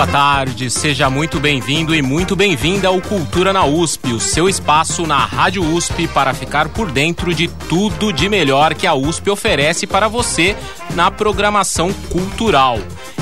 Boa 0.00 0.10
tarde, 0.10 0.70
seja 0.70 1.10
muito 1.10 1.38
bem-vindo 1.38 1.94
e 1.94 2.00
muito 2.00 2.34
bem-vinda 2.34 2.88
ao 2.88 3.02
Cultura 3.02 3.52
na 3.52 3.66
USP, 3.66 4.14
o 4.14 4.18
seu 4.18 4.48
espaço 4.48 5.06
na 5.06 5.18
Rádio 5.26 5.62
USP 5.62 6.08
para 6.08 6.32
ficar 6.32 6.70
por 6.70 6.90
dentro 6.90 7.34
de 7.34 7.48
tudo 7.68 8.10
de 8.10 8.26
melhor 8.26 8.72
que 8.72 8.86
a 8.86 8.94
USP 8.94 9.28
oferece 9.28 9.86
para 9.86 10.08
você 10.08 10.56
na 10.94 11.10
programação 11.10 11.92
cultural. 12.08 12.78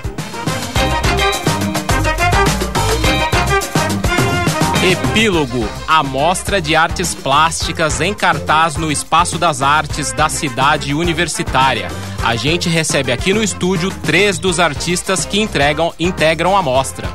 Epílogo, 4.82 5.68
a 5.88 6.04
mostra 6.04 6.60
de 6.60 6.76
artes 6.76 7.12
plásticas 7.12 8.00
em 8.00 8.14
cartaz 8.14 8.76
no 8.76 8.92
Espaço 8.92 9.36
das 9.36 9.60
Artes 9.60 10.12
da 10.12 10.28
cidade 10.28 10.94
universitária. 10.94 11.88
A 12.22 12.36
gente 12.36 12.68
recebe 12.68 13.10
aqui 13.10 13.34
no 13.34 13.42
estúdio 13.42 13.90
três 14.04 14.38
dos 14.38 14.60
artistas 14.60 15.24
que 15.24 15.40
entregam, 15.40 15.92
integram 15.98 16.56
a 16.56 16.62
mostra. 16.62 17.08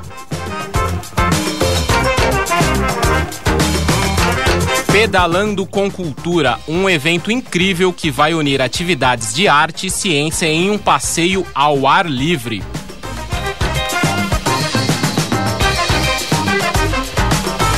Pedalando 4.92 5.66
com 5.66 5.90
Cultura, 5.90 6.60
um 6.68 6.90
evento 6.90 7.32
incrível 7.32 7.94
que 7.94 8.12
vai 8.12 8.34
unir 8.34 8.62
atividades 8.62 9.34
de 9.34 9.48
arte 9.48 9.88
e 9.88 9.90
ciência 9.90 10.48
em 10.48 10.70
um 10.70 10.78
passeio 10.78 11.48
ao 11.56 11.88
ar 11.88 12.06
livre. 12.06 12.62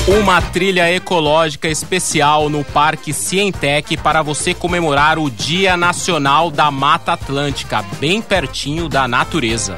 Uma 0.08 0.40
trilha 0.40 0.92
ecológica 0.92 1.68
especial 1.68 2.48
no 2.48 2.64
Parque 2.64 3.12
Cientec 3.12 3.98
para 3.98 4.22
você 4.22 4.54
comemorar 4.54 5.18
o 5.18 5.32
Dia 5.32 5.76
Nacional 5.76 6.52
da 6.52 6.70
Mata 6.70 7.14
Atlântica, 7.14 7.84
bem 8.00 8.22
pertinho 8.22 8.88
da 8.88 9.08
natureza. 9.08 9.76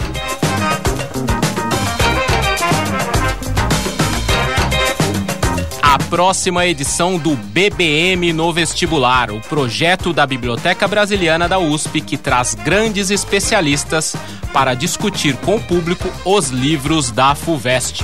A 5.82 5.98
próxima 6.10 6.66
edição 6.66 7.18
do 7.18 7.34
BBM 7.34 8.34
no 8.34 8.52
vestibular, 8.52 9.32
o 9.32 9.40
projeto 9.40 10.12
da 10.12 10.28
Biblioteca 10.28 10.90
Brasiliana 10.90 11.48
da 11.48 11.58
USP 11.58 12.02
que 12.02 12.18
traz 12.18 12.54
grandes 12.54 13.12
especialistas 13.12 14.14
para 14.52 14.74
discutir 14.74 15.38
com 15.38 15.56
o 15.56 15.64
público 15.64 16.12
os 16.26 16.50
livros 16.50 17.12
da 17.12 17.34
FUVEST. 17.34 18.04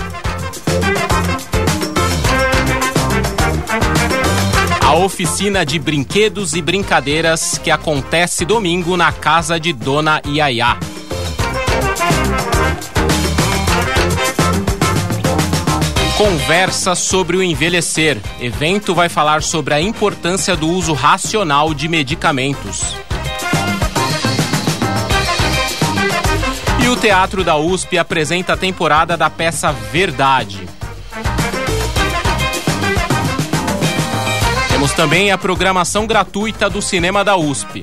A 4.93 4.95
oficina 4.95 5.65
de 5.65 5.79
brinquedos 5.79 6.53
e 6.53 6.61
brincadeiras 6.61 7.57
que 7.57 7.71
acontece 7.71 8.45
domingo 8.45 8.95
na 8.95 9.11
casa 9.11 9.59
de 9.59 9.73
Dona 9.73 10.21
Iaiá. 10.23 10.77
Conversa 16.15 16.93
sobre 16.93 17.37
o 17.37 17.41
envelhecer. 17.41 18.21
Evento 18.39 18.93
vai 18.93 19.09
falar 19.09 19.41
sobre 19.41 19.73
a 19.73 19.81
importância 19.81 20.55
do 20.55 20.69
uso 20.69 20.93
racional 20.93 21.73
de 21.73 21.87
medicamentos. 21.87 22.95
E 26.83 26.87
o 26.87 26.95
Teatro 26.95 27.43
da 27.43 27.57
USP 27.57 27.97
apresenta 27.97 28.53
a 28.53 28.57
temporada 28.57 29.17
da 29.17 29.27
peça 29.27 29.71
Verdade. 29.71 30.62
Temos 34.83 34.97
também 34.97 35.31
a 35.31 35.37
programação 35.37 36.05
gratuita 36.05 36.69
do 36.69 36.81
Cinema 36.81 37.23
da 37.23 37.37
USP. 37.37 37.81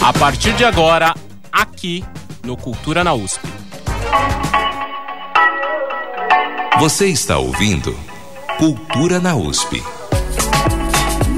A 0.00 0.10
partir 0.14 0.54
de 0.54 0.64
agora, 0.64 1.14
aqui 1.52 2.02
no 2.42 2.56
Cultura 2.56 3.04
na 3.04 3.12
USP. 3.12 3.46
Você 6.78 7.08
está 7.08 7.36
ouvindo 7.36 7.94
Cultura 8.56 9.20
na 9.20 9.36
USP. 9.36 9.82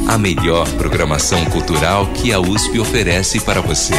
A 0.08 0.16
melhor 0.16 0.68
programação 0.74 1.44
cultural 1.46 2.06
que 2.14 2.32
a 2.32 2.38
USP 2.38 2.78
oferece 2.78 3.40
para 3.40 3.60
você. 3.60 3.94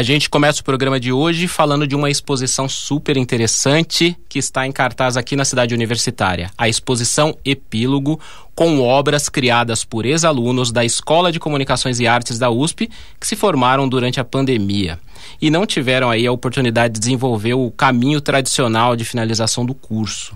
A 0.00 0.02
gente 0.02 0.30
começa 0.30 0.62
o 0.62 0.64
programa 0.64 0.98
de 0.98 1.12
hoje 1.12 1.46
falando 1.46 1.86
de 1.86 1.94
uma 1.94 2.08
exposição 2.08 2.66
super 2.66 3.18
interessante 3.18 4.16
que 4.30 4.38
está 4.38 4.66
em 4.66 4.72
cartaz 4.72 5.14
aqui 5.14 5.36
na 5.36 5.44
cidade 5.44 5.74
universitária. 5.74 6.50
A 6.56 6.70
exposição 6.70 7.36
Epílogo, 7.44 8.18
com 8.54 8.80
obras 8.80 9.28
criadas 9.28 9.84
por 9.84 10.06
ex-alunos 10.06 10.72
da 10.72 10.82
Escola 10.86 11.30
de 11.30 11.38
Comunicações 11.38 12.00
e 12.00 12.06
Artes 12.06 12.38
da 12.38 12.48
USP 12.48 12.88
que 13.20 13.26
se 13.26 13.36
formaram 13.36 13.86
durante 13.86 14.18
a 14.18 14.24
pandemia 14.24 14.98
e 15.38 15.50
não 15.50 15.66
tiveram 15.66 16.08
aí 16.08 16.26
a 16.26 16.32
oportunidade 16.32 16.94
de 16.94 17.00
desenvolver 17.00 17.52
o 17.52 17.70
caminho 17.70 18.22
tradicional 18.22 18.96
de 18.96 19.04
finalização 19.04 19.66
do 19.66 19.74
curso. 19.74 20.34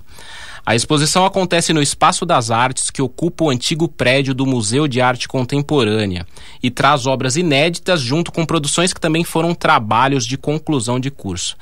A 0.66 0.74
exposição 0.74 1.26
acontece 1.26 1.74
no 1.74 1.82
Espaço 1.82 2.24
das 2.24 2.50
Artes, 2.50 2.90
que 2.90 3.02
ocupa 3.02 3.44
o 3.44 3.50
antigo 3.50 3.86
prédio 3.86 4.32
do 4.32 4.46
Museu 4.46 4.88
de 4.88 4.98
Arte 4.98 5.28
Contemporânea, 5.28 6.26
e 6.62 6.70
traz 6.70 7.06
obras 7.06 7.36
inéditas 7.36 8.00
junto 8.00 8.32
com 8.32 8.46
produções 8.46 8.92
que 8.92 9.00
também 9.00 9.24
foram 9.24 9.54
trabalhos 9.54 10.26
de 10.26 10.38
conclusão 10.38 10.98
de 10.98 11.10
curso. 11.10 11.54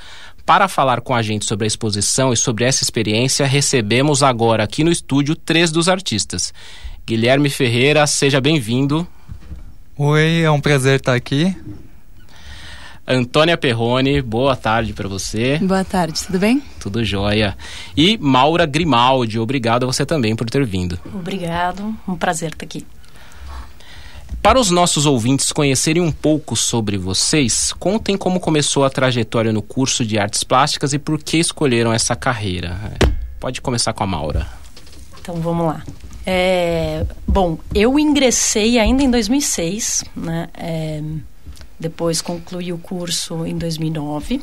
Para 0.46 0.69
falar 0.69 1.00
com 1.00 1.14
a 1.14 1.22
gente 1.22 1.44
sobre 1.44 1.64
a 1.64 1.66
exposição 1.66 2.32
e 2.32 2.37
sobre 2.37 2.64
essa 2.64 2.84
experiência, 2.84 3.44
recebemos 3.44 4.22
agora 4.22 4.62
aqui 4.62 4.84
no 4.84 4.93
estúdio 4.93 5.34
três 5.34 5.72
dos 5.72 5.88
artistas. 5.88 6.54
Guilherme 7.04 7.50
Ferreira, 7.50 8.06
seja 8.06 8.40
bem-vindo. 8.40 9.06
Oi, 9.99 10.43
é 10.43 10.50
um 10.50 10.60
prazer 10.60 11.00
estar 11.00 11.14
aqui. 11.14 11.56
Antônia 13.06 13.58
Perrone, 13.58 14.22
boa 14.22 14.54
tarde 14.54 14.93
para 14.93 15.08
você. 15.08 15.58
Boa 15.58 15.84
tarde, 15.84 16.25
tudo 16.25 16.38
bem? 16.38 16.62
Tudo 16.78 17.04
jóia. 17.04 17.56
E 17.96 18.16
Maura 18.16 18.64
Grimaldi, 18.64 19.40
obrigado 19.40 19.82
a 19.82 19.87
você 19.87 20.06
também 20.06 20.37
por 20.37 20.49
ter 20.49 20.64
vindo. 20.64 20.99
Obrigado, 21.12 21.94
um 22.06 22.14
prazer 22.14 22.52
estar 22.52 22.64
aqui. 22.64 22.87
Para 24.40 24.58
os 24.58 24.70
nossos 24.70 25.04
ouvintes 25.04 25.50
conhecerem 25.50 26.02
um 26.02 26.12
pouco 26.12 26.54
sobre 26.54 26.96
vocês, 26.96 27.72
contem 27.72 28.16
como 28.16 28.38
começou 28.38 28.84
a 28.84 28.90
trajetória 28.90 29.52
no 29.52 29.62
curso 29.62 30.04
de 30.04 30.16
artes 30.16 30.44
plásticas 30.44 30.93
e 30.93 30.99
por 30.99 31.20
que 31.20 31.38
escolheram 31.38 31.93
essa 31.93 32.14
carreira. 32.14 32.76
Pode 33.40 33.60
começar 33.60 33.93
com 33.93 34.04
a 34.04 34.06
Maura. 34.06 34.46
Então 35.20 35.37
vamos 35.37 35.66
lá. 35.66 35.82
É, 36.25 37.04
bom, 37.26 37.58
eu 37.75 37.99
ingressei 37.99 38.78
ainda 38.78 39.02
em 39.02 39.10
2006, 39.10 40.04
né? 40.16 40.49
É, 40.54 41.02
depois 41.82 42.23
concluí 42.23 42.73
o 42.73 42.79
curso 42.79 43.44
em 43.44 43.58
2009. 43.58 44.40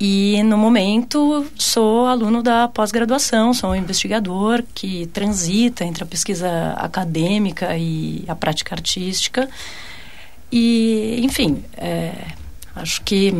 E 0.00 0.42
no 0.44 0.56
momento 0.56 1.46
sou 1.56 2.06
aluno 2.06 2.42
da 2.42 2.68
pós-graduação, 2.68 3.52
sou 3.52 3.70
um 3.70 3.74
investigador 3.74 4.62
que 4.74 5.06
transita 5.08 5.84
entre 5.84 6.04
a 6.04 6.06
pesquisa 6.06 6.72
acadêmica 6.76 7.76
e 7.76 8.24
a 8.28 8.34
prática 8.34 8.74
artística. 8.74 9.48
E, 10.50 11.20
enfim, 11.22 11.62
é, 11.76 12.12
acho 12.76 13.02
que 13.02 13.34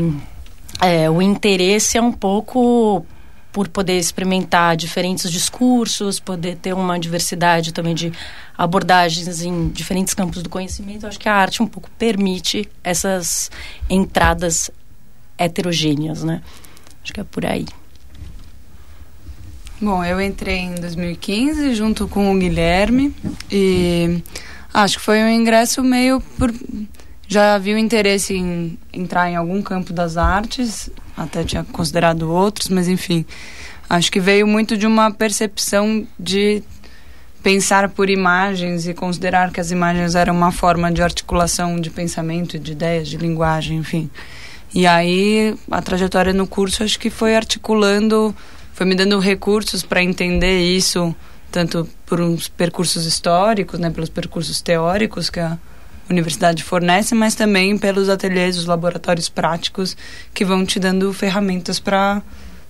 é, 0.80 1.08
o 1.08 1.22
interesse 1.22 1.96
é 1.96 2.02
um 2.02 2.12
pouco 2.12 3.06
por 3.52 3.68
poder 3.68 3.98
experimentar 3.98 4.76
diferentes 4.76 5.30
discursos, 5.30 6.20
poder 6.20 6.56
ter 6.56 6.74
uma 6.74 6.98
diversidade 6.98 7.72
também 7.72 7.94
de 7.94 8.12
abordagens 8.56 9.42
em 9.42 9.68
diferentes 9.68 10.14
campos 10.14 10.42
do 10.42 10.48
conhecimento. 10.48 11.06
Acho 11.06 11.18
que 11.18 11.28
a 11.28 11.34
arte 11.34 11.62
um 11.62 11.66
pouco 11.66 11.90
permite 11.98 12.68
essas 12.84 13.50
entradas 13.88 14.70
heterogêneas, 15.38 16.22
né? 16.22 16.42
Acho 17.02 17.12
que 17.12 17.20
é 17.20 17.24
por 17.24 17.46
aí. 17.46 17.66
Bom, 19.80 20.04
eu 20.04 20.20
entrei 20.20 20.58
em 20.58 20.74
2015 20.74 21.74
junto 21.74 22.08
com 22.08 22.34
o 22.34 22.38
Guilherme 22.38 23.14
e 23.50 24.20
acho 24.74 24.98
que 24.98 25.04
foi 25.04 25.22
um 25.22 25.28
ingresso 25.28 25.84
meio 25.84 26.20
por 26.36 26.52
já 27.28 27.54
havia 27.54 27.76
o 27.76 27.78
interesse 27.78 28.34
em 28.34 28.78
entrar 28.90 29.30
em 29.30 29.36
algum 29.36 29.60
campo 29.60 29.92
das 29.92 30.16
artes, 30.16 30.88
até 31.14 31.44
tinha 31.44 31.62
considerado 31.62 32.22
outros, 32.22 32.70
mas 32.70 32.88
enfim, 32.88 33.26
acho 33.88 34.10
que 34.10 34.18
veio 34.18 34.46
muito 34.46 34.78
de 34.78 34.86
uma 34.86 35.10
percepção 35.10 36.06
de 36.18 36.62
pensar 37.42 37.90
por 37.90 38.08
imagens 38.08 38.88
e 38.88 38.94
considerar 38.94 39.52
que 39.52 39.60
as 39.60 39.70
imagens 39.70 40.14
eram 40.14 40.34
uma 40.34 40.50
forma 40.50 40.90
de 40.90 41.02
articulação 41.02 41.78
de 41.78 41.90
pensamento, 41.90 42.58
de 42.58 42.72
ideias, 42.72 43.08
de 43.08 43.18
linguagem, 43.18 43.76
enfim. 43.76 44.10
E 44.74 44.86
aí 44.86 45.54
a 45.70 45.82
trajetória 45.82 46.32
no 46.32 46.46
curso 46.46 46.82
acho 46.82 46.98
que 46.98 47.10
foi 47.10 47.36
articulando, 47.36 48.34
foi 48.72 48.86
me 48.86 48.94
dando 48.94 49.18
recursos 49.18 49.82
para 49.82 50.02
entender 50.02 50.60
isso, 50.60 51.14
tanto 51.52 51.86
por 52.06 52.22
uns 52.22 52.48
percursos 52.48 53.04
históricos, 53.04 53.78
né, 53.78 53.90
pelos 53.90 54.08
percursos 54.08 54.62
teóricos 54.62 55.28
que 55.28 55.40
a 55.40 55.58
universidade 56.10 56.62
fornece, 56.62 57.14
mas 57.14 57.34
também 57.34 57.76
pelos 57.76 58.08
ateliês, 58.08 58.56
os 58.56 58.66
laboratórios 58.66 59.28
práticos 59.28 59.96
que 60.32 60.44
vão 60.44 60.64
te 60.64 60.78
dando 60.78 61.12
ferramentas 61.12 61.78
para, 61.78 62.22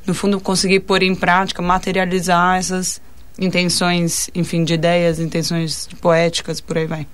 no 0.07 0.15
fundo, 0.15 0.41
conseguir 0.41 0.81
pôr 0.81 1.03
em 1.03 1.15
prática, 1.15 1.63
materializar 1.63 2.59
essas 2.59 3.01
intenções, 3.39 4.29
enfim, 4.35 4.65
de 4.65 4.75
ideias, 4.75 5.21
intenções 5.21 5.89
poéticas, 6.01 6.61
por 6.61 6.77
aí 6.77 6.87
vai. 6.87 7.07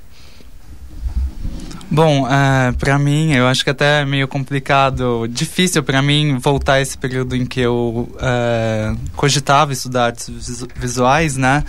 Bom, 1.90 2.24
uh, 2.24 2.28
é, 2.28 2.72
para 2.72 2.98
mim, 2.98 3.32
eu 3.32 3.46
acho 3.46 3.62
que 3.62 3.70
até 3.70 4.00
é 4.00 4.04
meio 4.04 4.26
complicado, 4.26 5.28
difícil 5.28 5.82
para 5.82 6.02
mim 6.02 6.38
voltar 6.38 6.80
esse 6.80 6.96
período 6.98 7.36
em 7.36 7.46
que 7.46 7.60
eu 7.60 8.08
uh, 8.14 8.98
cogitava 9.14 9.72
estudar 9.72 10.06
artes 10.06 10.28
visuais, 10.74 11.36
né? 11.36 11.62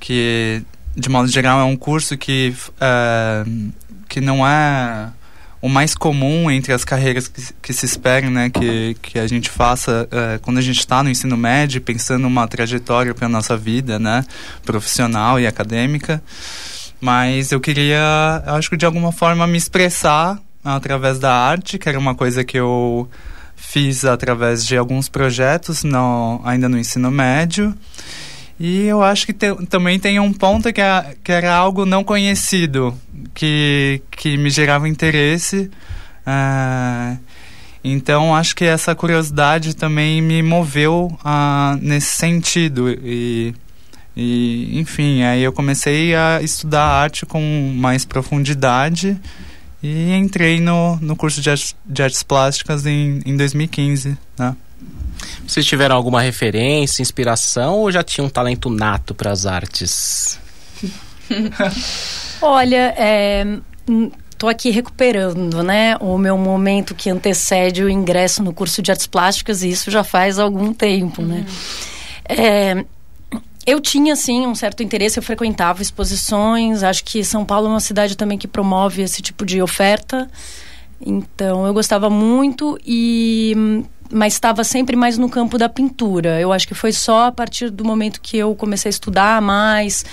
Que, 0.00 0.62
de 0.96 1.08
modo 1.08 1.28
geral, 1.28 1.60
é 1.60 1.64
um 1.64 1.76
curso 1.76 2.16
que, 2.16 2.52
uh, 2.72 3.72
que 4.10 4.20
não 4.20 4.46
é 4.46 5.08
o 5.62 5.68
mais 5.68 5.94
comum 5.94 6.50
entre 6.50 6.72
as 6.72 6.84
carreiras 6.84 7.28
que, 7.28 7.40
que 7.62 7.72
se 7.72 7.86
esperam, 7.86 8.28
né? 8.30 8.50
Que, 8.50 8.96
que 9.00 9.18
a 9.18 9.26
gente 9.26 9.48
faça 9.48 10.08
quando 10.42 10.58
a 10.58 10.62
gente 10.62 10.80
está 10.80 11.02
no 11.02 11.08
ensino 11.08 11.36
médio, 11.36 11.80
pensando 11.80 12.26
uma 12.26 12.48
trajetória 12.48 13.14
para 13.14 13.28
nossa 13.28 13.56
vida, 13.56 13.98
né? 13.98 14.24
Profissional 14.64 15.38
e 15.38 15.46
acadêmica. 15.46 16.22
Mas 17.00 17.52
eu 17.52 17.60
queria, 17.60 18.42
acho 18.46 18.68
que 18.68 18.76
de 18.76 18.84
alguma 18.84 19.12
forma, 19.12 19.46
me 19.46 19.56
expressar 19.56 20.38
através 20.64 21.18
da 21.18 21.32
arte, 21.32 21.78
que 21.78 21.88
era 21.88 21.98
uma 21.98 22.14
coisa 22.14 22.44
que 22.44 22.58
eu 22.58 23.08
fiz 23.56 24.04
através 24.04 24.66
de 24.66 24.76
alguns 24.76 25.08
projetos 25.08 25.84
no, 25.84 26.40
ainda 26.44 26.68
no 26.68 26.78
ensino 26.78 27.10
médio. 27.10 27.74
E 28.60 28.86
eu 28.86 29.02
acho 29.02 29.24
que 29.24 29.32
te, 29.32 29.54
também 29.66 29.98
tem 29.98 30.20
um 30.20 30.32
ponto 30.32 30.70
que, 30.70 30.80
é, 30.80 31.16
que 31.24 31.32
era 31.32 31.54
algo 31.54 31.86
não 31.86 32.04
conhecido, 32.04 32.94
que, 33.34 34.02
que 34.10 34.36
me 34.36 34.50
gerava 34.50 34.86
interesse. 34.86 35.70
Uh, 36.26 37.18
então, 37.82 38.36
acho 38.36 38.54
que 38.54 38.66
essa 38.66 38.94
curiosidade 38.94 39.74
também 39.74 40.20
me 40.20 40.42
moveu 40.42 41.10
uh, 41.24 41.76
nesse 41.80 42.14
sentido. 42.14 42.90
E 43.02 43.54
e, 44.16 44.78
enfim, 44.78 45.22
aí 45.22 45.42
eu 45.42 45.52
comecei 45.52 46.14
a 46.14 46.42
estudar 46.42 46.84
arte 46.84 47.24
com 47.24 47.72
mais 47.74 48.04
profundidade 48.04 49.18
e 49.82 50.12
entrei 50.12 50.60
no, 50.60 50.96
no 50.96 51.16
curso 51.16 51.40
de, 51.40 51.50
de 51.86 52.02
artes 52.02 52.22
plásticas 52.22 52.84
em, 52.86 53.20
em 53.24 53.36
2015, 53.36 54.18
né? 54.38 54.56
Vocês 55.46 55.66
tiveram 55.66 55.96
alguma 55.96 56.20
referência, 56.20 57.02
inspiração 57.02 57.78
ou 57.78 57.90
já 57.90 58.02
tinham 58.02 58.26
um 58.26 58.30
talento 58.30 58.70
nato 58.70 59.14
para 59.14 59.30
as 59.30 59.46
artes? 59.46 60.38
Olha, 62.42 62.94
é, 62.96 63.58
tô 64.38 64.48
aqui 64.48 64.70
recuperando, 64.70 65.62
né, 65.62 65.96
o 66.00 66.16
meu 66.16 66.38
momento 66.38 66.94
que 66.94 67.10
antecede 67.10 67.84
o 67.84 67.90
ingresso 67.90 68.42
no 68.42 68.52
curso 68.52 68.80
de 68.80 68.90
artes 68.90 69.06
plásticas 69.06 69.62
e 69.62 69.68
isso 69.68 69.90
já 69.90 70.02
faz 70.02 70.38
algum 70.38 70.72
tempo, 70.72 71.20
né? 71.20 71.44
Uhum. 71.46 72.36
É, 72.36 72.84
eu 73.66 73.80
tinha, 73.80 74.16
sim, 74.16 74.46
um 74.46 74.54
certo 74.54 74.82
interesse, 74.82 75.18
eu 75.18 75.22
frequentava 75.22 75.82
exposições, 75.82 76.82
acho 76.82 77.04
que 77.04 77.22
São 77.22 77.44
Paulo 77.44 77.66
é 77.66 77.70
uma 77.70 77.80
cidade 77.80 78.16
também 78.16 78.38
que 78.38 78.48
promove 78.48 79.02
esse 79.02 79.20
tipo 79.20 79.44
de 79.44 79.60
oferta, 79.60 80.30
então 81.04 81.66
eu 81.66 81.74
gostava 81.74 82.08
muito 82.08 82.78
e 82.84 83.84
mas 84.10 84.34
estava 84.34 84.64
sempre 84.64 84.96
mais 84.96 85.16
no 85.16 85.28
campo 85.28 85.56
da 85.56 85.68
pintura. 85.68 86.40
Eu 86.40 86.52
acho 86.52 86.66
que 86.66 86.74
foi 86.74 86.92
só 86.92 87.26
a 87.26 87.32
partir 87.32 87.70
do 87.70 87.84
momento 87.84 88.20
que 88.20 88.36
eu 88.36 88.54
comecei 88.54 88.88
a 88.88 88.90
estudar 88.90 89.40
mais 89.40 90.04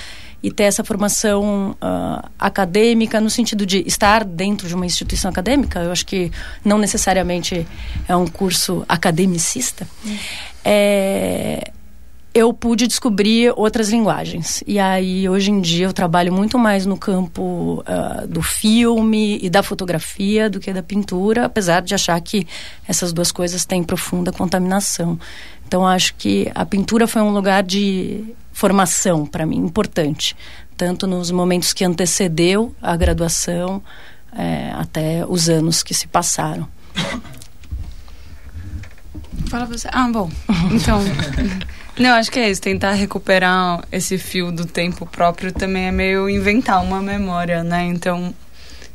e 0.42 0.52
ter 0.52 0.64
essa 0.64 0.84
formação 0.84 1.76
uh, 1.82 2.30
acadêmica 2.38 3.20
no 3.20 3.30
sentido 3.30 3.66
de 3.66 3.84
estar 3.88 4.24
dentro 4.24 4.68
de 4.68 4.76
uma 4.76 4.86
instituição 4.86 5.30
acadêmica. 5.30 5.80
Eu 5.80 5.92
acho 5.92 6.06
que 6.06 6.32
não 6.64 6.78
necessariamente 6.78 7.68
é 8.08 8.16
um 8.16 8.28
curso 8.28 8.86
academicista. 8.88 9.88
É, 10.64 11.72
eu 12.38 12.54
pude 12.54 12.86
descobrir 12.86 13.52
outras 13.56 13.90
linguagens. 13.90 14.64
E 14.68 14.78
aí, 14.78 15.28
hoje 15.28 15.50
em 15.50 15.60
dia, 15.60 15.88
eu 15.88 15.92
trabalho 15.92 16.32
muito 16.32 16.60
mais 16.60 16.86
no 16.86 16.96
campo 16.96 17.82
uh, 17.82 18.28
do 18.28 18.44
filme 18.44 19.40
e 19.42 19.50
da 19.50 19.64
fotografia 19.64 20.48
do 20.48 20.60
que 20.60 20.72
da 20.72 20.84
pintura, 20.84 21.46
apesar 21.46 21.82
de 21.82 21.96
achar 21.96 22.22
que 22.22 22.46
essas 22.88 23.12
duas 23.12 23.32
coisas 23.32 23.66
têm 23.66 23.84
profunda 23.84 24.32
contaminação. 24.32 25.20
Então, 25.68 25.84
acho 25.84 26.14
que 26.14 26.52
a 26.54 26.64
pintura 26.64 27.08
foi 27.08 27.24
um 27.24 27.32
lugar 27.32 27.64
de 27.64 28.24
formação 28.54 29.26
para 29.26 29.44
mim, 29.44 29.58
importante. 29.58 30.36
Tanto 30.78 31.08
nos 31.08 31.32
momentos 31.32 31.74
que 31.74 31.84
antecedeu 31.84 32.76
a 32.80 32.96
graduação, 32.96 33.82
é, 34.32 34.70
até 34.76 35.26
os 35.28 35.50
anos 35.50 35.82
que 35.82 35.96
se 35.96 36.08
passaram. 36.08 36.68
Fala 39.50 39.66
você. 39.66 39.88
Ah, 39.92 40.08
bom. 40.08 40.30
Então. 40.72 41.02
Não, 42.00 42.12
acho 42.12 42.32
que 42.32 42.40
é 42.40 42.50
isso. 42.50 42.62
Tentar 42.62 42.92
recuperar 42.92 43.84
esse 43.92 44.18
fio 44.18 44.52
do 44.52 44.66
tempo 44.66 45.06
próprio 45.06 45.52
também 45.52 45.88
é 45.88 45.92
meio 45.92 46.30
inventar 46.30 46.84
uma 46.84 47.02
memória, 47.02 47.64
né? 47.64 47.86
Então, 47.86 48.34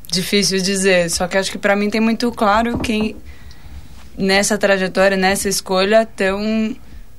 difícil 0.06 0.60
dizer. 0.62 1.10
Só 1.10 1.26
que 1.26 1.36
acho 1.36 1.50
que 1.50 1.58
para 1.58 1.74
mim 1.74 1.90
tem 1.90 2.00
muito 2.00 2.30
claro 2.30 2.78
que 2.78 3.16
nessa 4.16 4.56
trajetória, 4.56 5.16
nessa 5.16 5.48
escolha, 5.48 6.02
estão 6.02 6.76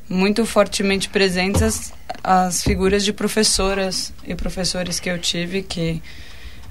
muito 0.07 0.45
fortemente 0.45 1.09
presentes 1.09 1.61
as, 1.61 1.93
as 2.23 2.63
figuras 2.63 3.03
de 3.03 3.11
professoras 3.11 4.13
e 4.25 4.35
professores 4.35 4.99
que 5.01 5.09
eu 5.09 5.19
tive, 5.19 5.63
que 5.63 6.01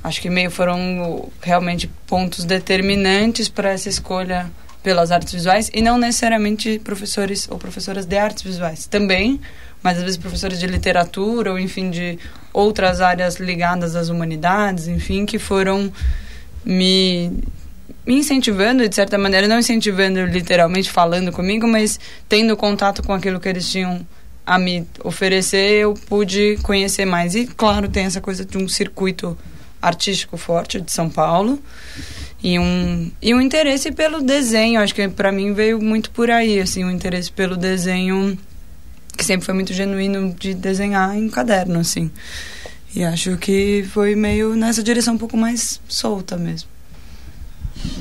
acho 0.02 0.22
que 0.22 0.30
meio 0.30 0.50
foram 0.50 1.30
realmente 1.42 1.86
pontos 2.06 2.44
determinantes 2.44 3.48
para 3.48 3.70
essa 3.70 3.88
escolha 3.88 4.50
pelas 4.82 5.10
artes 5.12 5.32
visuais 5.32 5.70
e 5.72 5.80
não 5.80 5.96
necessariamente 5.96 6.78
professores 6.80 7.48
ou 7.50 7.58
professoras 7.58 8.04
de 8.04 8.16
artes 8.16 8.42
visuais 8.42 8.86
também, 8.86 9.40
mas 9.82 9.98
às 9.98 10.04
vezes 10.04 10.16
professores 10.16 10.58
de 10.58 10.66
literatura 10.66 11.52
ou 11.52 11.58
enfim 11.58 11.90
de 11.90 12.18
outras 12.52 13.00
áreas 13.00 13.36
ligadas 13.36 13.94
às 13.96 14.08
humanidades, 14.08 14.88
enfim, 14.88 15.24
que 15.24 15.38
foram 15.38 15.92
me 16.64 17.32
me 18.04 18.16
incentivando, 18.16 18.88
de 18.88 18.94
certa 18.94 19.16
maneira, 19.16 19.46
não 19.46 19.60
incentivando 19.60 20.24
literalmente 20.26 20.90
falando 20.90 21.30
comigo, 21.30 21.68
mas 21.68 22.00
tendo 22.28 22.56
contato 22.56 23.00
com 23.00 23.12
aquilo 23.12 23.38
que 23.38 23.48
eles 23.48 23.70
tinham 23.70 24.04
a 24.44 24.58
me 24.58 24.84
oferecer, 25.04 25.70
eu 25.74 25.94
pude 25.94 26.58
conhecer 26.64 27.04
mais. 27.04 27.36
E, 27.36 27.46
claro, 27.46 27.88
tem 27.88 28.04
essa 28.04 28.20
coisa 28.20 28.44
de 28.44 28.58
um 28.58 28.66
circuito 28.66 29.38
artístico 29.80 30.36
forte 30.36 30.80
de 30.80 30.90
São 30.90 31.08
Paulo 31.08 31.60
e 32.42 32.58
um, 32.58 33.10
e 33.20 33.34
um 33.34 33.40
interesse 33.40 33.92
pelo 33.92 34.20
desenho. 34.20 34.80
Acho 34.80 34.94
que 34.94 35.08
para 35.08 35.30
mim 35.30 35.52
veio 35.52 35.80
muito 35.80 36.10
por 36.10 36.30
aí, 36.30 36.60
assim, 36.60 36.84
um 36.84 36.90
interesse 36.90 37.30
pelo 37.30 37.56
desenho 37.56 38.36
que 39.16 39.24
sempre 39.24 39.44
foi 39.44 39.54
muito 39.54 39.72
genuíno 39.72 40.34
de 40.38 40.54
desenhar 40.54 41.16
em 41.16 41.28
caderno, 41.28 41.78
assim. 41.78 42.10
E 42.94 43.04
acho 43.04 43.36
que 43.36 43.86
foi 43.92 44.14
meio 44.14 44.54
nessa 44.54 44.82
direção 44.82 45.14
um 45.14 45.18
pouco 45.18 45.36
mais 45.36 45.80
solta 45.88 46.36
mesmo. 46.36 46.68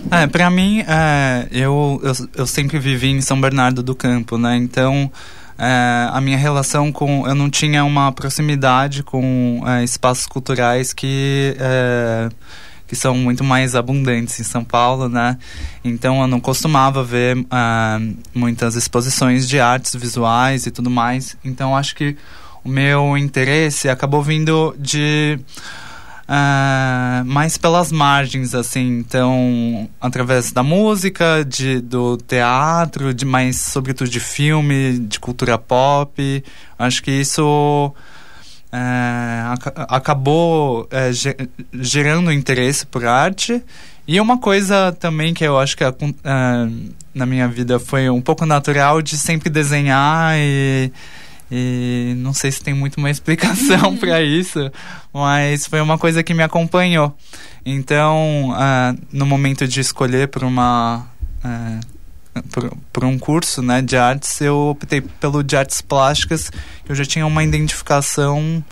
É, 0.10 0.28
pra 0.28 0.50
mim, 0.50 0.84
é, 0.88 1.48
eu, 1.52 2.02
eu, 2.04 2.28
eu 2.36 2.48
sempre 2.48 2.78
vivi 2.78 3.08
em 3.08 3.22
São 3.22 3.40
Bernardo 3.40 3.82
do 3.82 3.96
Campo, 3.96 4.38
né? 4.38 4.56
Então, 4.58 5.12
é, 5.58 6.10
a 6.12 6.20
minha 6.20 6.38
relação 6.38 6.92
com. 6.92 7.26
Eu 7.28 7.36
não 7.36 7.50
tinha 7.50 7.84
uma 7.86 8.12
proximidade 8.12 9.04
com 9.04 9.64
é, 9.66 9.84
espaços 9.84 10.26
culturais 10.26 10.94
que. 10.94 11.56
Que 12.92 12.96
são 12.98 13.16
muito 13.16 13.42
mais 13.42 13.74
abundantes 13.74 14.38
em 14.38 14.44
São 14.44 14.66
Paulo, 14.66 15.08
né? 15.08 15.38
Então 15.82 16.20
eu 16.20 16.28
não 16.28 16.42
costumava 16.42 17.02
ver 17.06 17.38
uh, 17.38 18.18
muitas 18.36 18.76
exposições 18.76 19.48
de 19.48 19.62
artes 19.62 19.96
visuais 19.96 20.66
e 20.66 20.72
tudo 20.72 20.90
mais. 20.90 21.38
Então 21.42 21.74
acho 21.74 21.96
que 21.96 22.18
o 22.66 22.68
meu 22.68 23.18
interesse 23.18 23.88
acabou 23.88 24.22
vindo 24.22 24.76
de 24.78 25.40
uh, 26.28 27.26
mais 27.26 27.58
pelas 27.58 27.94
margens, 27.94 28.54
assim. 28.54 29.00
Então, 29.00 29.90
através 30.02 30.52
da 30.52 30.62
música, 30.62 31.46
de, 31.48 31.80
do 31.80 32.18
teatro, 32.18 33.14
de 33.14 33.24
mais 33.26 33.58
sobretudo 33.60 34.10
de 34.10 34.20
filme, 34.20 35.00
de 35.00 35.18
cultura 35.18 35.58
pop. 35.58 36.44
Acho 36.78 37.02
que 37.02 37.12
isso 37.12 37.94
é, 38.72 39.44
acabou 39.90 40.88
é, 40.92 41.12
gerando 41.74 42.32
interesse 42.32 42.86
por 42.86 43.06
arte. 43.06 43.62
E 44.08 44.20
uma 44.20 44.38
coisa 44.38 44.92
também 44.94 45.34
que 45.34 45.44
eu 45.44 45.60
acho 45.60 45.78
que 45.78 45.84
é, 45.84 45.92
na 47.14 47.26
minha 47.26 47.48
vida 47.48 47.80
foi 47.80 48.10
um 48.10 48.22
pouco 48.22 48.46
natural 48.46 49.02
de 49.02 49.18
sempre 49.18 49.50
desenhar 49.50 50.36
e, 50.38 50.92
e 51.52 52.14
não 52.18 52.34
sei 52.34 52.52
se 52.52 52.62
tem 52.62 52.74
muito 52.74 52.98
uma 52.98 53.10
explicação 53.10 53.96
para 53.98 54.22
isso, 54.22 54.72
mas 55.14 55.68
foi 55.68 55.82
uma 55.82 55.98
coisa 55.98 56.24
que 56.24 56.34
me 56.34 56.44
acompanhou. 56.44 57.16
Então, 57.66 58.50
uh, 58.50 58.98
no 59.12 59.26
momento 59.26 59.68
de 59.68 59.80
escolher 59.80 60.28
por 60.30 60.44
uma 60.44 61.06
por, 62.92 63.04
um 63.04 63.18
curso 63.18 63.62
né, 63.62 63.82
de 63.82 63.98
artes, 63.98 64.40
eu 64.42 64.70
optei 64.70 65.02
pelo 65.02 65.44
de 65.44 65.56
artes 65.56 65.82
plásticas. 65.82 66.52
Eu 66.88 66.96
já 66.96 67.06
tinha 67.06 67.26
uma 67.26 67.44
identificação 67.44 68.64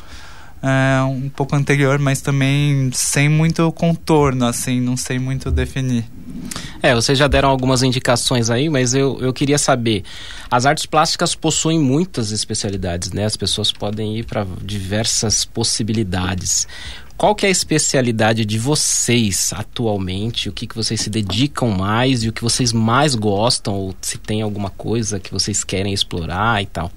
é, 0.62 1.02
um 1.04 1.30
pouco 1.30 1.56
anterior, 1.56 2.00
mas 2.00 2.22
também 2.22 2.90
sem 2.94 3.30
muito 3.30 3.72
contorno, 3.72 4.46
assim, 4.46 4.80
não 4.80 4.98
sei 4.98 5.20
muito 5.20 5.52
definir. 5.52 6.06
É, 6.82 6.96
vocês 6.96 7.18
já 7.18 7.28
deram 7.28 7.50
algumas 7.50 7.84
indicações 7.84 8.50
aí, 8.50 8.70
mas 8.70 8.94
eu, 8.94 9.18
eu 9.20 9.34
queria 9.34 9.58
saber. 9.58 10.04
As 10.50 10.66
artes 10.66 10.86
plásticas 10.86 11.36
possuem 11.36 11.80
muitas 11.80 12.32
especialidades, 12.32 13.12
né? 13.12 13.26
As 13.26 13.36
pessoas 13.36 13.72
podem 13.72 14.18
ir 14.18 14.26
para 14.26 14.46
diversas 14.62 15.44
possibilidades. 15.44 16.68
Qual 17.20 17.36
que 17.36 17.46
é 17.46 17.50
a 17.50 17.52
especialidade 17.52 18.46
de 18.46 18.58
vocês 18.58 19.52
atualmente? 19.54 20.48
O 20.48 20.54
que, 20.54 20.66
que 20.66 20.74
vocês 20.74 21.02
se 21.02 21.10
dedicam 21.10 21.70
mais 21.70 22.24
e 22.24 22.30
o 22.30 22.32
que 22.32 22.42
vocês 22.42 22.72
mais 22.72 23.14
gostam? 23.14 23.74
Ou 23.76 23.94
se 24.00 24.18
tem 24.18 24.42
alguma 24.42 24.70
coisa 24.70 25.20
que 25.20 25.30
vocês 25.30 25.62
querem 25.62 25.94
explorar 25.94 26.64
e 26.64 26.66
tal? 26.66 26.90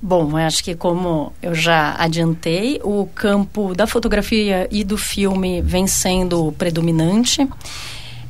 Bom, 0.00 0.36
acho 0.36 0.62
que 0.62 0.76
como 0.76 1.32
eu 1.42 1.56
já 1.56 1.96
adiantei, 1.98 2.80
o 2.84 3.08
campo 3.12 3.74
da 3.74 3.84
fotografia 3.84 4.68
e 4.70 4.84
do 4.84 4.96
filme 4.96 5.60
vem 5.60 5.88
sendo 5.88 6.52
predominante. 6.52 7.48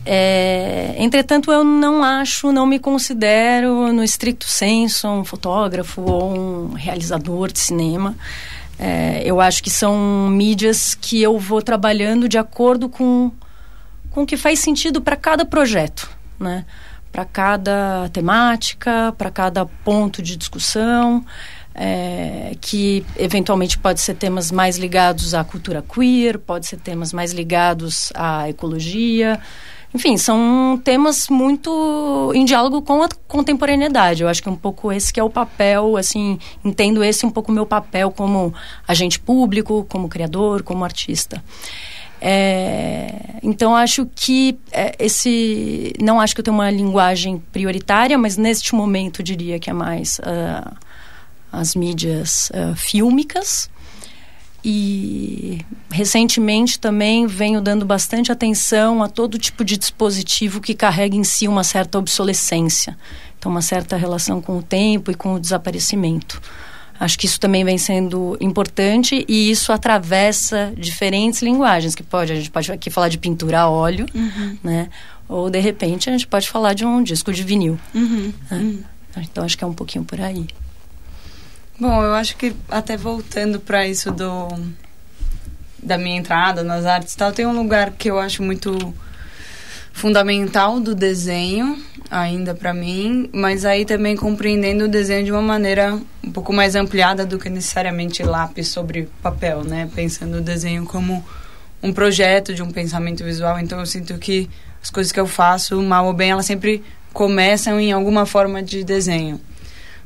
É, 0.06 0.94
entretanto, 0.96 1.52
eu 1.52 1.62
não 1.62 2.02
acho, 2.02 2.50
não 2.50 2.64
me 2.64 2.78
considero, 2.78 3.92
no 3.92 4.02
estricto 4.02 4.48
senso, 4.48 5.06
um 5.08 5.26
fotógrafo 5.26 6.00
ou 6.00 6.34
um 6.34 6.72
realizador 6.72 7.52
de 7.52 7.58
cinema. 7.58 8.16
É, 8.84 9.22
eu 9.24 9.40
acho 9.40 9.62
que 9.62 9.70
são 9.70 10.28
mídias 10.28 10.92
que 10.92 11.22
eu 11.22 11.38
vou 11.38 11.62
trabalhando 11.62 12.28
de 12.28 12.36
acordo 12.36 12.88
com, 12.88 13.30
com 14.10 14.24
o 14.24 14.26
que 14.26 14.36
faz 14.36 14.58
sentido 14.58 15.00
para 15.00 15.14
cada 15.14 15.44
projeto, 15.44 16.10
né? 16.36 16.66
Para 17.12 17.24
cada 17.24 18.08
temática, 18.12 19.14
para 19.16 19.30
cada 19.30 19.64
ponto 19.64 20.20
de 20.20 20.36
discussão, 20.36 21.24
é, 21.72 22.56
que 22.60 23.06
eventualmente 23.16 23.78
pode 23.78 24.00
ser 24.00 24.14
temas 24.14 24.50
mais 24.50 24.78
ligados 24.78 25.32
à 25.32 25.44
cultura 25.44 25.80
queer, 25.80 26.40
pode 26.40 26.66
ser 26.66 26.78
temas 26.78 27.12
mais 27.12 27.32
ligados 27.32 28.12
à 28.16 28.48
ecologia, 28.48 29.38
enfim, 29.94 30.16
são 30.16 30.80
temas 30.82 31.28
muito 31.28 32.32
em 32.34 32.44
diálogo 32.44 32.80
com 32.80 33.02
a 33.02 33.08
contemporaneidade. 33.28 34.22
Eu 34.22 34.28
acho 34.28 34.42
que 34.42 34.48
é 34.48 34.52
um 34.52 34.56
pouco 34.56 34.90
esse 34.90 35.12
que 35.12 35.20
é 35.20 35.22
o 35.22 35.28
papel, 35.28 35.96
assim, 35.96 36.38
entendo 36.64 37.04
esse 37.04 37.26
um 37.26 37.30
pouco 37.30 37.52
meu 37.52 37.66
papel 37.66 38.10
como 38.10 38.54
agente 38.88 39.20
público, 39.20 39.84
como 39.88 40.08
criador, 40.08 40.62
como 40.62 40.84
artista. 40.84 41.44
É, 42.24 43.34
então 43.42 43.74
acho 43.74 44.06
que 44.14 44.56
é, 44.70 44.94
esse 44.98 45.92
não 46.00 46.20
acho 46.20 46.34
que 46.34 46.40
eu 46.40 46.44
tenho 46.44 46.56
uma 46.56 46.70
linguagem 46.70 47.42
prioritária, 47.52 48.16
mas 48.16 48.36
neste 48.36 48.74
momento 48.74 49.22
diria 49.22 49.58
que 49.58 49.68
é 49.68 49.72
mais 49.72 50.20
uh, 50.20 50.74
as 51.50 51.74
mídias 51.74 52.50
uh, 52.50 52.76
fílmicas 52.76 53.68
e 54.64 55.60
recentemente 55.90 56.78
também 56.78 57.26
venho 57.26 57.60
dando 57.60 57.84
bastante 57.84 58.30
atenção 58.30 59.02
a 59.02 59.08
todo 59.08 59.38
tipo 59.38 59.64
de 59.64 59.76
dispositivo 59.76 60.60
que 60.60 60.74
carrega 60.74 61.16
em 61.16 61.24
si 61.24 61.48
uma 61.48 61.64
certa 61.64 61.98
obsolescência, 61.98 62.96
então 63.38 63.50
uma 63.50 63.62
certa 63.62 63.96
relação 63.96 64.40
com 64.40 64.58
o 64.58 64.62
tempo 64.62 65.10
e 65.10 65.14
com 65.14 65.34
o 65.34 65.40
desaparecimento. 65.40 66.40
Acho 67.00 67.18
que 67.18 67.26
isso 67.26 67.40
também 67.40 67.64
vem 67.64 67.78
sendo 67.78 68.36
importante 68.40 69.24
e 69.28 69.50
isso 69.50 69.72
atravessa 69.72 70.72
diferentes 70.76 71.42
linguagens 71.42 71.96
que 71.96 72.02
pode 72.02 72.32
a 72.32 72.36
gente 72.36 72.50
pode 72.50 72.70
aqui 72.70 72.90
falar 72.90 73.08
de 73.08 73.18
pintura 73.18 73.62
a 73.62 73.68
óleo, 73.68 74.06
uhum. 74.14 74.56
né? 74.62 74.88
Ou 75.28 75.50
de 75.50 75.58
repente 75.58 76.08
a 76.08 76.12
gente 76.12 76.28
pode 76.28 76.48
falar 76.48 76.74
de 76.74 76.84
um 76.84 77.02
disco 77.02 77.32
de 77.32 77.42
vinil. 77.42 77.76
Uhum. 77.92 78.32
Né? 78.48 78.56
Uhum. 78.58 78.82
Então 79.16 79.42
acho 79.44 79.58
que 79.58 79.64
é 79.64 79.66
um 79.66 79.72
pouquinho 79.72 80.04
por 80.04 80.20
aí. 80.20 80.46
Bom, 81.82 82.00
eu 82.04 82.14
acho 82.14 82.36
que 82.36 82.54
até 82.70 82.96
voltando 82.96 83.58
para 83.58 83.84
isso 83.88 84.12
do 84.12 84.46
da 85.82 85.98
minha 85.98 86.16
entrada 86.16 86.62
nas 86.62 86.86
artes, 86.86 87.12
tal, 87.16 87.32
tem 87.32 87.44
um 87.44 87.52
lugar 87.52 87.90
que 87.90 88.08
eu 88.08 88.20
acho 88.20 88.40
muito 88.40 88.94
fundamental 89.92 90.78
do 90.78 90.94
desenho 90.94 91.76
ainda 92.08 92.54
para 92.54 92.72
mim, 92.72 93.28
mas 93.32 93.64
aí 93.64 93.84
também 93.84 94.16
compreendendo 94.16 94.84
o 94.84 94.88
desenho 94.88 95.24
de 95.24 95.32
uma 95.32 95.42
maneira 95.42 95.98
um 96.22 96.30
pouco 96.30 96.52
mais 96.52 96.76
ampliada 96.76 97.26
do 97.26 97.36
que 97.36 97.50
necessariamente 97.50 98.22
lápis 98.22 98.68
sobre 98.68 99.08
papel, 99.20 99.64
né? 99.64 99.90
Pensando 99.92 100.36
o 100.36 100.40
desenho 100.40 100.84
como 100.84 101.24
um 101.82 101.92
projeto 101.92 102.54
de 102.54 102.62
um 102.62 102.70
pensamento 102.70 103.24
visual, 103.24 103.58
então 103.58 103.80
eu 103.80 103.86
sinto 103.86 104.16
que 104.18 104.48
as 104.80 104.88
coisas 104.88 105.10
que 105.10 105.18
eu 105.18 105.26
faço, 105.26 105.82
mal 105.82 106.06
ou 106.06 106.12
bem, 106.12 106.30
elas 106.30 106.46
sempre 106.46 106.80
começam 107.12 107.80
em 107.80 107.90
alguma 107.90 108.24
forma 108.24 108.62
de 108.62 108.84
desenho. 108.84 109.40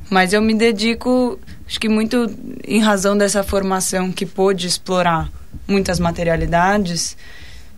Mas 0.09 0.31
eu 0.31 0.41
me 0.41 0.55
dedico, 0.55 1.37
acho 1.67 1.79
que 1.79 1.89
muito 1.89 2.29
em 2.65 2.79
razão 2.79 3.17
dessa 3.17 3.43
formação 3.43 4.11
que 4.11 4.25
pôde 4.25 4.67
explorar 4.67 5.29
muitas 5.67 5.99
materialidades, 5.99 7.17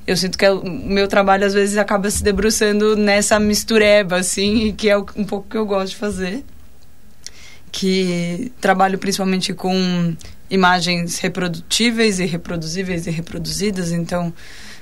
eu 0.06 0.16
sinto 0.16 0.38
que 0.38 0.46
é 0.46 0.52
o 0.52 0.64
meu 0.64 1.08
trabalho 1.08 1.46
às 1.46 1.54
vezes 1.54 1.78
acaba 1.78 2.10
se 2.10 2.24
debruçando 2.24 2.96
nessa 2.96 3.40
mistureba, 3.40 4.18
assim, 4.18 4.74
que 4.74 4.90
é 4.90 4.98
um 4.98 5.26
pouco 5.26 5.50
que 5.50 5.58
eu 5.58 5.66
gosto 5.66 5.92
de 5.92 5.96
fazer. 5.98 6.44
Que 7.72 8.52
trabalho 8.60 8.98
principalmente 8.98 9.54
com 9.54 10.16
imagens 10.50 11.20
reprodutíveis 11.20 12.20
e 12.20 12.26
reproduzíveis 12.26 13.06
e 13.06 13.12
reproduzidas, 13.12 13.92
então 13.92 14.34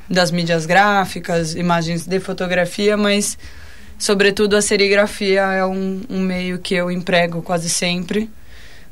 das 0.09 0.31
mídias 0.31 0.65
gráficas, 0.65 1.53
imagens 1.55 2.05
de 2.05 2.19
fotografia, 2.19 2.95
mas 2.95 3.37
Sobretudo 3.97 4.55
a 4.55 4.61
serigrafia 4.61 5.41
é 5.41 5.65
um, 5.65 6.01
um 6.07 6.19
meio 6.19 6.59
que 6.59 6.75
eu 6.75 6.91
emprego 6.91 7.41
quase 7.41 7.67
sempre 7.67 8.29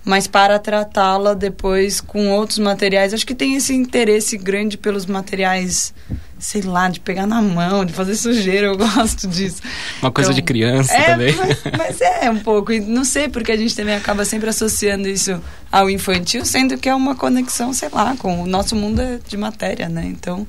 mas 0.05 0.27
para 0.27 0.59
tratá-la 0.59 1.33
depois 1.33 1.99
com 1.99 2.29
outros 2.29 2.59
materiais. 2.59 3.11
Acho 3.11 3.25
que 3.25 3.33
tem 3.33 3.55
esse 3.55 3.73
interesse 3.73 4.37
grande 4.37 4.77
pelos 4.77 5.07
materiais, 5.07 5.95
sei 6.37 6.61
lá, 6.61 6.87
de 6.87 6.99
pegar 6.99 7.25
na 7.25 7.41
mão, 7.41 7.83
de 7.83 7.91
fazer 7.91 8.15
sujeira, 8.15 8.67
eu 8.67 8.77
gosto 8.77 9.27
disso. 9.27 9.63
Uma 9.99 10.11
coisa 10.11 10.29
então, 10.29 10.35
de 10.35 10.41
criança 10.43 10.93
é, 10.93 11.03
também. 11.05 11.35
Mas, 11.35 11.57
mas, 11.75 12.01
é 12.01 12.29
um 12.29 12.39
pouco, 12.39 12.71
não 12.71 13.03
sei 13.03 13.27
porque 13.27 13.51
a 13.51 13.57
gente 13.57 13.75
também 13.75 13.95
acaba 13.95 14.23
sempre 14.23 14.47
associando 14.47 15.09
isso 15.09 15.41
ao 15.71 15.89
infantil, 15.89 16.45
sendo 16.45 16.77
que 16.77 16.87
é 16.87 16.93
uma 16.93 17.15
conexão, 17.15 17.73
sei 17.73 17.89
lá, 17.91 18.15
com 18.15 18.43
o 18.43 18.45
nosso 18.45 18.75
mundo 18.75 19.01
é 19.01 19.19
de 19.27 19.35
matéria, 19.35 19.89
né? 19.89 20.05
Então, 20.05 20.45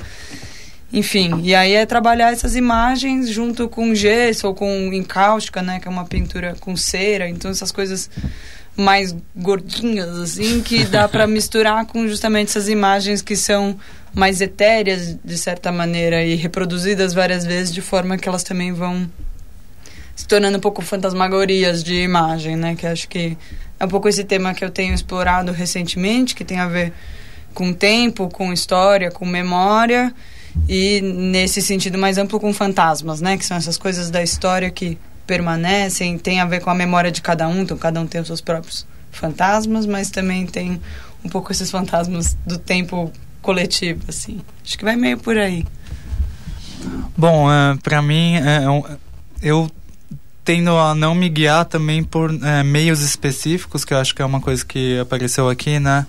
enfim, 0.92 1.40
e 1.42 1.54
aí 1.54 1.72
é 1.72 1.86
trabalhar 1.86 2.30
essas 2.30 2.54
imagens 2.54 3.30
junto 3.30 3.70
com 3.70 3.94
gesso 3.94 4.46
ou 4.46 4.54
com 4.54 4.92
encáustica, 4.92 5.62
né, 5.62 5.80
que 5.80 5.88
é 5.88 5.90
uma 5.90 6.04
pintura 6.04 6.54
com 6.60 6.76
cera, 6.76 7.28
então 7.28 7.50
essas 7.50 7.72
coisas 7.72 8.08
mais 8.76 9.14
gordinhas 9.34 10.16
assim 10.18 10.60
que 10.60 10.84
dá 10.84 11.08
para 11.08 11.26
misturar 11.28 11.86
com 11.86 12.06
justamente 12.06 12.48
essas 12.48 12.68
imagens 12.68 13.22
que 13.22 13.36
são 13.36 13.78
mais 14.14 14.40
etéreas 14.40 15.16
de 15.24 15.38
certa 15.38 15.72
maneira 15.72 16.24
e 16.24 16.34
reproduzidas 16.34 17.14
várias 17.14 17.44
vezes 17.44 17.72
de 17.72 17.80
forma 17.80 18.16
que 18.16 18.28
elas 18.28 18.42
também 18.42 18.72
vão 18.72 19.08
se 20.14 20.26
tornando 20.26 20.56
um 20.56 20.60
pouco 20.60 20.80
fantasmagorias 20.80 21.84
de 21.84 21.94
imagem, 21.94 22.56
né, 22.56 22.74
que 22.74 22.86
acho 22.86 23.06
que 23.08 23.36
é 23.78 23.84
um 23.84 23.88
pouco 23.88 24.08
esse 24.08 24.24
tema 24.24 24.54
que 24.54 24.64
eu 24.64 24.70
tenho 24.70 24.94
explorado 24.94 25.52
recentemente, 25.52 26.34
que 26.34 26.44
tem 26.44 26.58
a 26.58 26.66
ver 26.66 26.92
com 27.52 27.72
tempo, 27.72 28.28
com 28.28 28.52
história, 28.52 29.10
com 29.10 29.26
memória 29.26 30.14
e 30.68 31.00
nesse 31.02 31.60
sentido 31.60 31.98
mais 31.98 32.16
amplo 32.16 32.40
com 32.40 32.52
fantasmas, 32.52 33.20
né? 33.20 33.36
Que 33.36 33.44
são 33.44 33.56
essas 33.56 33.76
coisas 33.76 34.10
da 34.10 34.22
história 34.22 34.70
que 34.70 34.98
permanecem, 35.26 36.18
tem 36.18 36.40
a 36.40 36.44
ver 36.44 36.60
com 36.60 36.70
a 36.70 36.74
memória 36.74 37.10
de 37.10 37.20
cada 37.20 37.48
um, 37.48 37.62
então 37.62 37.76
cada 37.76 38.00
um 38.00 38.06
tem 38.06 38.20
os 38.20 38.26
seus 38.26 38.40
próprios 38.40 38.86
fantasmas, 39.10 39.86
mas 39.86 40.10
também 40.10 40.46
tem 40.46 40.80
um 41.24 41.28
pouco 41.28 41.50
esses 41.50 41.70
fantasmas 41.70 42.36
do 42.46 42.58
tempo 42.58 43.12
coletivo, 43.42 44.02
assim. 44.08 44.40
Acho 44.64 44.78
que 44.78 44.84
vai 44.84 44.96
meio 44.96 45.18
por 45.18 45.36
aí. 45.36 45.64
Bom, 47.16 47.48
uh, 47.48 47.78
para 47.82 48.00
mim, 48.02 48.34
uh, 48.38 48.98
eu 49.42 49.70
tendo 50.44 50.76
a 50.76 50.94
não 50.94 51.14
me 51.14 51.28
guiar 51.28 51.64
também 51.64 52.04
por 52.04 52.30
meios 52.64 53.00
específicos, 53.00 53.84
que 53.84 53.92
eu 53.92 53.98
acho 53.98 54.14
que 54.14 54.22
é 54.22 54.24
uma 54.24 54.40
coisa 54.40 54.64
que 54.64 54.96
apareceu 55.00 55.48
aqui, 55.48 55.80
né? 55.80 56.06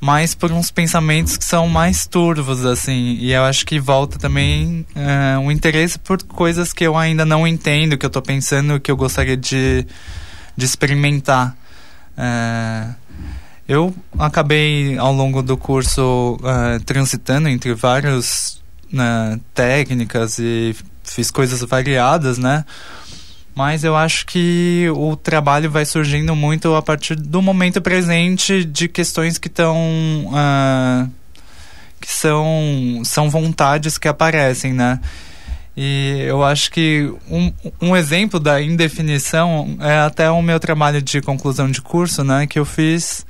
Mais 0.00 0.34
por 0.34 0.52
uns 0.52 0.70
pensamentos 0.70 1.36
que 1.36 1.44
são 1.44 1.68
mais 1.68 2.06
turvos, 2.06 2.64
assim. 2.64 3.16
E 3.20 3.32
eu 3.32 3.42
acho 3.44 3.64
que 3.64 3.80
volta 3.80 4.18
também 4.18 4.86
uh, 4.94 5.40
um 5.40 5.50
interesse 5.50 5.98
por 5.98 6.22
coisas 6.22 6.72
que 6.72 6.84
eu 6.84 6.96
ainda 6.96 7.24
não 7.24 7.46
entendo, 7.46 7.96
que 7.96 8.04
eu 8.04 8.08
estou 8.08 8.22
pensando, 8.22 8.78
que 8.78 8.90
eu 8.90 8.96
gostaria 8.96 9.36
de, 9.36 9.86
de 10.56 10.64
experimentar. 10.64 11.56
Uh, 12.16 12.94
eu 13.68 13.94
acabei, 14.18 14.96
ao 14.96 15.12
longo 15.12 15.42
do 15.42 15.56
curso, 15.56 16.38
uh, 16.40 16.82
transitando 16.84 17.48
entre 17.48 17.74
várias 17.74 18.62
né, 18.92 19.40
técnicas 19.52 20.38
e 20.38 20.76
fiz 21.02 21.30
coisas 21.30 21.60
variadas, 21.62 22.38
né? 22.38 22.64
Mas 23.56 23.84
eu 23.84 23.96
acho 23.96 24.26
que 24.26 24.86
o 24.94 25.16
trabalho 25.16 25.70
vai 25.70 25.86
surgindo 25.86 26.36
muito 26.36 26.74
a 26.74 26.82
partir 26.82 27.14
do 27.16 27.40
momento 27.40 27.80
presente 27.80 28.62
de 28.62 28.86
questões 28.86 29.38
que 29.38 29.48
estão. 29.48 29.74
Uh, 30.26 30.34
ah, 30.34 31.08
que 31.98 32.12
são, 32.12 33.00
são 33.02 33.30
vontades 33.30 33.96
que 33.96 34.06
aparecem, 34.06 34.74
né? 34.74 35.00
E 35.74 36.22
eu 36.28 36.44
acho 36.44 36.70
que 36.70 37.10
um, 37.30 37.50
um 37.80 37.96
exemplo 37.96 38.38
da 38.38 38.60
indefinição 38.60 39.78
é 39.80 40.00
até 40.00 40.30
o 40.30 40.42
meu 40.42 40.60
trabalho 40.60 41.00
de 41.00 41.22
conclusão 41.22 41.70
de 41.70 41.80
curso, 41.80 42.22
né? 42.22 42.46
Que 42.46 42.58
eu 42.58 42.66
fiz 42.66 43.24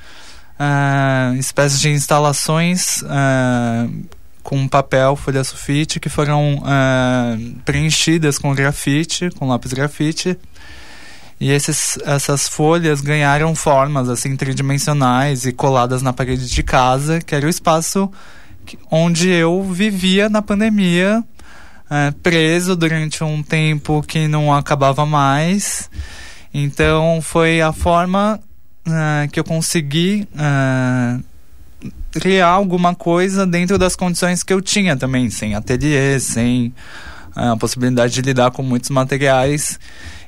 uh, 0.59 1.37
espécies 1.37 1.81
de 1.81 1.91
instalações 1.91 3.01
uh, 3.03 4.07
com 4.47 4.69
papel, 4.69 5.17
folha 5.17 5.43
sulfite, 5.43 5.99
que 5.99 6.09
foram 6.09 6.59
uh, 6.59 7.61
preenchidas 7.65 8.39
com 8.39 8.55
grafite, 8.55 9.29
com 9.31 9.49
lápis 9.49 9.73
grafite. 9.73 10.39
E 11.41 11.51
esses, 11.51 11.99
essas 12.05 12.49
folhas 12.49 13.01
ganharam 13.01 13.57
formas 13.57 14.09
assim 14.09 14.37
tridimensionais 14.37 15.45
e 15.47 15.53
coladas 15.53 16.01
na 16.01 16.13
parede 16.13 16.49
de 16.49 16.63
casa, 16.63 17.21
que 17.21 17.35
era 17.35 17.45
o 17.45 17.49
espaço 17.49 18.09
onde 18.89 19.29
eu 19.29 19.65
vivia 19.65 20.29
na 20.29 20.41
pandemia, 20.41 21.25
uh, 21.91 22.15
preso 22.23 22.77
durante 22.77 23.25
um 23.25 23.43
tempo 23.43 24.01
que 24.01 24.29
não 24.29 24.55
acabava 24.55 25.05
mais. 25.05 25.91
Então 26.55 27.19
foi 27.21 27.61
a 27.61 27.73
forma 27.73 28.41
uh, 28.87 29.29
que 29.33 29.41
eu 29.41 29.45
consegui 29.45 30.29
criar 32.21 32.49
alguma 32.49 32.95
coisa 32.95 33.47
dentro 33.47 33.79
das 33.79 33.97
condições 33.97 34.43
que 34.43 34.53
eu 34.53 34.61
tinha 34.61 34.97
também, 34.97 35.31
sem 35.31 35.55
ateliê, 35.55 36.19
sem 36.21 36.73
é, 37.37 37.49
a 37.49 37.57
possibilidade 37.57 38.15
de 38.15 38.23
lidar 38.23 38.51
com 38.51 38.63
muitos 38.63 38.91
materiais. 38.91 39.79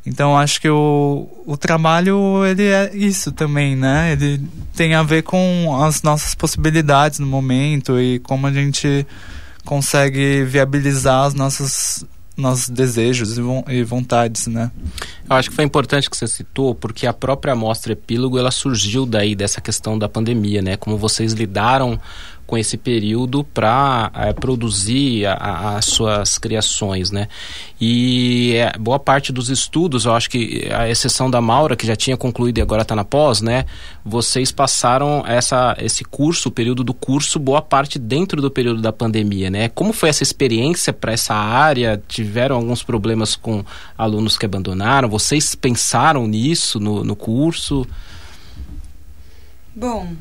Então 0.06 0.38
acho 0.38 0.60
que 0.60 0.68
o, 0.68 1.28
o 1.46 1.56
trabalho 1.56 2.44
ele 2.46 2.64
é 2.64 2.90
isso 2.94 3.30
também, 3.32 3.76
né? 3.76 4.12
Ele 4.12 4.40
tem 4.74 4.94
a 4.94 5.02
ver 5.02 5.22
com 5.22 5.78
as 5.82 6.02
nossas 6.02 6.34
possibilidades 6.34 7.18
no 7.18 7.26
momento 7.26 8.00
e 8.00 8.18
como 8.20 8.46
a 8.46 8.52
gente 8.52 9.06
consegue 9.64 10.44
viabilizar 10.44 11.26
as 11.26 11.34
nossas 11.34 12.04
nossos 12.38 12.68
desejos 12.68 13.36
e 13.68 13.82
vontades, 13.82 14.46
né? 14.46 14.70
Eu 15.28 15.36
acho 15.36 15.50
que 15.50 15.56
foi 15.56 15.64
importante 15.64 16.08
que 16.08 16.16
você 16.16 16.28
citou, 16.28 16.72
porque 16.72 17.06
a 17.06 17.12
própria 17.12 17.52
amostra 17.52 17.92
epílogo 17.92 18.38
ela 18.38 18.52
surgiu 18.52 19.04
daí 19.04 19.34
dessa 19.34 19.60
questão 19.60 19.98
da 19.98 20.08
pandemia, 20.08 20.62
né? 20.62 20.76
Como 20.76 20.96
vocês 20.96 21.32
lidaram 21.32 22.00
com 22.48 22.56
esse 22.56 22.78
período 22.78 23.44
para 23.44 24.10
é, 24.14 24.32
produzir 24.32 25.26
as 25.26 25.84
suas 25.84 26.38
criações, 26.38 27.10
né? 27.10 27.28
E 27.78 28.54
é, 28.56 28.72
boa 28.78 28.98
parte 28.98 29.30
dos 29.30 29.50
estudos, 29.50 30.06
eu 30.06 30.14
acho 30.14 30.30
que 30.30 30.66
a 30.72 30.88
exceção 30.88 31.30
da 31.30 31.42
Maura, 31.42 31.76
que 31.76 31.86
já 31.86 31.94
tinha 31.94 32.16
concluído 32.16 32.56
e 32.56 32.62
agora 32.62 32.80
está 32.80 32.96
na 32.96 33.04
pós, 33.04 33.42
né? 33.42 33.66
Vocês 34.02 34.50
passaram 34.50 35.22
essa, 35.26 35.76
esse 35.78 36.02
curso, 36.02 36.48
o 36.48 36.50
período 36.50 36.82
do 36.82 36.94
curso, 36.94 37.38
boa 37.38 37.60
parte 37.60 37.98
dentro 37.98 38.40
do 38.40 38.50
período 38.50 38.80
da 38.80 38.94
pandemia, 38.94 39.50
né? 39.50 39.68
Como 39.68 39.92
foi 39.92 40.08
essa 40.08 40.22
experiência 40.22 40.90
para 40.90 41.12
essa 41.12 41.34
área? 41.34 42.02
Tiveram 42.08 42.56
alguns 42.56 42.82
problemas 42.82 43.36
com 43.36 43.62
alunos 43.96 44.38
que 44.38 44.46
abandonaram? 44.46 45.06
Vocês 45.06 45.54
pensaram 45.54 46.26
nisso 46.26 46.80
no, 46.80 47.04
no 47.04 47.14
curso? 47.14 47.86
Bom, 49.76 50.16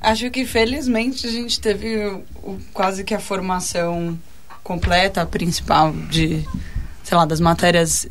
Acho 0.00 0.30
que 0.30 0.44
felizmente 0.44 1.26
a 1.26 1.30
gente 1.30 1.60
teve 1.60 1.96
o, 2.06 2.24
o, 2.42 2.58
quase 2.72 3.02
que 3.02 3.14
a 3.14 3.18
formação 3.18 4.18
completa, 4.62 5.22
a 5.22 5.26
principal 5.26 5.92
de, 5.92 6.44
sei 7.02 7.16
lá, 7.16 7.24
das 7.24 7.40
matérias 7.40 8.06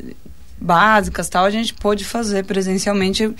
básicas 0.60 1.28
tal, 1.28 1.44
a 1.44 1.50
gente 1.50 1.72
pôde 1.72 2.04
fazer 2.04 2.44
presencialmente. 2.44 3.32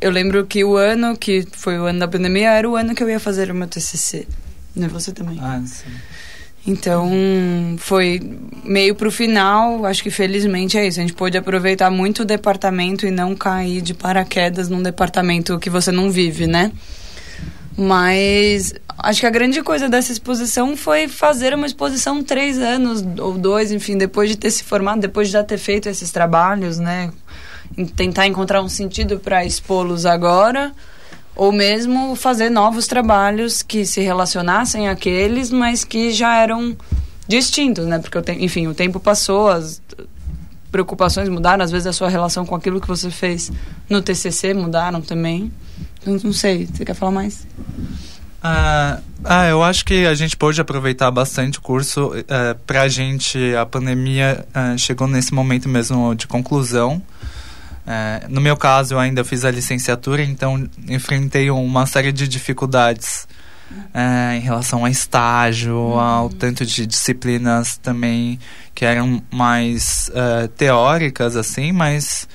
Eu 0.00 0.10
lembro 0.10 0.44
que 0.46 0.64
o 0.64 0.76
ano 0.76 1.16
que 1.16 1.46
foi 1.52 1.78
o 1.78 1.84
ano 1.84 2.00
da 2.00 2.08
pandemia 2.08 2.50
era 2.50 2.68
o 2.68 2.74
ano 2.74 2.94
que 2.94 3.02
eu 3.02 3.08
ia 3.08 3.20
fazer 3.20 3.50
o 3.50 3.54
meu 3.54 3.68
TCC. 3.68 4.26
Né? 4.74 4.88
Você 4.88 5.12
também. 5.12 5.38
Ah, 5.40 5.62
sim. 5.64 5.90
Então, 6.66 7.76
foi 7.76 8.20
meio 8.64 8.94
pro 8.94 9.10
final, 9.10 9.84
acho 9.84 10.02
que 10.02 10.10
felizmente 10.10 10.78
é 10.78 10.86
isso. 10.86 10.98
A 10.98 11.02
gente 11.02 11.12
pôde 11.12 11.36
aproveitar 11.36 11.90
muito 11.90 12.22
o 12.22 12.24
departamento 12.24 13.06
e 13.06 13.10
não 13.10 13.36
cair 13.36 13.82
de 13.82 13.92
paraquedas 13.92 14.70
num 14.70 14.82
departamento 14.82 15.58
que 15.58 15.68
você 15.68 15.92
não 15.92 16.10
vive, 16.10 16.46
né? 16.46 16.72
Mas 17.76 18.72
acho 18.98 19.20
que 19.20 19.26
a 19.26 19.30
grande 19.30 19.62
coisa 19.62 19.88
dessa 19.88 20.12
exposição 20.12 20.76
foi 20.76 21.08
fazer 21.08 21.54
uma 21.54 21.66
exposição 21.66 22.22
três 22.22 22.58
anos 22.58 23.04
ou 23.18 23.34
dois, 23.34 23.72
enfim, 23.72 23.98
depois 23.98 24.30
de 24.30 24.36
ter 24.36 24.50
se 24.50 24.62
formado, 24.62 25.00
depois 25.00 25.28
de 25.28 25.32
já 25.32 25.42
ter 25.42 25.58
feito 25.58 25.88
esses 25.88 26.10
trabalhos, 26.10 26.78
né? 26.78 27.10
Tentar 27.96 28.26
encontrar 28.26 28.62
um 28.62 28.68
sentido 28.68 29.18
para 29.18 29.44
expô-los 29.44 30.06
agora, 30.06 30.72
ou 31.34 31.50
mesmo 31.50 32.14
fazer 32.14 32.48
novos 32.48 32.86
trabalhos 32.86 33.62
que 33.62 33.84
se 33.84 34.00
relacionassem 34.00 34.88
àqueles, 34.88 35.50
mas 35.50 35.82
que 35.82 36.12
já 36.12 36.36
eram 36.36 36.76
distintos, 37.26 37.86
né? 37.86 37.98
Porque, 37.98 38.32
enfim, 38.32 38.68
o 38.68 38.74
tempo 38.74 39.00
passou, 39.00 39.48
as 39.48 39.82
preocupações 40.70 41.28
mudaram, 41.28 41.64
às 41.64 41.70
vezes 41.70 41.86
a 41.86 41.92
sua 41.92 42.08
relação 42.08 42.44
com 42.44 42.54
aquilo 42.54 42.80
que 42.80 42.88
você 42.88 43.10
fez 43.10 43.50
no 43.88 44.00
TCC 44.02 44.54
mudaram 44.54 45.00
também. 45.00 45.52
Não, 46.06 46.16
não 46.16 46.32
sei, 46.32 46.66
você 46.66 46.84
quer 46.84 46.94
falar 46.94 47.12
mais? 47.12 47.46
Ah, 48.46 48.98
ah, 49.24 49.46
eu 49.46 49.62
acho 49.62 49.86
que 49.86 50.04
a 50.04 50.12
gente 50.12 50.36
pôde 50.36 50.60
aproveitar 50.60 51.10
bastante 51.10 51.58
o 51.58 51.62
curso. 51.62 52.08
Uh, 52.08 52.54
Para 52.66 52.82
a 52.82 52.88
gente, 52.88 53.38
a 53.56 53.64
pandemia 53.64 54.44
uh, 54.50 54.78
chegou 54.78 55.08
nesse 55.08 55.32
momento 55.32 55.66
mesmo 55.66 56.14
de 56.14 56.26
conclusão. 56.26 57.02
Uh, 57.86 58.28
no 58.28 58.42
meu 58.42 58.54
caso, 58.54 58.94
eu 58.94 58.98
ainda 58.98 59.24
fiz 59.24 59.46
a 59.46 59.50
licenciatura, 59.50 60.22
então 60.22 60.68
enfrentei 60.86 61.50
uma 61.50 61.86
série 61.86 62.12
de 62.12 62.28
dificuldades 62.28 63.26
em 64.36 64.40
relação 64.40 64.84
a 64.84 64.90
estágio, 64.90 65.74
uhum. 65.74 65.98
ao 65.98 66.28
tanto 66.28 66.66
de 66.66 66.86
disciplinas 66.86 67.76
também 67.78 68.38
que 68.74 68.84
eram 68.84 69.22
mais 69.32 70.10
teóricas, 70.56 71.34
assim, 71.34 71.72
mas 71.72 72.28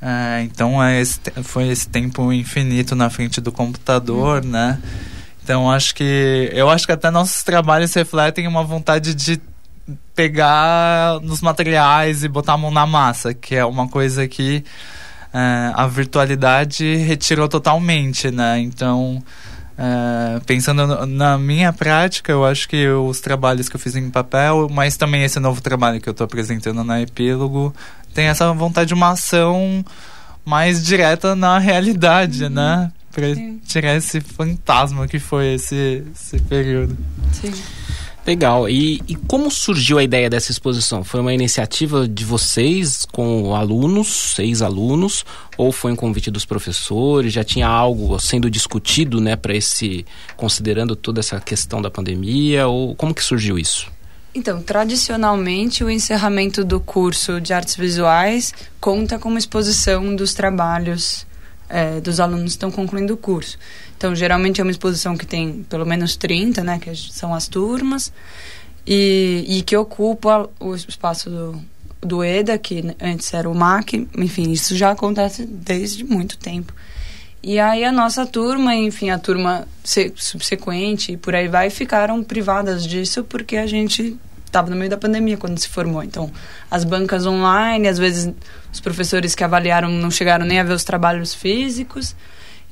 é, 0.00 0.42
então 0.42 0.82
é 0.82 1.00
esse, 1.00 1.20
foi 1.42 1.68
esse 1.68 1.88
tempo 1.88 2.32
infinito 2.32 2.94
na 2.94 3.10
frente 3.10 3.40
do 3.40 3.50
computador, 3.50 4.44
uhum. 4.44 4.50
né? 4.50 4.78
Então 5.42 5.70
acho 5.70 5.94
que 5.94 6.50
eu 6.52 6.68
acho 6.70 6.86
que 6.86 6.92
até 6.92 7.10
nossos 7.10 7.42
trabalhos 7.42 7.92
refletem 7.94 8.46
uma 8.46 8.62
vontade 8.62 9.14
de 9.14 9.40
pegar 10.14 11.20
nos 11.22 11.40
materiais 11.40 12.22
e 12.22 12.28
botar 12.28 12.52
a 12.52 12.58
mão 12.58 12.70
na 12.70 12.86
massa, 12.86 13.32
que 13.32 13.54
é 13.54 13.64
uma 13.64 13.88
coisa 13.88 14.28
que 14.28 14.64
é, 15.32 15.72
a 15.74 15.86
virtualidade 15.86 16.96
retirou 16.96 17.48
totalmente, 17.48 18.30
né? 18.30 18.60
Então 18.60 19.22
É, 19.80 20.40
pensando 20.44 21.06
na 21.06 21.38
minha 21.38 21.72
prática, 21.72 22.32
eu 22.32 22.44
acho 22.44 22.68
que 22.68 22.88
os 22.88 23.20
trabalhos 23.20 23.68
que 23.68 23.76
eu 23.76 23.80
fiz 23.80 23.94
em 23.94 24.10
papel, 24.10 24.68
mas 24.68 24.96
também 24.96 25.22
esse 25.22 25.38
novo 25.38 25.60
trabalho 25.60 26.00
que 26.00 26.08
eu 26.08 26.10
estou 26.10 26.24
apresentando 26.24 26.82
na 26.82 27.00
Epílogo, 27.00 27.72
tem 28.18 28.26
essa 28.26 28.52
vontade 28.52 28.88
de 28.88 28.94
uma 28.94 29.10
ação 29.10 29.84
mais 30.44 30.84
direta 30.84 31.36
na 31.36 31.56
realidade, 31.56 32.42
uhum. 32.42 32.50
né? 32.50 32.92
Pra 33.12 33.32
Sim. 33.32 33.60
tirar 33.64 33.94
esse 33.94 34.20
fantasma 34.20 35.06
que 35.06 35.20
foi 35.20 35.54
esse, 35.54 36.02
esse 36.12 36.36
período. 36.40 36.98
Sim. 37.32 37.52
Legal. 38.26 38.68
E, 38.68 39.00
e, 39.06 39.14
como 39.14 39.52
surgiu 39.52 39.98
a 39.98 40.02
ideia 40.02 40.28
dessa 40.28 40.50
exposição? 40.50 41.04
Foi 41.04 41.20
uma 41.20 41.32
iniciativa 41.32 42.08
de 42.08 42.24
vocês 42.24 43.06
com 43.12 43.54
alunos, 43.54 44.08
seis 44.34 44.62
alunos, 44.62 45.24
ou 45.56 45.70
foi 45.70 45.92
um 45.92 45.96
convite 45.96 46.28
dos 46.28 46.44
professores? 46.44 47.32
Já 47.32 47.44
tinha 47.44 47.68
algo 47.68 48.18
sendo 48.18 48.50
discutido, 48.50 49.20
né, 49.20 49.36
para 49.36 49.54
esse, 49.54 50.04
considerando 50.36 50.96
toda 50.96 51.20
essa 51.20 51.38
questão 51.38 51.80
da 51.80 51.88
pandemia? 51.88 52.66
Ou 52.66 52.96
como 52.96 53.14
que 53.14 53.22
surgiu 53.22 53.56
isso? 53.56 53.86
Então, 54.38 54.62
tradicionalmente, 54.62 55.82
o 55.82 55.90
encerramento 55.90 56.64
do 56.64 56.78
curso 56.78 57.40
de 57.40 57.52
artes 57.52 57.74
visuais 57.74 58.54
conta 58.80 59.18
com 59.18 59.28
uma 59.28 59.38
exposição 59.38 60.14
dos 60.14 60.32
trabalhos 60.32 61.26
é, 61.68 62.00
dos 62.00 62.20
alunos 62.20 62.44
que 62.44 62.50
estão 62.50 62.70
concluindo 62.70 63.14
o 63.14 63.16
curso. 63.16 63.58
Então, 63.96 64.14
geralmente 64.14 64.60
é 64.60 64.64
uma 64.64 64.70
exposição 64.70 65.16
que 65.16 65.26
tem 65.26 65.66
pelo 65.68 65.84
menos 65.84 66.14
30, 66.14 66.62
né, 66.62 66.78
que 66.78 66.94
são 66.94 67.34
as 67.34 67.48
turmas, 67.48 68.12
e, 68.86 69.44
e 69.48 69.62
que 69.62 69.76
ocupa 69.76 70.48
o 70.60 70.72
espaço 70.76 71.28
do, 71.28 71.60
do 72.00 72.22
EDA, 72.22 72.56
que 72.58 72.94
antes 73.00 73.34
era 73.34 73.50
o 73.50 73.54
MAC, 73.56 74.06
enfim, 74.16 74.52
isso 74.52 74.76
já 74.76 74.92
acontece 74.92 75.44
desde 75.44 76.04
muito 76.04 76.38
tempo. 76.38 76.72
E 77.42 77.58
aí 77.58 77.82
a 77.84 77.90
nossa 77.90 78.24
turma, 78.24 78.72
enfim, 78.76 79.10
a 79.10 79.18
turma 79.18 79.66
subsequente 80.14 81.12
e 81.12 81.16
por 81.16 81.34
aí 81.34 81.48
vai, 81.48 81.70
ficaram 81.70 82.22
privadas 82.22 82.86
disso 82.86 83.24
porque 83.24 83.56
a 83.56 83.66
gente 83.66 84.16
estava 84.48 84.70
no 84.70 84.76
meio 84.76 84.90
da 84.90 84.96
pandemia 84.96 85.36
quando 85.36 85.58
se 85.58 85.68
formou. 85.68 86.02
Então, 86.02 86.30
as 86.70 86.84
bancas 86.84 87.26
online, 87.26 87.86
às 87.86 87.98
vezes 87.98 88.32
os 88.72 88.80
professores 88.80 89.34
que 89.34 89.44
avaliaram 89.44 89.88
não 89.88 90.10
chegaram 90.10 90.44
nem 90.44 90.58
a 90.58 90.64
ver 90.64 90.72
os 90.72 90.84
trabalhos 90.84 91.34
físicos. 91.34 92.14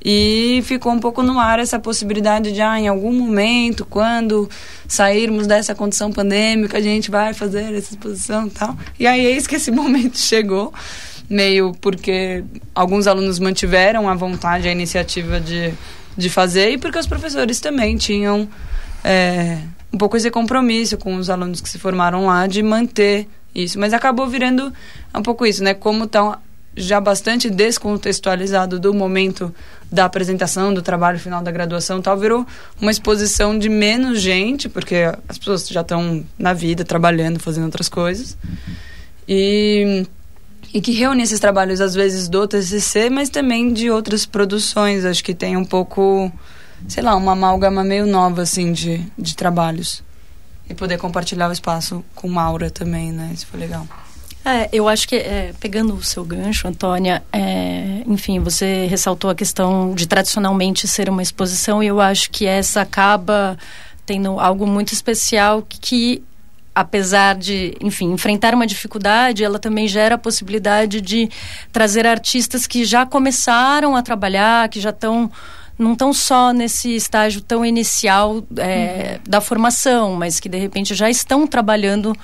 E 0.04 0.62
ficou 0.64 0.92
um 0.92 1.00
pouco 1.00 1.22
no 1.22 1.38
ar 1.38 1.58
essa 1.58 1.78
possibilidade 1.80 2.52
de, 2.52 2.60
ah, 2.60 2.78
em 2.78 2.86
algum 2.86 3.12
momento, 3.12 3.84
quando 3.84 4.48
sairmos 4.86 5.46
dessa 5.46 5.74
condição 5.74 6.12
pandêmica, 6.12 6.78
a 6.78 6.80
gente 6.80 7.10
vai 7.10 7.34
fazer 7.34 7.74
essa 7.74 7.94
exposição 7.94 8.46
e 8.46 8.50
tal. 8.50 8.76
E 9.00 9.06
aí, 9.06 9.24
eis 9.24 9.46
que 9.46 9.56
esse 9.56 9.70
momento 9.72 10.18
chegou, 10.18 10.72
meio 11.28 11.72
porque 11.80 12.44
alguns 12.74 13.06
alunos 13.06 13.38
mantiveram 13.38 14.08
a 14.08 14.14
vontade, 14.14 14.68
a 14.68 14.72
iniciativa 14.72 15.40
de, 15.40 15.72
de 16.16 16.30
fazer, 16.30 16.70
e 16.70 16.78
porque 16.78 16.98
os 16.98 17.06
professores 17.06 17.58
também 17.58 17.96
tinham 17.96 18.48
é, 19.02 19.58
um 19.92 19.98
pouco 19.98 20.16
esse 20.16 20.30
compromisso 20.30 20.96
com 20.96 21.16
os 21.16 21.30
alunos 21.30 21.60
que 21.60 21.68
se 21.68 21.78
formaram 21.78 22.26
lá 22.26 22.46
de 22.46 22.62
manter 22.62 23.28
isso. 23.54 23.78
Mas 23.78 23.92
acabou 23.92 24.28
virando 24.28 24.72
um 25.14 25.22
pouco 25.22 25.46
isso, 25.46 25.62
né? 25.62 25.74
Como 25.74 26.04
estão 26.04 26.36
já 26.76 27.00
bastante 27.00 27.48
descontextualizado 27.48 28.78
do 28.78 28.92
momento 28.92 29.52
da 29.90 30.04
apresentação 30.04 30.74
do 30.74 30.82
trabalho 30.82 31.18
final 31.18 31.42
da 31.42 31.50
graduação 31.50 32.02
tal 32.02 32.18
virou 32.18 32.46
uma 32.80 32.90
exposição 32.90 33.58
de 33.58 33.68
menos 33.68 34.20
gente 34.20 34.68
porque 34.68 34.96
as 35.26 35.38
pessoas 35.38 35.66
já 35.66 35.80
estão 35.80 36.22
na 36.38 36.52
vida 36.52 36.84
trabalhando 36.84 37.40
fazendo 37.40 37.64
outras 37.64 37.88
coisas 37.88 38.36
e 39.26 40.06
e 40.74 40.80
que 40.80 40.92
reúne 40.92 41.22
esses 41.22 41.40
trabalhos 41.40 41.80
às 41.80 41.94
vezes 41.94 42.28
do 42.28 42.46
TCC 42.46 43.08
mas 43.08 43.30
também 43.30 43.72
de 43.72 43.90
outras 43.90 44.26
produções 44.26 45.04
acho 45.04 45.24
que 45.24 45.34
tem 45.34 45.56
um 45.56 45.64
pouco 45.64 46.30
sei 46.88 47.02
lá 47.02 47.14
uma 47.14 47.32
amálgama 47.32 47.82
meio 47.84 48.06
nova 48.06 48.42
assim 48.42 48.72
de, 48.72 49.04
de 49.18 49.34
trabalhos. 49.36 50.02
E 50.68 50.74
poder 50.74 50.98
compartilhar 50.98 51.48
o 51.48 51.52
espaço 51.52 52.04
com 52.14 52.28
Maura 52.28 52.70
também 52.70 53.12
né? 53.12 53.30
Isso 53.32 53.46
foi 53.46 53.60
legal. 53.60 53.86
É, 54.44 54.68
eu 54.72 54.88
acho 54.88 55.08
que, 55.08 55.16
é, 55.16 55.52
pegando 55.58 55.92
o 55.92 56.02
seu 56.04 56.24
gancho, 56.24 56.68
Antônia, 56.68 57.20
é, 57.32 58.02
enfim, 58.06 58.38
você 58.38 58.86
ressaltou 58.86 59.28
a 59.28 59.34
questão 59.34 59.92
de 59.92 60.06
tradicionalmente 60.06 60.86
ser 60.86 61.08
uma 61.08 61.20
exposição 61.20 61.82
e 61.82 61.88
eu 61.88 62.00
acho 62.00 62.30
que 62.30 62.46
essa 62.46 62.82
acaba 62.82 63.58
tendo 64.06 64.38
algo 64.38 64.64
muito 64.64 64.92
especial 64.92 65.66
que 65.68 66.22
apesar 66.72 67.34
de, 67.34 67.74
enfim, 67.80 68.12
enfrentar 68.12 68.54
uma 68.54 68.66
dificuldade, 68.66 69.42
ela 69.42 69.58
também 69.58 69.88
gera 69.88 70.14
a 70.14 70.18
possibilidade 70.18 71.00
de 71.00 71.28
trazer 71.72 72.06
artistas 72.06 72.66
que 72.66 72.84
já 72.84 73.06
começaram 73.06 73.96
a 73.96 74.02
trabalhar, 74.02 74.68
que 74.68 74.78
já 74.78 74.90
estão 74.90 75.28
não 75.78 75.92
estão 75.92 76.12
só 76.12 76.52
nesse 76.52 76.94
estágio 76.96 77.40
tão 77.40 77.64
inicial 77.64 78.42
é, 78.56 79.14
uhum. 79.16 79.30
da 79.30 79.40
formação, 79.40 80.14
mas 80.14 80.40
que 80.40 80.48
de 80.48 80.58
repente 80.58 80.94
já 80.94 81.10
estão 81.10 81.46
trabalhando 81.46 82.14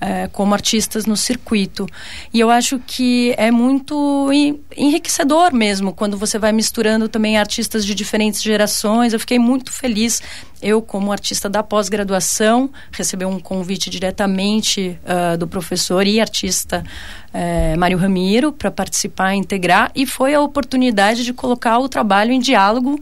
é, 0.00 0.28
como 0.28 0.54
artistas 0.54 1.04
no 1.04 1.16
circuito. 1.16 1.86
E 2.32 2.40
eu 2.40 2.50
acho 2.50 2.78
que 2.78 3.34
é 3.36 3.50
muito 3.50 4.30
enriquecedor 4.76 5.52
mesmo 5.52 5.92
quando 5.92 6.16
você 6.16 6.38
vai 6.38 6.52
misturando 6.52 7.08
também 7.08 7.36
artistas 7.36 7.84
de 7.84 7.94
diferentes 7.94 8.42
gerações. 8.42 9.12
Eu 9.12 9.20
fiquei 9.20 9.38
muito 9.38 9.72
feliz. 9.72 10.22
Eu, 10.62 10.82
como 10.82 11.10
artista 11.10 11.48
da 11.48 11.62
pós-graduação, 11.62 12.70
recebi 12.92 13.24
um 13.24 13.38
convite 13.38 13.88
diretamente 13.88 14.98
uh, 15.04 15.38
do 15.38 15.46
professor 15.46 16.06
e 16.06 16.20
artista 16.20 16.84
uh, 17.32 17.78
Mário 17.78 17.96
Ramiro 17.96 18.52
para 18.52 18.70
participar, 18.70 19.34
integrar, 19.34 19.90
e 19.94 20.04
foi 20.04 20.34
a 20.34 20.40
oportunidade 20.40 21.24
de 21.24 21.32
colocar 21.32 21.78
o 21.78 21.88
trabalho 21.88 22.30
em 22.30 22.40
diálogo 22.40 23.00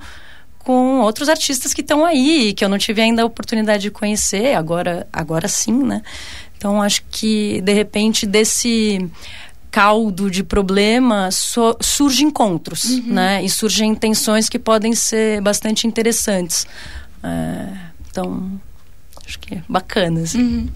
com 0.69 1.01
outros 1.01 1.31
artistas 1.31 1.73
que 1.73 1.81
estão 1.81 2.05
aí, 2.05 2.53
que 2.53 2.63
eu 2.63 2.69
não 2.69 2.77
tive 2.77 3.01
ainda 3.01 3.23
a 3.23 3.25
oportunidade 3.25 3.85
de 3.85 3.91
conhecer, 3.91 4.55
agora, 4.55 5.09
agora 5.11 5.49
sim, 5.49 5.73
né? 5.73 6.03
Então, 6.59 6.83
acho 6.83 7.05
que, 7.09 7.61
de 7.61 7.73
repente, 7.73 8.27
desse 8.27 9.09
caldo 9.71 10.29
de 10.29 10.43
problema 10.43 11.31
so, 11.31 11.77
surgem 11.81 12.27
encontros, 12.27 12.85
uhum. 12.85 13.15
né? 13.15 13.45
E 13.45 13.49
surgem 13.49 13.93
intenções 13.93 14.49
que 14.49 14.59
podem 14.59 14.93
ser 14.93 15.41
bastante 15.41 15.87
interessantes. 15.87 16.67
É, 17.23 17.69
então, 18.11 18.61
acho 19.25 19.39
que 19.39 19.55
é 19.55 19.63
bacana, 19.69 20.23
assim. 20.23 20.43
Uhum. 20.43 20.69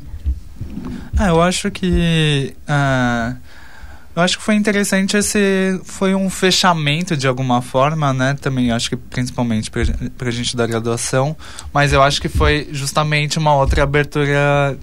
Ah, 1.19 1.29
eu 1.29 1.43
acho 1.43 1.69
que... 1.71 2.55
Uh, 2.63 3.37
eu 4.15 4.23
acho 4.23 4.39
que 4.39 4.45
foi 4.45 4.55
interessante 4.55 5.17
esse... 5.17 5.81
Foi 5.85 6.15
um 6.15 6.31
fechamento, 6.31 7.17
de 7.17 7.27
alguma 7.27 7.61
forma, 7.61 8.13
né? 8.13 8.37
Também 8.41 8.71
acho 8.71 8.89
que 8.89 8.97
principalmente 8.97 9.69
pra, 9.69 9.83
pra 10.17 10.31
gente 10.31 10.57
da 10.57 10.65
graduação. 10.65 11.37
Mas 11.73 11.93
eu 11.93 12.03
acho 12.03 12.21
que 12.21 12.29
foi 12.29 12.69
justamente 12.71 13.39
uma 13.39 13.55
outra 13.57 13.83
abertura 13.83 14.79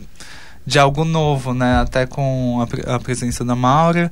de 0.69 0.79
algo 0.79 1.03
novo, 1.03 1.53
né? 1.53 1.81
Até 1.81 2.05
com 2.05 2.65
a, 2.87 2.95
a 2.95 2.99
presença 2.99 3.43
da 3.43 3.55
Maura, 3.55 4.11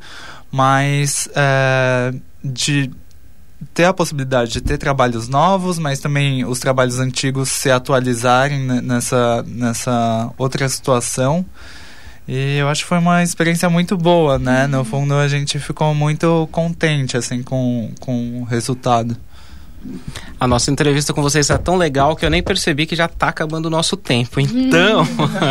mas 0.52 1.30
é, 1.36 2.14
de 2.44 2.92
ter 3.74 3.86
a 3.86 3.94
possibilidade 3.94 4.52
de 4.52 4.62
ter 4.62 4.78
trabalhos 4.78 5.28
novos, 5.28 5.80
mas 5.80 6.00
também 6.00 6.44
os 6.46 6.60
trabalhos 6.60 7.00
antigos 7.00 7.50
se 7.50 7.70
atualizarem 7.72 8.60
nessa, 8.82 9.44
nessa 9.48 10.32
outra 10.38 10.68
situação. 10.68 11.46
E 12.28 12.58
eu 12.58 12.68
acho 12.68 12.84
que 12.84 12.90
foi 12.90 12.98
uma 12.98 13.24
experiência 13.24 13.70
muito 13.70 13.96
boa, 13.96 14.38
né? 14.38 14.66
Uhum. 14.66 14.72
No 14.72 14.84
fundo, 14.84 15.14
a 15.14 15.28
gente 15.28 15.60
ficou 15.60 15.96
muito 15.96 16.50
contente, 16.52 17.16
assim, 17.16 17.42
com, 17.42 17.92
com 18.02 18.42
o 18.42 18.44
resultado. 18.44 19.16
A 20.40 20.46
nossa 20.48 20.70
entrevista 20.70 21.14
com 21.14 21.22
vocês 21.22 21.50
é 21.50 21.58
tão 21.58 21.78
legal 21.78 22.16
que 22.16 22.24
eu 22.24 22.30
nem 22.30 22.44
percebi 22.44 22.86
que 22.86 22.96
já 22.96 23.06
está 23.06 23.30
acabando 23.30 23.66
o 23.66 23.70
nosso 23.70 23.98
tempo. 23.98 24.40
Então, 24.40 25.04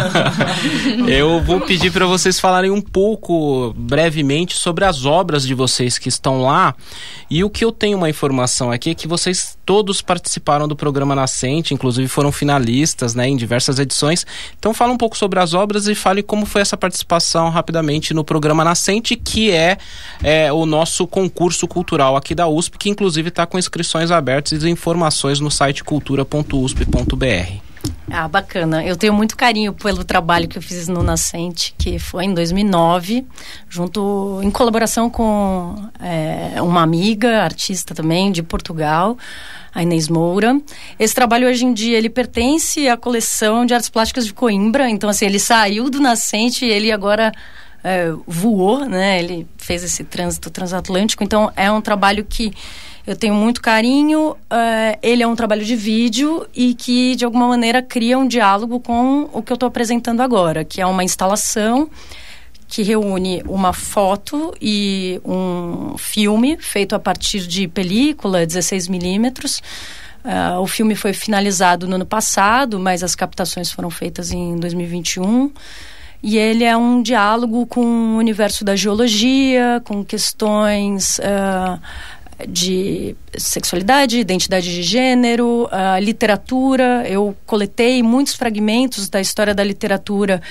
eu 1.08 1.42
vou 1.42 1.60
pedir 1.60 1.90
para 1.92 2.06
vocês 2.06 2.38
falarem 2.38 2.70
um 2.70 2.80
pouco 2.80 3.74
brevemente 3.76 4.54
sobre 4.54 4.84
as 4.84 5.04
obras 5.04 5.44
de 5.44 5.54
vocês 5.54 5.98
que 5.98 6.08
estão 6.08 6.42
lá. 6.42 6.72
E 7.28 7.42
o 7.42 7.50
que 7.50 7.64
eu 7.64 7.72
tenho 7.72 7.98
uma 7.98 8.08
informação 8.08 8.70
aqui 8.70 8.90
é 8.90 8.94
que 8.94 9.08
vocês 9.08 9.58
todos 9.66 10.00
participaram 10.00 10.68
do 10.68 10.76
programa 10.76 11.16
Nascente, 11.16 11.74
inclusive 11.74 12.06
foram 12.06 12.30
finalistas 12.30 13.12
né, 13.12 13.28
em 13.28 13.36
diversas 13.36 13.80
edições. 13.80 14.24
Então, 14.56 14.72
fala 14.72 14.92
um 14.92 14.96
pouco 14.96 15.16
sobre 15.16 15.40
as 15.40 15.52
obras 15.52 15.88
e 15.88 15.96
fale 15.96 16.22
como 16.22 16.46
foi 16.46 16.60
essa 16.60 16.76
participação 16.76 17.50
rapidamente 17.50 18.14
no 18.14 18.22
programa 18.22 18.64
Nascente, 18.64 19.16
que 19.16 19.50
é, 19.50 19.78
é 20.22 20.52
o 20.52 20.64
nosso 20.64 21.08
concurso 21.08 21.66
cultural 21.66 22.16
aqui 22.16 22.36
da 22.36 22.46
USP, 22.46 22.78
que 22.78 22.88
inclusive 22.88 23.30
está 23.30 23.44
com 23.46 23.58
inscrições 23.58 24.12
abertas 24.12 24.25
e 24.52 24.68
informações 24.68 25.40
no 25.40 25.50
site 25.50 25.84
cultura.usp.br. 25.84 27.66
Ah, 28.10 28.28
bacana. 28.28 28.84
Eu 28.84 28.96
tenho 28.96 29.12
muito 29.12 29.36
carinho 29.36 29.72
pelo 29.72 30.04
trabalho 30.04 30.46
que 30.46 30.56
eu 30.56 30.62
fiz 30.62 30.86
no 30.86 31.02
Nascente, 31.02 31.74
que 31.76 31.98
foi 31.98 32.24
em 32.24 32.34
2009, 32.34 33.26
junto 33.68 34.40
em 34.42 34.50
colaboração 34.50 35.10
com 35.10 35.74
é, 36.00 36.62
uma 36.62 36.82
amiga, 36.82 37.42
artista 37.42 37.94
também 37.94 38.30
de 38.30 38.42
Portugal, 38.42 39.18
a 39.74 39.82
Inês 39.82 40.08
Moura. 40.08 40.60
Esse 40.98 41.14
trabalho 41.14 41.48
hoje 41.48 41.64
em 41.64 41.74
dia 41.74 41.98
ele 41.98 42.08
pertence 42.08 42.88
à 42.88 42.96
coleção 42.96 43.66
de 43.66 43.74
artes 43.74 43.90
plásticas 43.90 44.24
de 44.24 44.32
Coimbra, 44.32 44.88
então 44.88 45.10
assim 45.10 45.26
ele 45.26 45.40
saiu 45.40 45.90
do 45.90 46.00
Nascente 46.00 46.64
e 46.64 46.70
ele 46.70 46.92
agora 46.92 47.32
é, 47.82 48.12
voou, 48.26 48.84
né? 48.84 49.20
Ele 49.20 49.46
fez 49.56 49.84
esse 49.84 50.02
trânsito 50.02 50.50
transatlântico. 50.50 51.22
Então, 51.22 51.52
é 51.54 51.70
um 51.70 51.80
trabalho 51.80 52.24
que 52.24 52.52
eu 53.06 53.14
tenho 53.14 53.34
muito 53.34 53.62
carinho. 53.62 54.30
Uh, 54.30 54.98
ele 55.02 55.22
é 55.22 55.26
um 55.26 55.36
trabalho 55.36 55.64
de 55.64 55.76
vídeo 55.76 56.46
e 56.54 56.74
que, 56.74 57.14
de 57.14 57.24
alguma 57.24 57.46
maneira, 57.46 57.80
cria 57.80 58.18
um 58.18 58.26
diálogo 58.26 58.80
com 58.80 59.28
o 59.32 59.42
que 59.42 59.52
eu 59.52 59.54
estou 59.54 59.68
apresentando 59.68 60.20
agora, 60.20 60.64
que 60.64 60.80
é 60.80 60.86
uma 60.86 61.04
instalação 61.04 61.88
que 62.68 62.82
reúne 62.82 63.42
uma 63.46 63.72
foto 63.72 64.52
e 64.60 65.20
um 65.24 65.96
filme 65.96 66.56
feito 66.58 66.96
a 66.96 66.98
partir 66.98 67.46
de 67.46 67.68
película 67.68 68.44
16 68.44 68.88
milímetros. 68.88 69.62
Uh, 70.24 70.60
o 70.60 70.66
filme 70.66 70.96
foi 70.96 71.12
finalizado 71.12 71.86
no 71.86 71.94
ano 71.94 72.06
passado, 72.06 72.80
mas 72.80 73.04
as 73.04 73.14
captações 73.14 73.70
foram 73.70 73.88
feitas 73.88 74.32
em 74.32 74.56
2021. 74.56 75.52
E 76.20 76.36
ele 76.36 76.64
é 76.64 76.76
um 76.76 77.02
diálogo 77.02 77.66
com 77.66 77.84
o 77.84 78.16
universo 78.16 78.64
da 78.64 78.74
geologia, 78.74 79.80
com 79.84 80.04
questões 80.04 81.18
uh, 81.18 81.80
de 82.48 83.16
sexualidade, 83.36 84.18
identidade 84.18 84.74
de 84.74 84.82
gênero, 84.82 85.68
literatura. 86.00 87.04
Eu 87.08 87.36
coletei 87.46 88.02
muitos 88.02 88.34
fragmentos 88.34 89.08
da 89.08 89.20
história 89.20 89.54
da 89.54 89.64
literatura 89.64 90.42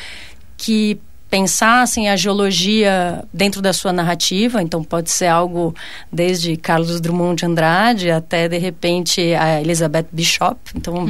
que 0.58 1.00
pensassem 1.30 2.10
a 2.10 2.15
geologia 2.15 3.24
dentro 3.34 3.62
da 3.62 3.74
sua 3.74 3.91
narrativa, 3.91 4.62
então 4.62 4.84
pode 4.84 5.12
ser 5.12 5.28
algo 5.28 5.76
desde 6.12 6.56
Carlos 6.56 7.02
Drummond 7.02 7.39
de 7.39 7.45
Andrade 7.45 8.12
até 8.12 8.48
de 8.48 8.58
repente 8.58 9.34
a 9.34 9.60
Elizabeth 9.60 10.08
Bishop, 10.12 10.58
então 10.76 10.93
uhum. 10.93 11.08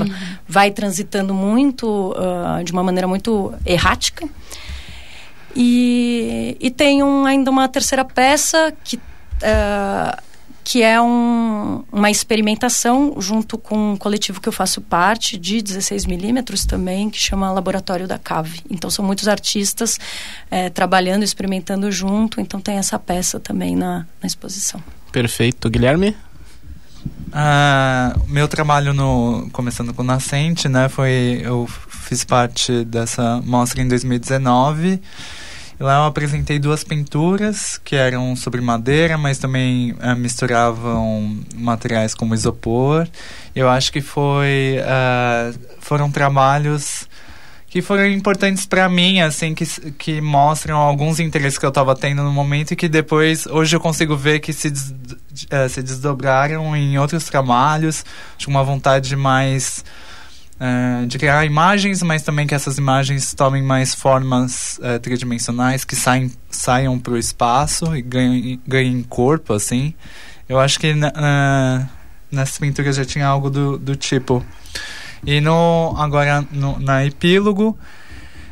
vai 0.47 0.71
transitando 0.71 1.33
muito 1.33 2.11
uh, 2.13 2.63
de 2.63 2.71
uma 2.71 2.81
maneira 2.81 3.07
muito 3.07 3.53
errática. 3.65 4.27
E, 5.55 6.57
e 6.59 6.71
tem 6.71 7.03
um, 7.03 7.25
ainda 7.25 7.51
uma 7.51 7.67
terceira 7.67 8.03
peça 8.03 8.73
que 8.83 8.97
uh, 8.97 10.21
que 10.65 10.81
é 10.81 10.99
um, 10.99 11.83
uma 11.91 12.09
experimentação 12.09 13.15
junto 13.19 13.55
com 13.55 13.93
um 13.93 13.95
coletivo 13.95 14.41
que 14.41 14.49
eu 14.49 14.51
faço 14.51 14.81
parte, 14.81 15.37
de 15.37 15.61
16 15.61 16.07
milímetros 16.07 16.65
também, 16.65 17.07
que 17.07 17.19
chama 17.19 17.51
Laboratório 17.51 18.07
da 18.07 18.17
Cave. 18.17 18.61
Então, 18.67 18.89
são 18.89 19.05
muitos 19.05 19.27
artistas 19.27 19.99
é, 20.49 20.71
trabalhando, 20.71 21.21
experimentando 21.21 21.91
junto, 21.91 22.41
então 22.41 22.59
tem 22.59 22.77
essa 22.77 22.97
peça 22.97 23.39
também 23.39 23.75
na, 23.75 24.07
na 24.19 24.25
exposição. 24.25 24.83
Perfeito. 25.11 25.69
Guilherme? 25.69 26.17
Uh, 27.27 28.27
meu 28.27 28.47
trabalho 28.47 28.91
no 28.91 29.47
começando 29.51 29.93
com 29.93 30.01
Nascente, 30.01 30.67
né, 30.67 30.89
foi 30.89 31.41
eu 31.43 31.67
fiz 31.89 32.23
parte 32.23 32.83
dessa 32.85 33.39
mostra 33.45 33.81
em 33.81 33.87
2019 33.87 34.99
Lá 35.79 35.97
eu 35.97 36.05
apresentei 36.05 36.57
duas 36.57 36.83
pinturas 36.83 37.77
que 37.77 37.95
eram 37.95 38.35
sobre 38.35 38.61
madeira, 38.61 39.17
mas 39.17 39.37
também 39.37 39.93
é, 39.99 40.15
misturavam 40.15 41.37
materiais 41.53 42.13
como 42.13 42.33
isopor. 42.33 43.07
Eu 43.53 43.69
acho 43.69 43.91
que 43.91 43.99
foi 43.99 44.77
uh, 44.79 45.59
foram 45.79 46.09
trabalhos 46.09 47.07
que 47.75 47.81
foram 47.81 48.07
importantes 48.07 48.65
para 48.65 48.87
mim, 48.87 49.19
assim, 49.19 49.53
que, 49.53 49.65
que 49.97 50.21
mostram 50.21 50.77
alguns 50.77 51.19
interesses 51.19 51.57
que 51.57 51.65
eu 51.65 51.69
estava 51.69 51.93
tendo 51.93 52.23
no 52.23 52.31
momento 52.31 52.71
e 52.71 52.75
que 52.77 52.87
depois, 52.87 53.45
hoje 53.47 53.75
eu 53.75 53.81
consigo 53.81 54.15
ver 54.15 54.39
que 54.39 54.53
se, 54.53 54.69
des, 54.69 54.91
uh, 54.91 55.67
se 55.69 55.83
desdobraram 55.83 56.73
em 56.73 56.97
outros 56.97 57.25
trabalhos, 57.25 58.05
de 58.37 58.47
uma 58.47 58.63
vontade 58.63 59.13
mais 59.17 59.83
uh, 60.59 61.05
de 61.05 61.17
criar 61.17 61.45
imagens, 61.45 62.01
mas 62.01 62.21
também 62.23 62.47
que 62.47 62.55
essas 62.55 62.77
imagens 62.77 63.33
tomem 63.33 63.61
mais 63.63 63.93
formas 63.93 64.79
uh, 64.79 64.99
tridimensionais, 64.99 65.83
que 65.83 65.95
saem, 65.95 66.31
saiam 66.49 66.99
para 66.99 67.13
o 67.13 67.17
espaço 67.17 67.95
e 67.95 68.01
ganhem, 68.01 68.59
ganhem 68.67 69.03
corpo, 69.03 69.53
assim. 69.53 69.93
Eu 70.47 70.59
acho 70.59 70.79
que 70.79 70.91
uh, 70.91 71.89
nessas 72.31 72.57
pinturas 72.57 72.95
já 72.95 73.05
tinha 73.05 73.25
algo 73.25 73.49
do, 73.49 73.77
do 73.77 73.95
tipo. 73.95 74.45
E 75.25 75.41
no, 75.41 75.95
agora 75.97 76.45
no, 76.51 76.79
na 76.79 77.05
epílogo, 77.05 77.77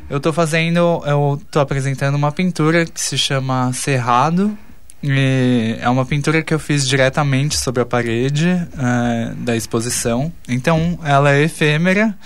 eu 0.09 0.17
estou 0.17 0.33
fazendo, 0.33 1.01
eu 1.05 1.39
estou 1.41 1.61
apresentando 1.61 2.15
uma 2.15 2.31
pintura 2.31 2.85
que 2.85 2.99
se 2.99 3.17
chama 3.17 3.71
Cerrado, 3.73 4.57
e 5.03 5.75
é 5.81 5.89
uma 5.89 6.05
pintura 6.05 6.41
que 6.41 6.53
eu 6.53 6.59
fiz 6.59 6.87
diretamente 6.87 7.57
sobre 7.57 7.81
a 7.81 7.85
parede 7.85 8.47
uh, 8.47 9.35
da 9.35 9.53
exposição. 9.53 10.31
Então, 10.47 10.97
ela 11.03 11.33
é 11.33 11.43
efêmera. 11.43 12.17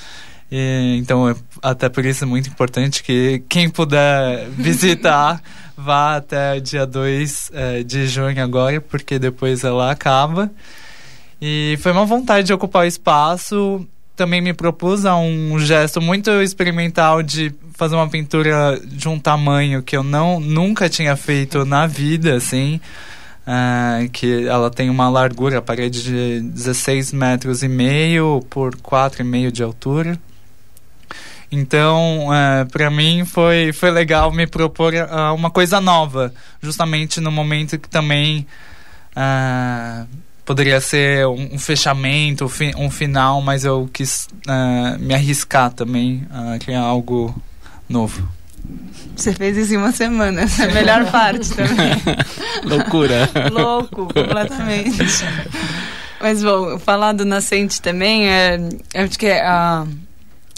E, 0.51 0.95
então, 0.99 1.27
é 1.27 1.35
até 1.61 1.89
por 1.89 2.05
isso 2.05 2.23
é 2.23 2.27
muito 2.27 2.49
importante 2.49 3.01
que 3.01 3.43
quem 3.49 3.67
puder 3.67 4.47
visitar 4.55 5.41
vá 5.75 6.17
até 6.17 6.59
dia 6.59 6.85
2 6.85 7.49
uh, 7.49 7.51
eh, 7.53 7.83
de 7.83 8.07
junho 8.07 8.43
agora, 8.43 8.79
porque 8.79 9.17
depois 9.17 9.63
ela 9.63 9.89
acaba. 9.89 10.51
E 11.41 11.77
foi 11.81 11.91
uma 11.91 12.05
vontade 12.05 12.45
de 12.45 12.53
ocupar 12.53 12.83
o 12.83 12.87
espaço. 12.87 13.87
Também 14.17 14.41
me 14.41 14.51
propus 14.51 15.05
a 15.05 15.15
um 15.15 15.59
gesto 15.59 16.01
muito 16.01 16.31
experimental 16.41 17.21
de 17.21 17.53
fazer 17.75 17.95
uma 17.95 18.09
pintura 18.09 18.81
de 18.83 19.07
um 19.07 19.19
tamanho 19.19 19.83
que 19.83 19.95
eu 19.95 20.01
não 20.01 20.39
nunca 20.39 20.89
tinha 20.89 21.15
feito 21.15 21.63
na 21.63 21.85
vida, 21.85 22.35
assim. 22.35 22.81
Uh, 23.45 24.09
que 24.09 24.47
ela 24.47 24.71
tem 24.71 24.89
uma 24.89 25.07
largura, 25.07 25.59
a 25.59 25.61
parede 25.61 26.03
de 26.03 26.41
16 26.41 27.13
metros 27.13 27.61
e 27.61 27.67
meio 27.67 28.43
por 28.49 28.75
4,5 28.75 29.51
de 29.51 29.61
altura. 29.61 30.19
Então, 31.51 32.29
uh, 32.29 32.33
é, 32.33 32.65
para 32.65 32.89
mim 32.89 33.23
foi, 33.23 33.71
foi 33.71 33.91
legal 33.91 34.31
me 34.33 34.47
propor 34.47 34.93
uh, 34.95 35.33
uma 35.35 35.51
coisa 35.51 35.79
nova, 35.79 36.33
justamente 36.59 37.21
no 37.21 37.31
momento 37.31 37.77
que 37.77 37.87
também 37.87 38.47
uh, 39.15 40.07
poderia 40.47 40.79
ser 40.79 41.27
um, 41.27 41.55
um 41.55 41.59
fechamento, 41.59 42.45
um, 42.45 42.49
fi, 42.49 42.71
um, 42.77 42.89
final, 42.89 43.41
mas 43.41 43.65
eu 43.65 43.89
quis 43.91 44.29
me 44.97 45.13
arriscar 45.13 45.71
também 45.73 46.25
a 46.31 46.57
criar 46.57 46.79
algo 46.79 47.35
novo. 47.87 48.25
Você 49.13 49.33
fez 49.33 49.57
isso 49.57 49.73
em 49.73 49.77
uma 49.77 49.91
semana, 49.91 50.41
essa 50.41 50.63
é 50.63 50.69
a 50.69 50.73
melhor 50.73 51.05
parte 51.11 51.49
também. 51.49 51.91
Loucura. 52.63 53.29
Louco, 53.51 54.05
completamente. 54.05 54.97
Mas, 56.21 56.41
bom, 56.41 56.79
falar 56.79 57.11
do 57.11 57.25
Nascente 57.25 57.81
também, 57.81 58.29
é, 58.29 58.57
acho 58.95 59.19
que 59.19 59.27
é 59.27 59.45
a, 59.45 59.85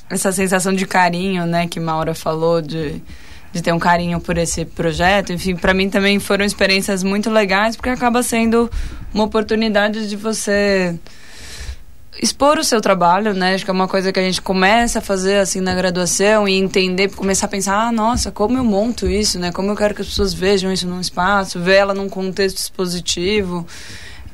essa 0.07 0.31
sensação 0.31 0.71
de 0.71 0.85
carinho, 0.85 1.47
né, 1.47 1.67
que 1.67 1.79
Maura 1.79 2.13
falou, 2.13 2.61
de, 2.61 3.01
de 3.51 3.61
ter 3.61 3.73
um 3.73 3.79
carinho 3.79 4.19
por 4.19 4.37
esse 4.37 4.63
projeto, 4.63 5.33
enfim, 5.33 5.55
para 5.55 5.73
mim 5.73 5.89
também 5.89 6.19
foram 6.19 6.45
experiências 6.45 7.03
muito 7.03 7.29
legais, 7.29 7.75
porque 7.75 7.89
acaba 7.89 8.21
sendo 8.21 8.69
uma 9.13 9.23
oportunidade 9.23 10.07
de 10.07 10.15
você 10.15 10.95
expor 12.21 12.57
o 12.57 12.63
seu 12.63 12.81
trabalho, 12.81 13.33
né? 13.33 13.55
Acho 13.55 13.63
que 13.63 13.71
é 13.71 13.73
uma 13.73 13.87
coisa 13.87 14.11
que 14.11 14.19
a 14.19 14.23
gente 14.23 14.41
começa 14.41 14.99
a 14.99 15.01
fazer 15.01 15.37
assim 15.37 15.61
na 15.61 15.73
graduação 15.73 16.47
e 16.47 16.55
entender, 16.55 17.09
começar 17.09 17.45
a 17.45 17.49
pensar, 17.49 17.87
ah, 17.87 17.91
nossa, 17.91 18.31
como 18.31 18.57
eu 18.57 18.63
monto 18.63 19.07
isso, 19.07 19.39
né? 19.39 19.51
Como 19.51 19.71
eu 19.71 19.75
quero 19.75 19.95
que 19.95 20.01
as 20.01 20.07
pessoas 20.07 20.33
vejam 20.33 20.71
isso 20.71 20.87
num 20.87 20.99
espaço, 20.99 21.59
ver 21.59 21.75
ela 21.75 21.93
num 21.93 22.09
contexto 22.09 22.57
expositivo. 22.57 23.65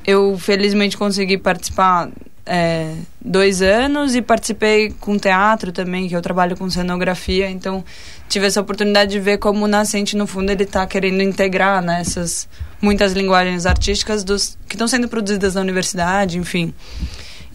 Eu 0.06 0.38
felizmente 0.38 0.98
consegui 0.98 1.38
participar 1.38 2.10
é, 2.46 2.94
dois 3.20 3.62
anos 3.62 4.16
e 4.16 4.22
participei 4.22 4.92
com 5.00 5.18
teatro 5.18 5.72
também, 5.72 6.08
que 6.08 6.16
eu 6.16 6.22
trabalho 6.22 6.56
com 6.56 6.70
cenografia, 6.70 7.50
então 7.50 7.84
tive 8.30 8.46
essa 8.46 8.62
oportunidade 8.62 9.12
de 9.12 9.20
ver 9.20 9.38
como 9.38 9.66
o 9.66 9.68
Nascente, 9.68 10.16
no 10.16 10.28
fundo, 10.28 10.52
ele 10.52 10.64
está 10.64 10.86
querendo 10.86 11.22
integrar 11.22 11.82
né, 11.82 12.02
essas 12.02 12.48
muitas 12.82 13.14
linguagens 13.14 13.66
artísticas 13.66 14.24
dos, 14.24 14.58
que 14.68 14.76
estão 14.76 14.88
sendo 14.88 15.08
produzidas 15.08 15.56
na 15.56 15.62
universidade, 15.62 16.38
enfim. 16.38 16.74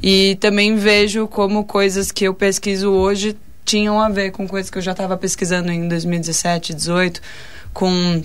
E 0.02 0.36
também 0.40 0.76
vejo 0.76 1.26
como 1.28 1.64
coisas 1.64 2.10
que 2.10 2.24
eu 2.24 2.34
pesquiso 2.34 2.90
hoje 2.90 3.36
tinham 3.64 4.00
a 4.00 4.08
ver 4.08 4.32
com 4.32 4.48
coisas 4.48 4.70
que 4.70 4.78
eu 4.78 4.82
já 4.82 4.92
estava 4.92 5.16
pesquisando 5.16 5.70
em 5.70 5.86
2017, 5.86 6.72
2018, 6.72 7.20
com 7.72 8.22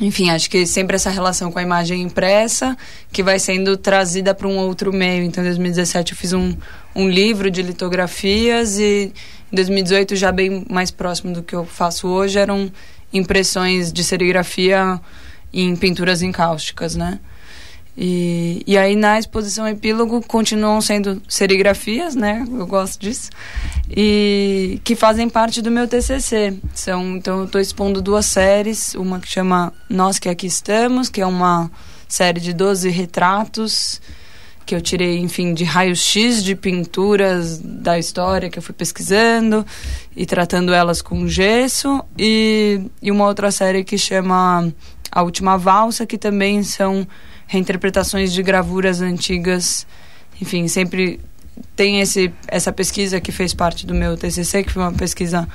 enfim, 0.00 0.30
acho 0.30 0.50
que 0.50 0.66
sempre 0.66 0.96
essa 0.96 1.10
relação 1.10 1.52
com 1.52 1.58
a 1.58 1.62
imagem 1.62 2.02
impressa 2.02 2.76
que 3.12 3.22
vai 3.22 3.38
sendo 3.38 3.76
trazida 3.76 4.34
para 4.34 4.48
um 4.48 4.56
outro 4.58 4.92
meio. 4.92 5.22
Então, 5.22 5.42
em 5.42 5.46
2017 5.46 6.12
eu 6.12 6.18
fiz 6.18 6.32
um, 6.32 6.54
um 6.94 7.08
livro 7.08 7.50
de 7.50 7.62
litografias 7.62 8.78
e 8.78 9.12
em 9.52 9.54
2018, 9.54 10.16
já 10.16 10.32
bem 10.32 10.66
mais 10.68 10.90
próximo 10.90 11.32
do 11.32 11.40
que 11.40 11.54
eu 11.54 11.64
faço 11.64 12.08
hoje, 12.08 12.40
eram 12.40 12.72
impressões 13.12 13.92
de 13.92 14.02
serigrafia 14.02 15.00
em 15.52 15.76
pinturas 15.76 16.22
encáusticas, 16.22 16.96
né? 16.96 17.20
E, 17.96 18.62
e 18.66 18.76
aí 18.76 18.96
na 18.96 19.18
exposição 19.18 19.68
epílogo 19.68 20.20
continuam 20.26 20.80
sendo 20.80 21.22
serigrafias, 21.28 22.14
né? 22.14 22.44
Eu 22.50 22.66
gosto 22.66 23.00
disso. 23.00 23.30
E 23.88 24.80
que 24.82 24.96
fazem 24.96 25.28
parte 25.28 25.62
do 25.62 25.70
meu 25.70 25.86
TCC. 25.86 26.58
São, 26.72 27.16
então 27.16 27.40
eu 27.40 27.44
estou 27.44 27.60
expondo 27.60 28.02
duas 28.02 28.26
séries, 28.26 28.94
uma 28.94 29.20
que 29.20 29.28
chama 29.28 29.72
Nós 29.88 30.18
que 30.18 30.28
aqui 30.28 30.46
estamos, 30.46 31.08
que 31.08 31.20
é 31.20 31.26
uma 31.26 31.70
série 32.08 32.40
de 32.40 32.52
12 32.52 32.90
retratos 32.90 34.00
que 34.66 34.74
eu 34.74 34.80
tirei, 34.80 35.18
enfim, 35.18 35.52
de 35.52 35.62
raios-x 35.62 36.42
de 36.42 36.56
pinturas 36.56 37.58
da 37.58 37.98
história 37.98 38.48
que 38.48 38.58
eu 38.58 38.62
fui 38.62 38.74
pesquisando 38.74 39.64
e 40.16 40.24
tratando 40.24 40.72
elas 40.72 41.02
com 41.02 41.28
gesso. 41.28 42.02
E, 42.18 42.80
e 43.02 43.10
uma 43.10 43.26
outra 43.26 43.50
série 43.50 43.84
que 43.84 43.98
chama 43.98 44.72
A 45.12 45.22
Última 45.22 45.58
Valsa, 45.58 46.06
que 46.06 46.16
também 46.16 46.62
são 46.62 47.06
reinterpretações 47.46 48.32
de 48.32 48.42
gravuras 48.42 49.00
antigas. 49.00 49.86
Enfim, 50.40 50.66
sempre 50.68 51.20
tem 51.76 52.00
esse, 52.00 52.32
essa 52.48 52.72
pesquisa 52.72 53.20
que 53.20 53.32
fez 53.32 53.54
parte 53.54 53.86
do 53.86 53.94
meu 53.94 54.16
TCC, 54.16 54.64
que 54.64 54.72
foi 54.72 54.82
uma 54.82 54.92
pesquisa 54.92 55.48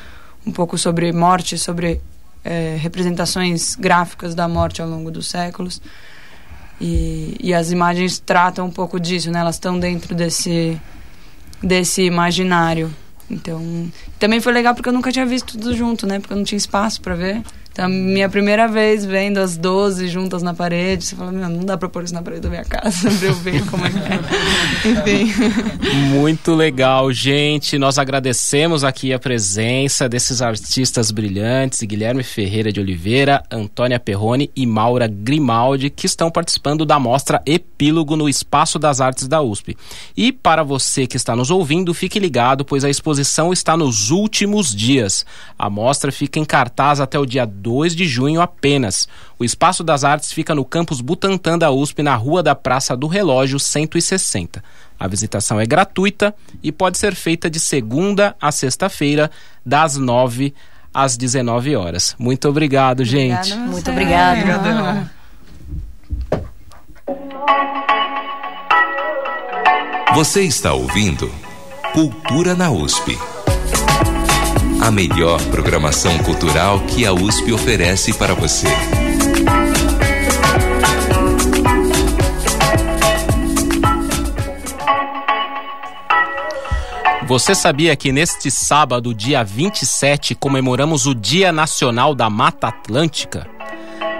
um 0.45 0.51
pouco 0.51 0.77
sobre 0.77 1.11
morte, 1.11 1.57
sobre 1.57 2.01
é, 2.43 2.77
representações 2.79 3.75
gráficas 3.75 4.33
da 4.33 4.47
morte 4.47 4.81
ao 4.81 4.87
longo 4.87 5.11
dos 5.11 5.27
séculos. 5.27 5.81
E, 6.79 7.35
e 7.41 7.53
as 7.53 7.71
imagens 7.71 8.19
tratam 8.19 8.67
um 8.67 8.71
pouco 8.71 8.99
disso, 8.99 9.29
né? 9.29 9.39
Elas 9.39 9.55
estão 9.55 9.77
dentro 9.77 10.15
desse, 10.15 10.79
desse 11.61 12.03
imaginário. 12.03 12.93
Então, 13.29 13.91
também 14.17 14.39
foi 14.39 14.53
legal 14.53 14.73
porque 14.73 14.89
eu 14.89 14.93
nunca 14.93 15.11
tinha 15.11 15.25
visto 15.25 15.57
tudo 15.57 15.75
junto, 15.75 16.07
né? 16.07 16.19
Porque 16.19 16.33
eu 16.33 16.37
não 16.37 16.43
tinha 16.43 16.57
espaço 16.57 17.01
para 17.01 17.15
ver. 17.15 17.43
Então, 17.79 17.87
minha 17.87 18.27
primeira 18.27 18.67
vez 18.67 19.05
vendo 19.05 19.37
as 19.37 19.55
12 19.55 20.09
juntas 20.09 20.43
na 20.43 20.53
parede, 20.53 21.05
você 21.05 21.15
fala, 21.15 21.31
meu, 21.31 21.47
não 21.47 21.63
dá 21.63 21.77
pra 21.77 21.87
pôr 21.87 22.03
isso 22.03 22.13
na 22.13 22.21
parede 22.21 22.41
da 22.41 22.49
minha 22.49 22.65
casa 22.65 23.07
pra 23.17 23.27
eu 23.29 23.33
ver 23.35 23.65
como 23.67 23.85
é 23.85 23.89
que 23.89 23.97
é. 23.99 25.23
Enfim. 25.23 25.33
Muito 26.09 26.53
legal, 26.55 27.09
gente. 27.13 27.77
Nós 27.77 27.97
agradecemos 27.97 28.83
aqui 28.83 29.13
a 29.13 29.19
presença 29.19 30.09
desses 30.09 30.41
artistas 30.41 31.09
brilhantes, 31.09 31.81
Guilherme 31.83 32.21
Ferreira 32.21 32.69
de 32.69 32.81
Oliveira, 32.81 33.41
Antônia 33.49 33.97
Perrone 33.97 34.51
e 34.53 34.65
Maura 34.65 35.07
Grimaldi, 35.07 35.89
que 35.89 36.05
estão 36.05 36.29
participando 36.29 36.85
da 36.85 36.99
mostra 36.99 37.41
Epílogo 37.45 38.17
no 38.17 38.27
Espaço 38.27 38.77
das 38.77 38.99
Artes 38.99 39.25
da 39.25 39.41
USP. 39.41 39.77
E 40.17 40.33
para 40.33 40.63
você 40.63 41.07
que 41.07 41.15
está 41.15 41.33
nos 41.33 41.49
ouvindo, 41.49 41.93
fique 41.93 42.19
ligado, 42.19 42.65
pois 42.65 42.83
a 42.83 42.89
exposição 42.89 43.53
está 43.53 43.77
nos 43.77 44.11
últimos 44.11 44.75
dias. 44.75 45.25
A 45.57 45.69
mostra 45.69 46.11
fica 46.11 46.39
em 46.39 46.43
cartaz 46.43 46.99
até 46.99 47.17
o 47.17 47.25
dia 47.25 47.45
2 47.45 47.68
de 47.95 48.07
junho 48.07 48.41
apenas. 48.41 49.07
O 49.37 49.45
Espaço 49.45 49.83
das 49.83 50.03
Artes 50.03 50.31
fica 50.31 50.53
no 50.55 50.65
campus 50.65 51.01
Butantã 51.01 51.57
da 51.57 51.71
USP, 51.71 52.01
na 52.01 52.15
Rua 52.15 52.41
da 52.43 52.55
Praça 52.55 52.95
do 52.95 53.07
Relógio 53.07 53.59
160. 53.59 54.63
A 54.99 55.07
visitação 55.07 55.59
é 55.59 55.65
gratuita 55.65 56.35
e 56.61 56.71
pode 56.71 56.97
ser 56.97 57.15
feita 57.15 57.49
de 57.49 57.59
segunda 57.59 58.35
a 58.41 58.51
sexta-feira, 58.51 59.31
das 59.65 59.95
9 59.95 60.53
às 60.93 61.15
19 61.15 61.75
horas. 61.75 62.15
Muito 62.19 62.49
obrigado, 62.49 63.05
gente. 63.05 63.55
Muito 63.55 63.89
obrigado. 63.89 65.09
Você 70.15 70.41
está 70.41 70.73
ouvindo 70.73 71.31
Cultura 71.93 72.55
na 72.55 72.69
USP. 72.71 73.17
A 74.81 74.89
melhor 74.89 75.41
programação 75.51 76.17
cultural 76.19 76.79
que 76.81 77.05
a 77.05 77.13
USP 77.13 77.51
oferece 77.51 78.13
para 78.13 78.33
você. 78.33 78.67
Você 87.27 87.53
sabia 87.53 87.95
que 87.95 88.11
neste 88.11 88.49
sábado, 88.49 89.13
dia 89.13 89.43
27, 89.43 90.33
comemoramos 90.33 91.05
o 91.05 91.13
Dia 91.13 91.51
Nacional 91.51 92.15
da 92.15 92.29
Mata 92.29 92.69
Atlântica? 92.69 93.47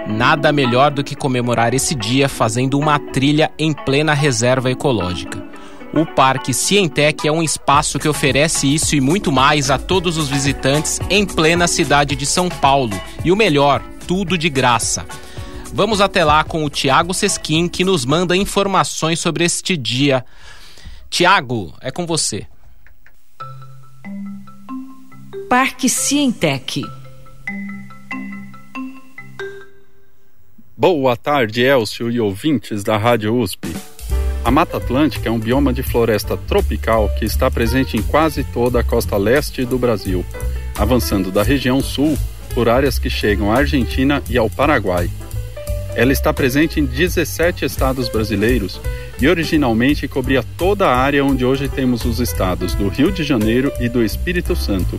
Nada 0.06 0.52
melhor 0.52 0.90
do 0.90 1.02
que 1.02 1.16
comemorar 1.16 1.74
esse 1.74 1.94
dia 1.94 2.28
fazendo 2.28 2.78
uma 2.78 2.98
trilha 2.98 3.50
em 3.58 3.72
plena 3.72 4.12
reserva 4.12 4.70
ecológica. 4.70 5.49
O 5.92 6.06
Parque 6.06 6.54
Cientec 6.54 7.26
é 7.26 7.32
um 7.32 7.42
espaço 7.42 7.98
que 7.98 8.08
oferece 8.08 8.72
isso 8.72 8.94
e 8.94 9.00
muito 9.00 9.32
mais 9.32 9.70
a 9.70 9.78
todos 9.78 10.16
os 10.16 10.28
visitantes 10.28 11.00
em 11.10 11.26
plena 11.26 11.66
cidade 11.66 12.14
de 12.14 12.24
São 12.24 12.48
Paulo. 12.48 12.98
E 13.24 13.32
o 13.32 13.36
melhor, 13.36 13.82
tudo 14.06 14.38
de 14.38 14.48
graça. 14.48 15.04
Vamos 15.72 16.00
até 16.00 16.24
lá 16.24 16.44
com 16.44 16.64
o 16.64 16.70
Tiago 16.70 17.12
Sesquim, 17.12 17.66
que 17.66 17.82
nos 17.82 18.04
manda 18.04 18.36
informações 18.36 19.18
sobre 19.18 19.44
este 19.44 19.76
dia. 19.76 20.24
Tiago, 21.08 21.74
é 21.80 21.90
com 21.90 22.06
você. 22.06 22.46
Parque 25.48 25.88
Cientec. 25.88 26.84
Boa 30.76 31.16
tarde, 31.16 31.62
Elcio 31.62 32.08
e 32.10 32.20
ouvintes 32.20 32.84
da 32.84 32.96
Rádio 32.96 33.36
USP. 33.36 33.68
A 34.42 34.50
Mata 34.50 34.78
Atlântica 34.78 35.28
é 35.28 35.32
um 35.32 35.38
bioma 35.38 35.72
de 35.72 35.82
floresta 35.82 36.36
tropical 36.36 37.10
que 37.18 37.26
está 37.26 37.50
presente 37.50 37.96
em 37.96 38.02
quase 38.02 38.42
toda 38.42 38.80
a 38.80 38.84
costa 38.84 39.16
leste 39.16 39.64
do 39.66 39.78
Brasil, 39.78 40.24
avançando 40.78 41.30
da 41.30 41.42
região 41.42 41.80
sul 41.80 42.16
por 42.54 42.68
áreas 42.68 42.98
que 42.98 43.10
chegam 43.10 43.52
à 43.52 43.58
Argentina 43.58 44.22
e 44.30 44.38
ao 44.38 44.48
Paraguai. 44.48 45.10
Ela 45.94 46.12
está 46.12 46.32
presente 46.32 46.80
em 46.80 46.86
17 46.86 47.66
estados 47.66 48.08
brasileiros 48.08 48.80
e 49.20 49.28
originalmente 49.28 50.08
cobria 50.08 50.42
toda 50.56 50.86
a 50.86 50.96
área 50.96 51.22
onde 51.22 51.44
hoje 51.44 51.68
temos 51.68 52.06
os 52.06 52.18
estados 52.18 52.74
do 52.74 52.88
Rio 52.88 53.12
de 53.12 53.22
Janeiro 53.22 53.70
e 53.78 53.88
do 53.88 54.02
Espírito 54.02 54.56
Santo, 54.56 54.98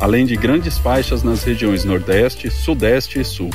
além 0.00 0.26
de 0.26 0.34
grandes 0.34 0.78
faixas 0.78 1.22
nas 1.22 1.44
regiões 1.44 1.84
Nordeste, 1.84 2.50
Sudeste 2.50 3.20
e 3.20 3.24
Sul. 3.24 3.50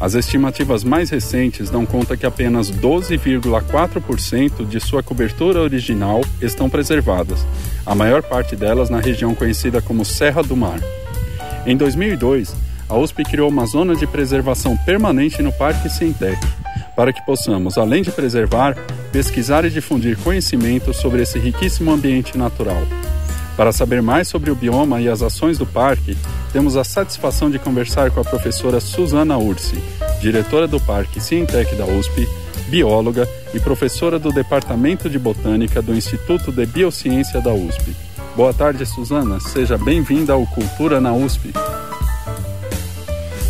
As 0.00 0.14
estimativas 0.14 0.82
mais 0.82 1.10
recentes 1.10 1.68
dão 1.68 1.84
conta 1.84 2.16
que 2.16 2.24
apenas 2.24 2.70
12,4% 2.70 4.66
de 4.66 4.80
sua 4.80 5.02
cobertura 5.02 5.60
original 5.60 6.22
estão 6.40 6.70
preservadas, 6.70 7.44
a 7.84 7.94
maior 7.94 8.22
parte 8.22 8.56
delas 8.56 8.88
na 8.88 8.98
região 8.98 9.34
conhecida 9.34 9.82
como 9.82 10.02
Serra 10.02 10.42
do 10.42 10.56
Mar. 10.56 10.80
Em 11.66 11.76
2002, 11.76 12.56
a 12.88 12.96
USP 12.96 13.24
criou 13.24 13.50
uma 13.50 13.66
zona 13.66 13.94
de 13.94 14.06
preservação 14.06 14.74
permanente 14.86 15.42
no 15.42 15.52
Parque 15.52 15.90
Cientec, 15.90 16.40
para 16.96 17.12
que 17.12 17.24
possamos, 17.26 17.76
além 17.76 18.02
de 18.02 18.10
preservar, 18.10 18.74
pesquisar 19.12 19.66
e 19.66 19.70
difundir 19.70 20.16
conhecimento 20.16 20.94
sobre 20.94 21.22
esse 21.22 21.38
riquíssimo 21.38 21.92
ambiente 21.92 22.38
natural. 22.38 22.82
Para 23.56 23.72
saber 23.72 24.00
mais 24.00 24.28
sobre 24.28 24.50
o 24.50 24.54
bioma 24.54 25.00
e 25.00 25.08
as 25.08 25.22
ações 25.22 25.58
do 25.58 25.66
parque, 25.66 26.16
temos 26.52 26.76
a 26.76 26.84
satisfação 26.84 27.50
de 27.50 27.58
conversar 27.58 28.10
com 28.10 28.20
a 28.20 28.24
professora 28.24 28.80
Suzana 28.80 29.36
Ursi, 29.36 29.82
diretora 30.20 30.66
do 30.66 30.80
Parque 30.80 31.20
Cientec 31.20 31.74
da 31.76 31.84
USP, 31.84 32.26
bióloga 32.68 33.28
e 33.52 33.60
professora 33.60 34.18
do 34.18 34.32
Departamento 34.32 35.10
de 35.10 35.18
Botânica 35.18 35.82
do 35.82 35.94
Instituto 35.94 36.52
de 36.52 36.64
Biociência 36.66 37.40
da 37.40 37.52
USP. 37.52 37.94
Boa 38.36 38.54
tarde, 38.54 38.86
Suzana. 38.86 39.40
Seja 39.40 39.76
bem-vinda 39.76 40.32
ao 40.32 40.46
Cultura 40.46 41.00
na 41.00 41.12
USP. 41.12 41.52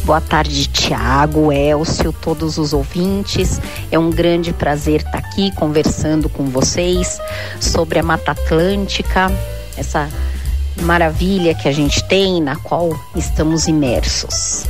Boa 0.04 0.20
tarde, 0.20 0.66
Tiago, 0.66 1.52
Elcio, 1.52 2.12
todos 2.12 2.58
os 2.58 2.72
ouvintes. 2.72 3.60
É 3.92 3.98
um 3.98 4.10
grande 4.10 4.52
prazer 4.52 5.02
estar 5.02 5.18
aqui 5.18 5.54
conversando 5.54 6.28
com 6.28 6.46
vocês 6.46 7.20
sobre 7.60 7.98
a 7.98 8.02
Mata 8.02 8.32
Atlântica, 8.32 9.30
essa 9.76 10.08
maravilha 10.82 11.54
que 11.54 11.68
a 11.68 11.72
gente 11.72 12.02
tem, 12.04 12.40
na 12.40 12.56
qual 12.56 12.98
estamos 13.16 13.66
imersos. 13.66 14.64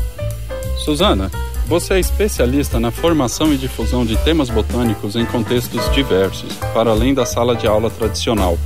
Suzana, 0.84 1.30
você 1.66 1.94
é 1.94 2.00
especialista 2.00 2.80
na 2.80 2.90
formação 2.90 3.52
e 3.52 3.56
difusão 3.56 4.04
de 4.04 4.16
temas 4.24 4.50
botânicos 4.50 5.14
em 5.14 5.24
contextos 5.24 5.88
diversos, 5.92 6.52
para 6.74 6.90
além 6.90 7.14
da 7.14 7.24
sala 7.24 7.54
de 7.54 7.66
aula 7.66 7.90
tradicional. 7.90 8.58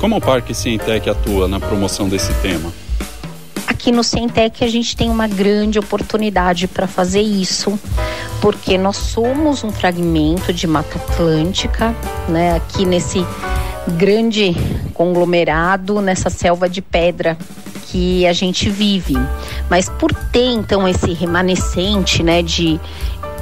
Como 0.00 0.16
o 0.16 0.20
Parque 0.20 0.54
Cientec 0.54 1.10
atua 1.10 1.48
na 1.48 1.60
promoção 1.60 2.08
desse 2.08 2.32
tema? 2.34 2.72
Aqui 3.66 3.92
no 3.92 4.02
Cientec 4.02 4.64
a 4.64 4.68
gente 4.68 4.96
tem 4.96 5.10
uma 5.10 5.28
grande 5.28 5.78
oportunidade 5.78 6.66
para 6.66 6.86
fazer 6.86 7.20
isso, 7.20 7.78
porque 8.40 8.78
nós 8.78 8.96
somos 8.96 9.62
um 9.62 9.70
fragmento 9.70 10.52
de 10.52 10.66
Mata 10.66 10.96
Atlântica, 10.96 11.94
né, 12.28 12.56
aqui 12.56 12.84
nesse 12.84 13.24
grande 13.88 14.54
conglomerado 14.94 16.00
nessa 16.00 16.30
selva 16.30 16.68
de 16.68 16.82
pedra 16.82 17.36
que 17.86 18.26
a 18.26 18.32
gente 18.32 18.68
vive. 18.68 19.14
Mas 19.68 19.88
por 19.88 20.12
ter 20.12 20.50
então 20.50 20.86
esse 20.86 21.12
remanescente, 21.12 22.22
né, 22.22 22.42
de 22.42 22.80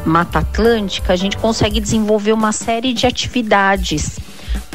Mata 0.05 0.39
Atlântica, 0.39 1.13
a 1.13 1.17
gente 1.17 1.37
consegue 1.37 1.81
desenvolver 1.81 2.33
uma 2.33 2.53
série 2.53 2.93
de 2.93 3.07
atividades, 3.07 4.19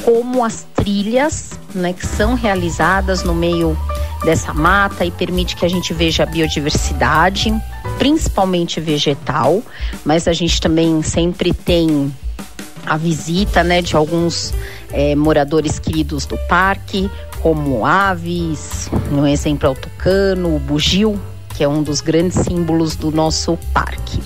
como 0.04 0.44
as 0.44 0.66
trilhas, 0.76 1.52
né, 1.74 1.94
que 1.94 2.06
são 2.06 2.34
realizadas 2.36 3.24
no 3.24 3.34
meio 3.34 3.78
dessa 4.24 4.54
mata 4.54 5.06
e 5.06 5.12
permite 5.12 5.56
que 5.56 5.66
a 5.66 5.70
gente 5.70 5.94
veja 5.94 6.24
a 6.24 6.26
biodiversidade, 6.26 7.54
principalmente 7.98 8.80
vegetal, 8.80 9.64
mas 10.06 10.28
a 10.28 10.34
gente 10.34 10.60
também 10.60 11.02
sempre 11.02 11.54
tem 11.54 12.14
a 12.86 12.98
visita, 12.98 13.64
né, 13.64 13.82
de 13.82 13.96
alguns 13.96 14.54
é, 14.92 15.16
moradores 15.16 15.80
queridos 15.80 16.26
do 16.26 16.38
parque, 16.48 17.10
como 17.42 17.86
aves, 17.86 18.90
no 19.12 19.28
exemplo 19.28 19.68
é 19.68 19.70
o 19.70 19.76
tucano, 19.76 20.56
o 20.56 20.60
bugio, 20.60 21.20
que 21.56 21.64
é 21.64 21.68
um 21.68 21.82
dos 21.82 22.02
grandes 22.02 22.40
símbolos 22.40 22.96
do 22.96 23.12
nosso 23.12 23.58
parque. 23.74 24.20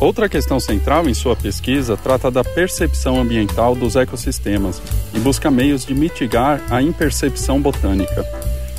Outra 0.00 0.28
questão 0.28 0.60
central 0.60 1.08
em 1.08 1.14
sua 1.14 1.34
pesquisa 1.34 1.96
trata 1.96 2.30
da 2.30 2.44
percepção 2.44 3.20
ambiental 3.20 3.74
dos 3.74 3.96
ecossistemas 3.96 4.80
e 5.12 5.18
busca 5.18 5.50
meios 5.50 5.84
de 5.84 5.92
mitigar 5.92 6.62
a 6.70 6.80
impercepção 6.80 7.60
botânica. 7.60 8.24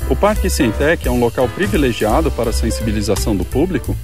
O 0.08 0.16
Parque 0.16 0.48
Cientec 0.48 1.06
é 1.06 1.10
um 1.10 1.20
local 1.20 1.46
privilegiado 1.48 2.30
para 2.30 2.50
a 2.50 2.52
sensibilização 2.52 3.36
do 3.36 3.44
público? 3.44 3.94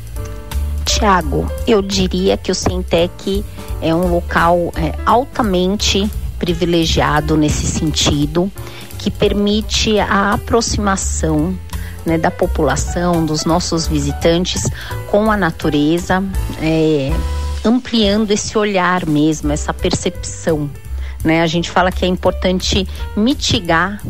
Tiago, 0.85 1.51
eu 1.67 1.81
diria 1.81 2.37
que 2.37 2.53
o 2.53 2.55
Cientec 2.55 3.45
é 3.81 3.95
um 3.95 4.09
local 4.09 4.73
é, 4.77 4.95
altamente 5.05 6.11
privilegiado 6.39 7.37
nesse 7.37 7.67
sentido, 7.67 8.51
que 8.99 9.11
permite 9.11 9.99
a 9.99 10.33
aproximação 10.33 11.57
né, 12.05 12.17
da 12.17 12.31
população, 12.31 13.25
dos 13.25 13.45
nossos 13.45 13.87
visitantes 13.87 14.71
com 15.11 15.31
a 15.31 15.37
natureza, 15.37 16.23
é, 16.61 17.11
ampliando 17.65 18.31
esse 18.31 18.57
olhar 18.57 19.07
mesmo, 19.07 19.53
essa 19.53 19.75
percepção. 19.75 20.71
Né? 21.25 21.43
A 21.43 21.47
gente 21.47 21.71
fala 21.71 21.91
que 21.91 22.05
é 22.05 22.09
importante 22.09 22.87
mitigar 23.17 24.01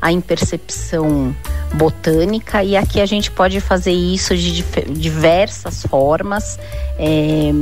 a 0.00 0.10
impercepção 0.10 1.34
botânica 1.74 2.62
e 2.62 2.76
aqui 2.76 3.00
a 3.00 3.06
gente 3.06 3.30
pode 3.30 3.60
fazer 3.60 3.92
isso 3.92 4.36
de 4.36 4.62
diversas 4.90 5.82
formas, 5.82 6.58
é, 6.98 7.52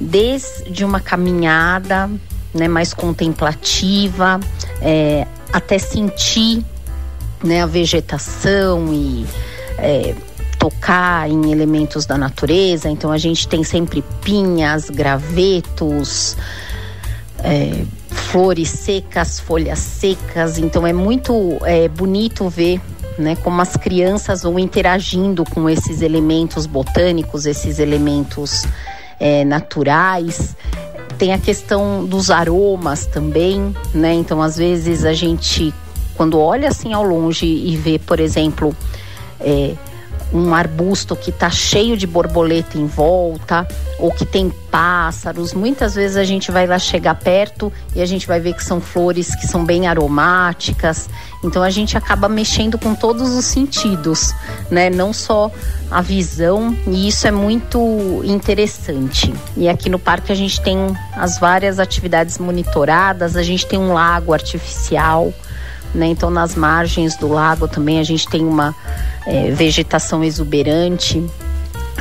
desde 0.00 0.84
uma 0.84 1.00
caminhada 1.00 2.10
né, 2.52 2.68
mais 2.68 2.94
contemplativa, 2.94 4.38
é, 4.80 5.26
até 5.52 5.78
sentir 5.78 6.64
né, 7.42 7.62
a 7.62 7.66
vegetação 7.66 8.92
e 8.92 9.26
é, 9.78 10.14
tocar 10.58 11.28
em 11.28 11.52
elementos 11.52 12.06
da 12.06 12.16
natureza. 12.16 12.88
Então 12.88 13.10
a 13.10 13.18
gente 13.18 13.46
tem 13.46 13.62
sempre 13.62 14.02
pinhas, 14.22 14.88
gravetos, 14.88 16.36
é, 17.38 17.84
flores 18.08 18.70
secas, 18.70 19.38
folhas 19.38 19.78
secas. 19.78 20.58
Então 20.58 20.86
é 20.86 20.92
muito 20.92 21.58
é, 21.62 21.88
bonito 21.88 22.48
ver 22.48 22.80
né, 23.18 23.36
como 23.36 23.60
as 23.60 23.76
crianças 23.76 24.42
vão 24.42 24.58
interagindo 24.58 25.44
com 25.44 25.68
esses 25.68 26.02
elementos 26.02 26.66
botânicos, 26.66 27.46
esses 27.46 27.78
elementos 27.78 28.66
é, 29.18 29.44
naturais. 29.44 30.56
Tem 31.18 31.32
a 31.32 31.38
questão 31.38 32.04
dos 32.04 32.30
aromas 32.30 33.06
também, 33.06 33.74
né? 33.94 34.14
Então, 34.14 34.42
às 34.42 34.56
vezes 34.56 35.04
a 35.04 35.12
gente 35.12 35.72
quando 36.16 36.38
olha 36.38 36.68
assim 36.68 36.92
ao 36.92 37.02
longe 37.02 37.46
e 37.46 37.76
vê, 37.76 37.98
por 37.98 38.20
exemplo, 38.20 38.74
é, 39.40 39.74
um 40.32 40.54
arbusto 40.54 41.14
que 41.14 41.30
está 41.30 41.50
cheio 41.50 41.96
de 41.96 42.06
borboleta 42.06 42.76
em 42.78 42.86
volta, 42.86 43.66
ou 43.98 44.10
que 44.10 44.26
tem 44.26 44.50
pássaros, 44.70 45.54
muitas 45.54 45.94
vezes 45.94 46.16
a 46.16 46.24
gente 46.24 46.50
vai 46.50 46.66
lá 46.66 46.78
chegar 46.78 47.14
perto 47.14 47.72
e 47.94 48.02
a 48.02 48.06
gente 48.06 48.26
vai 48.26 48.40
ver 48.40 48.54
que 48.54 48.64
são 48.64 48.80
flores 48.80 49.34
que 49.36 49.46
são 49.46 49.64
bem 49.64 49.86
aromáticas. 49.86 51.08
Então 51.44 51.62
a 51.62 51.70
gente 51.70 51.96
acaba 51.96 52.28
mexendo 52.28 52.78
com 52.78 52.94
todos 52.94 53.34
os 53.34 53.44
sentidos, 53.44 54.34
né? 54.70 54.90
Não 54.90 55.12
só 55.12 55.50
a 55.90 56.00
visão, 56.00 56.76
e 56.86 57.06
isso 57.06 57.26
é 57.26 57.30
muito 57.30 58.20
interessante. 58.24 59.32
E 59.56 59.68
aqui 59.68 59.88
no 59.88 59.98
parque 59.98 60.32
a 60.32 60.34
gente 60.34 60.60
tem 60.60 60.78
as 61.12 61.38
várias 61.38 61.78
atividades 61.78 62.38
monitoradas, 62.38 63.36
a 63.36 63.42
gente 63.42 63.66
tem 63.66 63.78
um 63.78 63.92
lago 63.92 64.32
artificial 64.32 65.32
né? 65.94 66.06
Então, 66.06 66.30
nas 66.30 66.54
margens 66.54 67.16
do 67.16 67.28
lago 67.28 67.68
também 67.68 67.98
a 67.98 68.04
gente 68.04 68.28
tem 68.28 68.44
uma 68.44 68.74
é, 69.26 69.50
vegetação 69.50 70.22
exuberante. 70.24 71.24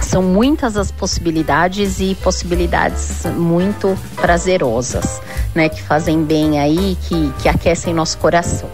São 0.02 0.22
muitas 0.22 0.76
as 0.76 0.92
possibilidades 0.92 2.00
e 2.00 2.16
possibilidades 2.16 3.24
muito 3.38 3.98
prazerosas, 4.16 5.22
né? 5.56 5.70
Que 5.70 5.82
fazem 5.82 6.24
bem 6.24 6.60
aí, 6.60 6.98
que, 7.08 7.32
que 7.42 7.48
aquecem 7.48 7.94
nosso 7.94 8.18
coração. 8.18 8.70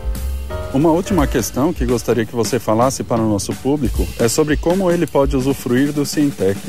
Uma 0.72 0.91
última 0.91 1.26
questão 1.26 1.74
que 1.74 1.84
gostaria 1.84 2.26
que 2.26 2.36
você 2.36 2.59
falasse 2.59 3.03
para 3.03 3.20
o 3.20 3.28
nosso 3.28 3.53
público 3.53 4.07
é 4.20 4.28
sobre 4.28 4.55
como 4.55 4.91
ele 4.91 5.07
pode 5.07 5.36
usufruir 5.36 5.91
do 5.91 6.05
Cientec. 6.05 6.59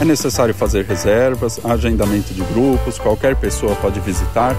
É 0.00 0.04
necessário 0.04 0.52
fazer 0.52 0.84
reservas, 0.84 1.60
agendamento 1.64 2.34
de 2.34 2.42
grupos, 2.42 2.98
qualquer 2.98 3.36
pessoa 3.36 3.74
pode 3.76 4.00
visitar? 4.00 4.54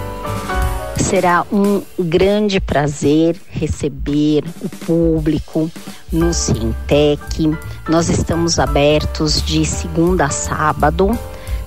Será 0.99 1.45
um 1.51 1.81
grande 1.97 2.59
prazer 2.59 3.39
receber 3.49 4.43
o 4.61 4.69
público 4.69 5.71
no 6.11 6.33
Cientec. 6.33 7.57
Nós 7.87 8.09
estamos 8.09 8.59
abertos 8.59 9.41
de 9.41 9.63
segunda 9.65 10.25
a 10.25 10.29
sábado, 10.29 11.17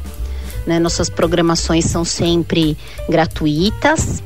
Né? 0.64 0.78
Nossas 0.78 1.10
programações 1.10 1.84
são 1.86 2.04
sempre 2.04 2.78
gratuitas. 3.08 4.22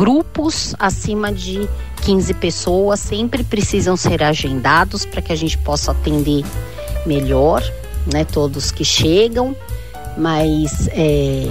Grupos 0.00 0.74
acima 0.78 1.30
de 1.30 1.68
15 2.04 2.32
pessoas 2.32 3.00
sempre 3.00 3.44
precisam 3.44 3.98
ser 3.98 4.22
agendados 4.22 5.04
para 5.04 5.20
que 5.20 5.30
a 5.30 5.36
gente 5.36 5.58
possa 5.58 5.90
atender 5.90 6.42
melhor, 7.04 7.62
né? 8.10 8.24
Todos 8.24 8.70
que 8.70 8.82
chegam, 8.82 9.54
mas 10.16 10.88
é, 10.92 11.46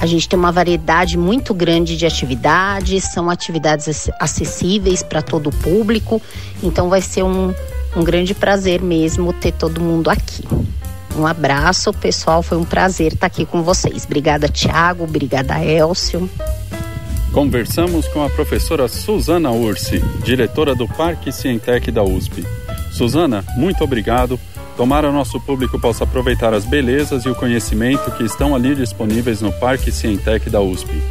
a 0.00 0.06
gente 0.06 0.26
tem 0.26 0.38
uma 0.38 0.50
variedade 0.50 1.18
muito 1.18 1.52
grande 1.52 1.94
de 1.94 2.06
atividades, 2.06 3.04
são 3.12 3.28
atividades 3.28 4.08
acessíveis 4.18 5.02
para 5.02 5.20
todo 5.20 5.48
o 5.48 5.54
público, 5.54 6.22
então 6.62 6.88
vai 6.88 7.02
ser 7.02 7.22
um, 7.22 7.52
um 7.94 8.02
grande 8.02 8.32
prazer 8.32 8.80
mesmo 8.80 9.30
ter 9.30 9.52
todo 9.52 9.78
mundo 9.78 10.08
aqui. 10.08 10.42
Um 11.18 11.26
abraço, 11.26 11.92
pessoal. 11.92 12.42
Foi 12.42 12.56
um 12.56 12.64
prazer 12.64 13.12
estar 13.12 13.26
aqui 13.26 13.44
com 13.44 13.62
vocês. 13.62 14.04
Obrigada, 14.06 14.48
Tiago. 14.48 15.04
Obrigada, 15.04 15.62
Elcio. 15.62 16.30
Conversamos 17.34 18.06
com 18.06 18.22
a 18.22 18.30
professora 18.30 18.86
Suzana 18.86 19.50
Ursi, 19.50 19.98
diretora 20.22 20.72
do 20.72 20.86
Parque 20.86 21.32
Cientec 21.32 21.90
da 21.90 22.00
USP. 22.00 22.44
Suzana, 22.92 23.44
muito 23.56 23.82
obrigado. 23.82 24.38
Tomara 24.76 25.10
nosso 25.10 25.40
público 25.40 25.80
possa 25.80 26.04
aproveitar 26.04 26.54
as 26.54 26.64
belezas 26.64 27.24
e 27.24 27.28
o 27.28 27.34
conhecimento 27.34 28.08
que 28.12 28.22
estão 28.22 28.54
ali 28.54 28.76
disponíveis 28.76 29.40
no 29.40 29.52
Parque 29.52 29.90
Cientec 29.90 30.48
da 30.48 30.60
USP. 30.60 31.02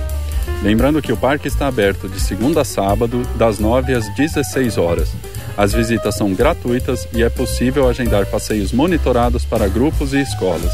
Lembrando 0.64 1.02
que 1.02 1.12
o 1.12 1.18
parque 1.18 1.50
está 1.50 1.68
aberto 1.68 2.08
de 2.08 2.22
segunda 2.22 2.62
a 2.62 2.66
sábado, 2.66 3.24
das 3.36 3.60
9 3.60 3.94
às 3.94 4.08
16 4.16 4.78
horas. 4.78 5.12
As 5.58 5.74
visitas 5.74 6.16
são 6.16 6.34
gratuitas 6.34 7.06
e 7.14 7.22
é 7.22 7.28
possível 7.28 7.90
agendar 7.90 8.26
passeios 8.28 8.72
monitorados 8.72 9.44
para 9.44 9.68
grupos 9.68 10.14
e 10.14 10.22
escolas. 10.22 10.72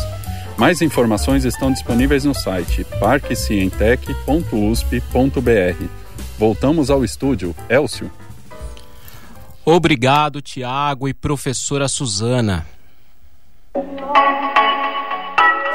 Mais 0.60 0.82
informações 0.82 1.45
estão 1.45 1.72
disponíveis 1.72 2.26
no 2.26 2.36
site 2.36 2.84
parquecientec.usp.br. 2.99 5.86
Voltamos 6.38 6.89
ao 6.89 7.05
estúdio. 7.05 7.55
Elcio. 7.70 8.12
Obrigado, 9.64 10.41
Tiago 10.41 11.07
e 11.07 11.14
professora 11.14 11.88
Suzana. 11.88 12.68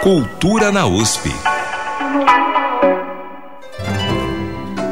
Cultura 0.03 0.71
na 0.71 0.87
USP. 0.87 1.31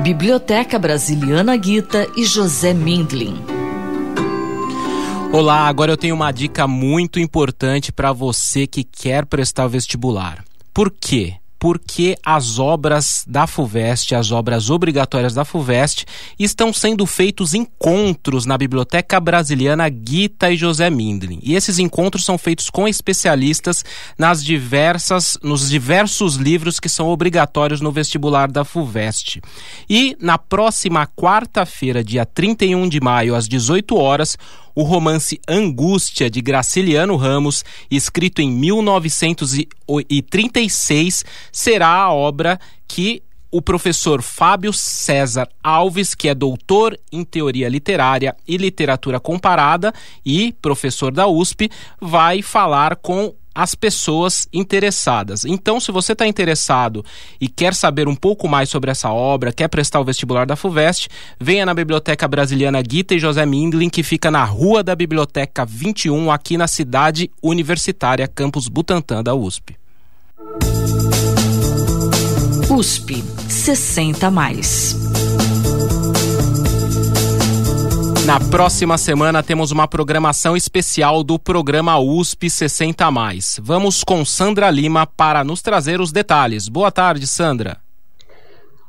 Biblioteca 0.02 0.78
Brasiliana 0.78 1.54
Guita 1.54 2.08
e 2.16 2.24
José 2.24 2.72
Mindlin. 2.72 3.61
Olá, 5.32 5.66
agora 5.66 5.90
eu 5.90 5.96
tenho 5.96 6.14
uma 6.14 6.30
dica 6.30 6.68
muito 6.68 7.18
importante 7.18 7.90
para 7.90 8.12
você 8.12 8.66
que 8.66 8.84
quer 8.84 9.24
prestar 9.24 9.66
vestibular. 9.66 10.44
Por 10.74 10.90
quê? 10.90 11.36
porque 11.62 12.18
as 12.26 12.58
obras 12.58 13.24
da 13.24 13.46
FUVEST, 13.46 14.16
as 14.16 14.32
obras 14.32 14.68
obrigatórias 14.68 15.32
da 15.32 15.44
FUVEST, 15.44 16.04
estão 16.36 16.72
sendo 16.72 17.06
feitos 17.06 17.54
encontros 17.54 18.44
na 18.44 18.58
Biblioteca 18.58 19.20
Brasiliana 19.20 19.88
Guita 19.88 20.50
e 20.50 20.56
José 20.56 20.90
Mindlin. 20.90 21.38
E 21.40 21.54
esses 21.54 21.78
encontros 21.78 22.24
são 22.24 22.36
feitos 22.36 22.68
com 22.68 22.88
especialistas 22.88 23.84
nas 24.18 24.44
diversas, 24.44 25.38
nos 25.40 25.70
diversos 25.70 26.34
livros 26.34 26.80
que 26.80 26.88
são 26.88 27.06
obrigatórios 27.06 27.80
no 27.80 27.92
vestibular 27.92 28.50
da 28.50 28.64
FUVEST. 28.64 29.40
E 29.88 30.16
na 30.20 30.36
próxima 30.38 31.06
quarta-feira, 31.06 32.02
dia 32.02 32.26
31 32.26 32.88
de 32.88 33.00
maio, 33.00 33.36
às 33.36 33.46
18 33.46 33.96
horas, 33.96 34.36
o 34.74 34.82
romance 34.82 35.40
Angústia, 35.48 36.28
de 36.30 36.40
Graciliano 36.40 37.16
Ramos, 37.16 37.64
escrito 37.90 38.40
em 38.40 38.50
1936, 38.50 41.24
será 41.50 41.88
a 41.88 42.12
obra 42.12 42.60
que 42.86 43.22
o 43.50 43.60
professor 43.60 44.22
Fábio 44.22 44.72
César 44.72 45.48
Alves, 45.62 46.14
que 46.14 46.26
é 46.26 46.34
doutor 46.34 46.98
em 47.12 47.22
teoria 47.22 47.68
literária 47.68 48.34
e 48.48 48.56
literatura 48.56 49.20
comparada 49.20 49.92
e 50.24 50.54
professor 50.62 51.12
da 51.12 51.26
USP, 51.26 51.70
vai 52.00 52.40
falar 52.40 52.96
com 52.96 53.34
as 53.54 53.74
pessoas 53.74 54.48
interessadas. 54.52 55.44
Então, 55.44 55.78
se 55.80 55.92
você 55.92 56.12
está 56.12 56.26
interessado 56.26 57.04
e 57.40 57.48
quer 57.48 57.74
saber 57.74 58.08
um 58.08 58.14
pouco 58.14 58.48
mais 58.48 58.68
sobre 58.68 58.90
essa 58.90 59.10
obra, 59.10 59.52
quer 59.52 59.68
prestar 59.68 60.00
o 60.00 60.04
vestibular 60.04 60.46
da 60.46 60.56
FUVEST, 60.56 61.08
venha 61.40 61.66
na 61.66 61.74
Biblioteca 61.74 62.26
Brasiliana 62.28 62.80
Guita 62.80 63.14
e 63.14 63.18
José 63.18 63.44
Mindlin, 63.44 63.90
que 63.90 64.02
fica 64.02 64.30
na 64.30 64.44
Rua 64.44 64.82
da 64.82 64.94
Biblioteca 64.94 65.64
21, 65.64 66.30
aqui 66.30 66.56
na 66.56 66.66
cidade 66.66 67.30
universitária, 67.42 68.28
campus 68.28 68.68
Butantã 68.68 69.22
da 69.22 69.34
USP. 69.34 69.76
USP 72.70 73.22
60 73.48 74.30
mais. 74.30 75.01
Na 78.24 78.38
próxima 78.38 78.96
semana 78.96 79.42
temos 79.42 79.72
uma 79.72 79.88
programação 79.88 80.56
especial 80.56 81.24
do 81.24 81.40
programa 81.40 81.98
USP 81.98 82.48
60 82.48 83.10
mais. 83.10 83.58
Vamos 83.60 84.04
com 84.04 84.24
Sandra 84.24 84.70
Lima 84.70 85.04
para 85.04 85.42
nos 85.42 85.60
trazer 85.60 86.00
os 86.00 86.12
detalhes. 86.12 86.68
Boa 86.68 86.92
tarde, 86.92 87.26
Sandra. 87.26 87.78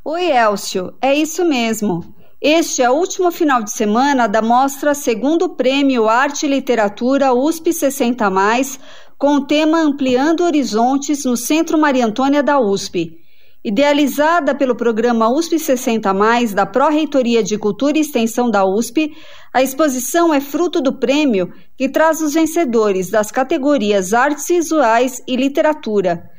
Oi, 0.06 0.32
Elcio. 0.32 0.94
É 1.02 1.16
isso 1.16 1.44
mesmo. 1.44 2.14
Este 2.40 2.84
é 2.84 2.92
o 2.92 2.94
último 2.94 3.32
final 3.32 3.64
de 3.64 3.72
semana 3.72 4.28
da 4.28 4.40
mostra 4.40 4.94
Segundo 4.94 5.50
Prêmio 5.50 6.08
Arte 6.08 6.46
e 6.46 6.50
Literatura 6.50 7.34
USP 7.34 7.74
60 7.74 8.30
mais, 8.30 8.80
com 9.18 9.38
o 9.38 9.48
tema 9.48 9.80
Ampliando 9.80 10.44
Horizontes 10.44 11.26
no 11.26 11.36
Centro 11.36 11.80
Maria 11.80 12.06
Antônia 12.06 12.44
da 12.44 12.60
USP. 12.60 13.23
Idealizada 13.66 14.54
pelo 14.54 14.76
programa 14.76 15.30
USP 15.30 15.58
60 15.58 16.14
Mais 16.14 16.54
da 16.54 16.66
Pró-Reitoria 16.66 17.42
de 17.42 17.58
Cultura 17.58 17.98
e 17.98 18.02
Extensão 18.02 18.52
da 18.52 18.66
USP, 18.66 19.16
a 19.54 19.64
exposição 19.64 20.34
é 20.34 20.42
fruto 20.42 20.82
do 20.82 21.00
prêmio 21.00 21.50
que 21.78 21.88
traz 21.88 22.20
os 22.20 22.34
vencedores 22.34 23.10
das 23.10 23.32
categorias 23.32 24.14
Artes 24.14 24.48
Visuais 24.50 25.24
e 25.26 25.38
Literatura. 25.38 26.30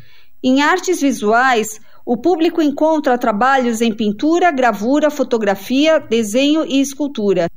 Em 0.42 0.60
artes 0.60 1.00
visuais, 1.00 1.80
o 2.04 2.18
público 2.18 2.60
encontra 2.60 3.16
trabalhos 3.16 3.80
em 3.80 3.90
pintura, 3.90 4.50
gravura, 4.50 5.10
fotografia, 5.10 5.98
desenho 5.98 6.66
e 6.66 6.78
escultura. 6.78 7.48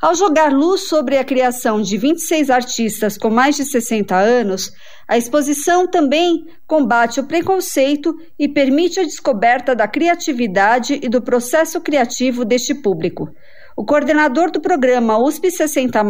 Ao 0.00 0.14
jogar 0.14 0.50
luz 0.50 0.88
sobre 0.88 1.18
a 1.18 1.24
criação 1.24 1.82
de 1.82 1.98
26 1.98 2.48
artistas 2.48 3.18
com 3.18 3.28
mais 3.28 3.54
de 3.56 3.66
60 3.66 4.16
anos, 4.16 4.72
a 5.06 5.18
exposição 5.18 5.86
também 5.86 6.46
combate 6.66 7.20
o 7.20 7.26
preconceito 7.26 8.14
e 8.38 8.48
permite 8.48 8.98
a 8.98 9.04
descoberta 9.04 9.76
da 9.76 9.86
criatividade 9.86 10.98
e 11.02 11.06
do 11.06 11.20
processo 11.20 11.82
criativo 11.82 12.46
deste 12.46 12.74
público. 12.74 13.28
O 13.76 13.84
coordenador 13.84 14.50
do 14.50 14.58
programa 14.58 15.18
USP 15.18 15.50
60, 15.50 16.00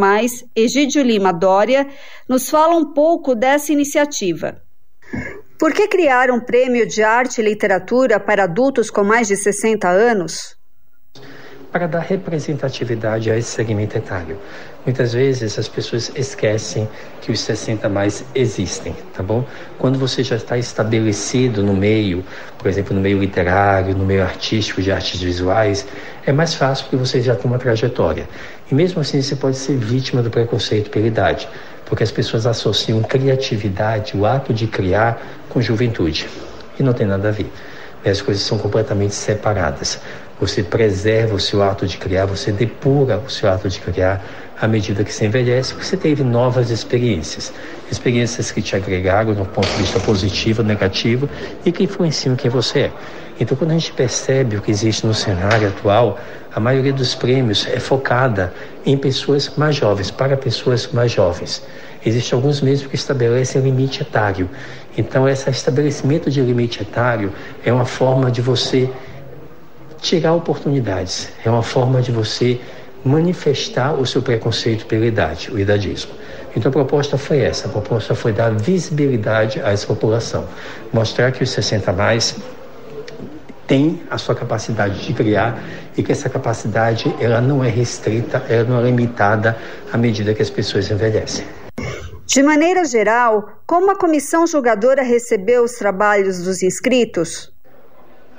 Egídio 0.55 1.03
Lima 1.03 1.33
Dória, 1.33 1.89
nos 2.29 2.49
fala 2.49 2.77
um 2.77 2.93
pouco 2.93 3.35
dessa 3.35 3.73
iniciativa. 3.73 4.63
Por 5.59 5.75
que 5.75 5.89
criar 5.89 6.31
um 6.31 6.39
prêmio 6.39 6.87
de 6.87 7.03
arte 7.03 7.41
e 7.41 7.45
literatura 7.45 8.21
para 8.21 8.45
adultos 8.45 8.89
com 8.89 9.03
mais 9.03 9.27
de 9.27 9.37
60 9.37 9.89
anos? 9.89 10.60
Para 11.73 11.87
dar 11.87 12.01
representatividade 12.01 13.31
a 13.31 13.39
esse 13.39 13.51
segmento 13.51 13.97
etário. 13.97 14.37
Muitas 14.85 15.13
vezes 15.13 15.59
as 15.59 15.69
pessoas 15.69 16.11
esquecem 16.17 16.89
que 17.21 17.31
os 17.31 17.41
60 17.41 17.89
mais 17.89 18.25
existem, 18.35 18.95
tá 19.15 19.23
bom? 19.23 19.45
Quando 19.79 19.99
você 19.99 20.23
já 20.23 20.37
está 20.37 20.59
estabelecido 20.59 21.63
no 21.63 21.75
meio, 21.75 22.25
por 22.59 22.67
exemplo, 22.67 22.95
no 22.95 23.01
meio 23.01 23.21
literário, 23.21 23.97
no 23.97 24.05
meio 24.05 24.23
artístico, 24.23 24.83
de 24.83 24.91
artes 24.91 25.21
visuais, 25.21 25.87
é 26.27 26.33
mais 26.33 26.55
fácil 26.55 26.85
porque 26.85 26.97
você 26.97 27.21
já 27.21 27.37
tem 27.37 27.47
uma 27.47 27.59
trajetória. 27.59 28.29
E 28.71 28.75
mesmo 28.75 29.01
assim 29.01 29.23
você 29.23 29.37
pode 29.37 29.57
ser 29.57 29.77
vítima 29.77 30.23
do 30.23 30.31
preconceito 30.31 30.91
pela 30.91 31.07
idade, 31.07 31.49
porque 31.87 32.03
as 32.03 32.11
pessoas 32.11 32.47
associam 32.47 33.01
criatividade, 33.03 34.17
o 34.17 34.27
ato 34.27 34.53
de 34.53 34.67
criar, 34.67 35.21
com 35.49 35.61
juventude. 35.61 36.29
E 36.79 36.83
não 36.83 36.93
tem 36.93 37.07
nada 37.07 37.29
a 37.29 37.33
ver. 37.33 37.53
As 38.05 38.23
coisas 38.23 38.43
são 38.43 38.57
completamente 38.57 39.15
separadas. 39.15 40.01
Você 40.41 40.63
preserva 40.63 41.35
o 41.35 41.41
seu 41.41 41.63
ato 41.63 41.87
de 41.87 41.99
criar, 41.99 42.25
você 42.25 42.51
depura 42.51 43.19
o 43.19 43.29
seu 43.31 43.51
ato 43.51 43.69
de 43.69 43.79
criar 43.79 44.25
à 44.61 44.69
medida 44.69 45.03
que 45.05 45.13
se 45.13 45.25
envelhece, 45.25 45.75
você 45.75 45.97
teve 45.97 46.23
novas 46.23 46.71
experiências. 46.71 47.53
Experiências 47.91 48.51
que 48.51 48.61
te 48.61 48.77
agregaram 48.77 49.35
no 49.35 49.47
ponto 49.47 49.69
de 49.69 49.77
vista 49.77 49.99
positivo, 50.01 50.63
negativo 50.63 51.29
e 51.65 51.73
que 51.73 51.85
influenciam 51.85 52.37
quem 52.37 52.51
você 52.51 52.81
é. 52.81 52.93
Então, 53.41 53.57
quando 53.57 53.71
a 53.71 53.75
gente 53.75 53.93
percebe 53.93 54.57
o 54.57 54.61
que 54.61 54.71
existe 54.71 55.07
no 55.07 55.15
cenário 55.15 55.69
atual, 55.69 56.19
a 56.55 56.61
maioria 56.61 56.93
dos 56.93 57.15
prêmios 57.15 57.67
é 57.73 57.81
focada 57.81 58.53
em 58.85 58.99
pessoas 58.99 59.51
mais 59.57 59.77
jovens, 59.77 60.11
para 60.11 60.37
pessoas 60.37 60.87
mais 60.93 61.13
jovens. 61.13 61.63
Existem 62.05 62.37
alguns 62.37 62.61
mesmo 62.61 62.91
que 62.91 62.97
estabelecem 62.97 63.63
limite 63.63 64.03
etário. 64.03 64.49
Então, 64.97 65.27
esse 65.27 65.49
estabelecimento 65.49 66.31
de 66.31 66.43
limite 66.43 66.83
etário 66.83 67.33
é 67.65 67.73
uma 67.73 67.87
forma 67.87 68.31
de 68.31 68.43
você 68.43 68.91
tirar 70.01 70.35
oportunidades. 70.35 71.31
É 71.45 71.51
uma 71.51 71.63
forma 71.63 72.01
de 72.01 72.11
você 72.11 72.61
manifestar 73.05 73.95
o 73.95 74.07
seu 74.07 74.23
preconceito 74.23 74.87
pela 74.87 75.07
idade, 75.07 75.51
o 75.51 75.59
idadismo. 75.59 76.13
Então 76.55 76.69
a 76.69 76.73
proposta 76.73 77.17
foi 77.17 77.41
essa, 77.41 77.69
a 77.69 77.71
proposta 77.71 78.15
foi 78.15 78.33
dar 78.33 78.51
visibilidade 78.51 79.61
a 79.63 79.71
essa 79.71 79.87
população, 79.87 80.47
mostrar 80.93 81.33
que 81.33 81.43
os 81.43 81.51
60 81.51 81.93
mais 81.93 82.37
tem 83.67 84.03
a 84.11 84.19
sua 84.19 84.35
capacidade 84.35 85.07
de 85.07 85.15
criar 85.15 85.63
e 85.97 86.03
que 86.03 86.11
essa 86.11 86.29
capacidade 86.29 87.15
ela 87.21 87.41
não 87.41 87.63
é 87.63 87.69
restrita, 87.69 88.45
ela 88.49 88.65
não 88.65 88.81
é 88.81 88.83
limitada 88.83 89.57
à 89.93 89.97
medida 89.97 90.35
que 90.35 90.43
as 90.43 90.51
pessoas 90.51 90.91
envelhecem. 90.91 91.47
De 92.27 92.43
maneira 92.43 92.85
geral, 92.85 93.63
como 93.67 93.91
a 93.91 93.97
comissão 93.97 94.47
julgadora 94.47 95.03
recebeu 95.03 95.63
os 95.63 95.73
trabalhos 95.73 96.43
dos 96.43 96.63
inscritos? 96.63 97.53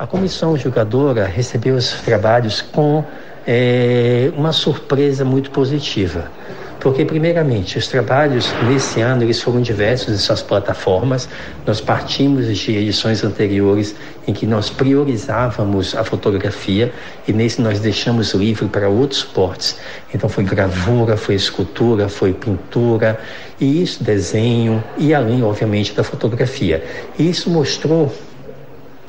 A 0.02 0.08
comissão 0.08 0.58
julgadora 0.58 1.28
recebeu 1.28 1.76
os 1.76 1.91
trabalhos 2.02 2.60
com 2.60 3.06
é, 3.45 4.32
uma 4.36 4.52
surpresa 4.52 5.24
muito 5.24 5.52
positiva. 5.52 6.32
Porque, 6.80 7.06
primeiramente, 7.06 7.78
os 7.78 7.88
trabalhos 7.88 8.52
nesse 8.68 8.99
ano 8.99 9.22
eles 9.22 9.39
foram 9.39 9.62
diversos 9.62 10.16
em 10.16 10.18
suas 10.18 10.41
plataformas. 10.41 11.30
Nós 11.68 11.80
partimos 11.80 12.47
de 12.47 12.76
edições 12.76 13.24
anteriores 13.24 13.93
em 14.28 14.34
que 14.34 14.47
nós 14.47 14.72
priorizávamos 14.72 15.93
a 15.93 16.04
fotografia 16.04 16.91
e 17.28 17.32
nesse 17.32 17.62
nós 17.62 17.80
deixamos 17.80 18.34
livre 18.34 18.68
para 18.70 18.89
outros 18.89 19.20
suportes. 19.20 19.78
Então, 20.12 20.28
foi 20.28 20.43
gravura, 20.43 21.16
foi 21.16 21.36
escultura, 21.36 22.10
foi 22.10 22.34
pintura, 22.34 23.20
e 23.60 23.84
isso, 23.84 24.04
desenho, 24.04 24.84
e 24.97 25.14
além, 25.14 25.43
obviamente, 25.43 25.93
da 25.93 26.04
fotografia. 26.04 26.84
E 27.20 27.30
isso 27.30 27.52
mostrou 27.52 28.12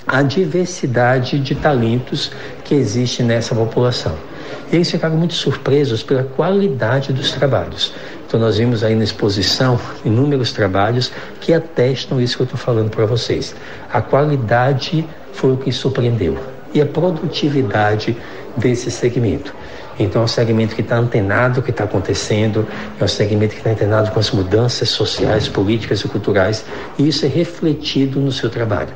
a 0.07 0.23
diversidade 0.23 1.39
de 1.39 1.55
talentos 1.55 2.31
que 2.65 2.75
existe 2.75 3.23
nessa 3.23 3.55
população. 3.55 4.15
E 4.71 4.77
eles 4.77 4.91
ficaram 4.91 5.17
muito 5.17 5.35
surpresos 5.35 6.03
pela 6.03 6.23
qualidade 6.23 7.13
dos 7.13 7.33
trabalhos. 7.33 7.95
Então, 8.27 8.41
nós 8.41 8.57
vimos 8.57 8.83
aí 8.83 8.95
na 8.95 9.05
exposição 9.05 9.79
inúmeros 10.05 10.53
trabalhos 10.53 11.13
que 11.41 11.53
atestam 11.53 12.21
isso 12.21 12.37
que 12.37 12.43
eu 12.43 12.45
estou 12.45 12.59
falando 12.59 12.91
para 12.91 13.05
vocês. 13.05 13.55
A 13.93 14.01
qualidade 14.01 15.07
foi 15.33 15.53
o 15.53 15.57
que 15.57 15.71
surpreendeu. 15.71 16.39
e 16.75 16.81
a 16.81 16.87
produtividade 16.87 18.17
desse 18.57 18.91
segmento. 18.91 19.55
Então 19.99 20.23
é 20.23 20.25
um 20.25 20.29
segmento 20.29 20.75
que 20.75 20.81
está 20.81 20.97
antenado 20.97 21.61
o 21.61 21.63
que 21.63 21.71
está 21.71 21.85
acontecendo, 21.85 22.67
é 22.99 23.05
um 23.05 23.09
segmento 23.09 23.53
que 23.53 23.61
está 23.61 23.71
antenado 23.71 24.11
com 24.11 24.19
as 24.19 24.31
mudanças 24.31 24.89
sociais, 24.89 25.49
políticas 25.49 26.01
e 26.01 26.09
culturais, 26.09 26.65
e 26.99 27.09
isso 27.09 27.27
é 27.27 27.29
refletido 27.29 28.21
no 28.21 28.33
seu 28.33 28.49
trabalho. 28.49 28.89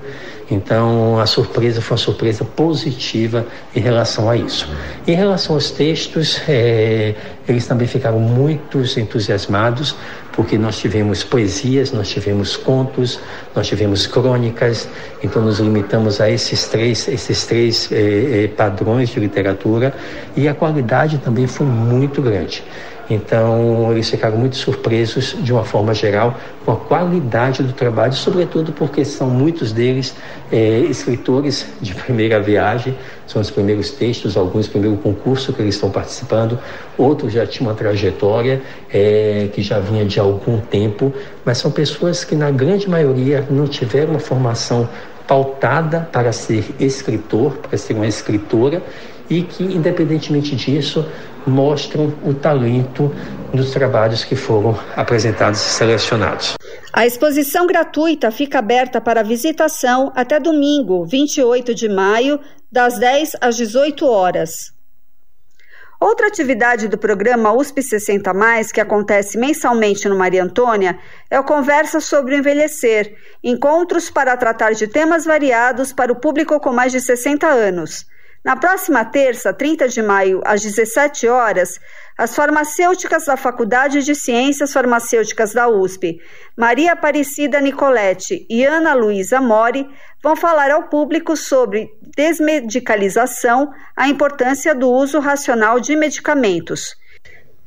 Então 0.51 1.19
a 1.19 1.27
surpresa 1.27 1.81
foi 1.81 1.97
uma 1.97 2.03
surpresa 2.03 2.45
positiva 2.45 3.47
em 3.75 3.81
relação 3.81 4.31
a 4.31 4.37
isso. 4.37 4.69
Em 5.07 5.15
relação 5.15 5.57
aos 5.57 5.71
textos, 5.71 6.41
é, 6.49 7.15
eles 7.49 7.67
também 7.67 7.89
ficaram 7.89 8.21
muito 8.21 8.79
entusiasmados 8.97 9.97
porque 10.37 10.59
nós 10.59 10.79
tivemos 10.79 11.25
poesias, 11.25 11.91
nós 11.93 12.09
tivemos 12.09 12.57
contos, 12.57 13.19
nós 13.55 13.67
tivemos 13.67 14.07
crônicas, 14.07 14.87
então 15.25 15.43
nos 15.43 15.59
limitamos 15.59 16.21
a 16.21 16.31
esses 16.31 16.67
três, 16.69 17.09
esses 17.09 17.47
três 17.47 17.91
eh, 17.91 18.45
eh, 18.45 18.49
padrões 18.49 19.09
de 19.09 19.19
literatura 19.19 19.95
e 20.37 20.47
a 20.47 20.53
qualidade 20.53 21.17
também 21.19 21.47
foi 21.47 21.67
muito 21.67 22.21
grande. 22.21 22.63
Então, 23.09 23.93
eles 23.93 24.11
ficaram 24.11 24.37
muito 24.37 24.57
surpresos, 24.57 25.37
de 25.41 25.53
uma 25.53 25.65
forma 25.65 25.95
geral, 25.95 26.35
com 26.65 26.73
a 26.73 26.77
qualidade 26.77 27.63
do 27.63 27.73
trabalho, 27.73 28.13
sobretudo 28.13 28.73
porque 28.73 29.05
são 29.05 29.31
muitos 29.31 29.73
deles 29.73 30.15
é, 30.51 30.81
escritores 30.81 31.67
de 31.81 31.95
primeira 31.95 32.41
viagem, 32.41 32.97
são 33.27 33.41
os 33.41 33.51
primeiros 33.51 33.91
textos, 33.93 34.37
alguns 34.37 34.67
primeiro 34.67 34.97
concurso 34.97 35.53
que 35.53 35.63
eles 35.63 35.77
estão 35.77 35.91
participando, 35.91 36.59
outros 36.99 37.33
já 37.33 37.47
tinham 37.47 37.71
uma 37.71 37.77
trajetória 37.77 38.61
é, 38.93 39.49
que 39.53 39.63
já 39.63 39.79
vinha 39.79 40.05
de 40.05 40.19
algum 40.19 40.59
tempo, 40.59 41.13
mas 41.45 41.59
são 41.59 41.71
pessoas 41.71 42.25
que, 42.25 42.35
na 42.35 42.51
grande 42.51 42.89
maioria, 42.89 43.47
não 43.49 43.69
tiveram 43.69 44.11
uma 44.11 44.21
formação 44.21 44.89
pautada 45.27 46.09
para 46.13 46.33
ser 46.33 46.65
escritor, 46.79 47.57
para 47.59 47.77
ser 47.77 47.95
uma 47.95 48.07
escritora, 48.07 48.83
e 49.29 49.43
que, 49.43 49.65
independentemente 49.65 50.55
disso, 50.57 51.05
mostram 51.47 52.13
o 52.25 52.35
talento 52.35 53.15
dos 53.53 53.71
trabalhos 53.71 54.25
que 54.25 54.35
foram 54.35 54.79
apresentados 54.97 55.61
e 55.61 55.71
selecionados. 55.71 56.55
A 56.93 57.07
exposição 57.07 57.67
gratuita 57.67 58.31
fica 58.31 58.59
aberta 58.59 59.01
para 59.01 59.23
visitação 59.23 60.13
até 60.15 60.41
domingo, 60.41 61.05
28 61.05 61.75
de 61.75 61.89
maio, 61.89 62.41
das 62.71 62.99
10 62.99 63.37
às 63.41 63.57
18 63.57 64.07
horas. 64.07 64.77
Outra 65.99 66.27
atividade 66.27 66.89
do 66.89 66.99
programa 66.99 67.55
USP 67.55 67.83
60 67.83 68.35
Mais, 68.35 68.71
que 68.71 68.83
acontece 68.83 69.39
mensalmente 69.39 70.07
no 70.09 70.17
Maria 70.17 70.45
Antônia, 70.45 70.99
é 71.31 71.41
o 71.41 71.45
Conversa 71.45 72.01
sobre 72.01 72.35
o 72.35 72.39
Envelhecer, 72.39 73.17
encontros 73.43 74.11
para 74.11 74.37
tratar 74.37 74.73
de 74.73 74.87
temas 74.87 75.25
variados 75.25 75.95
para 75.95 76.13
o 76.13 76.17
público 76.17 76.61
com 76.61 76.71
mais 76.71 76.93
de 76.93 77.01
60 77.01 77.47
anos. 77.47 78.05
Na 78.47 78.55
próxima 78.55 79.05
terça, 79.05 79.53
30 79.53 79.89
de 79.89 80.01
maio, 80.01 80.41
às 80.45 80.63
17 80.63 81.27
horas, 81.27 81.81
as 82.17 82.33
farmacêuticas 82.33 83.25
da 83.25 83.37
Faculdade 83.37 84.05
de 84.05 84.15
Ciências 84.15 84.73
Farmacêuticas 84.73 85.53
da 85.53 85.69
USP, 85.69 86.21
Maria 86.57 86.93
Aparecida 86.93 87.61
Nicoletti 87.61 88.47
e 88.49 88.65
Ana 88.65 88.95
Luísa 88.95 89.41
Mori, 89.41 89.85
vão 90.23 90.37
falar 90.37 90.71
ao 90.71 90.85
público 90.85 91.37
sobre 91.37 91.89
desmedicalização, 92.17 93.69
a 93.97 94.09
importância 94.09 94.77
do 94.77 94.93
uso 94.93 95.19
racional 95.19 95.81
de 95.81 95.97
medicamentos. 95.97 96.95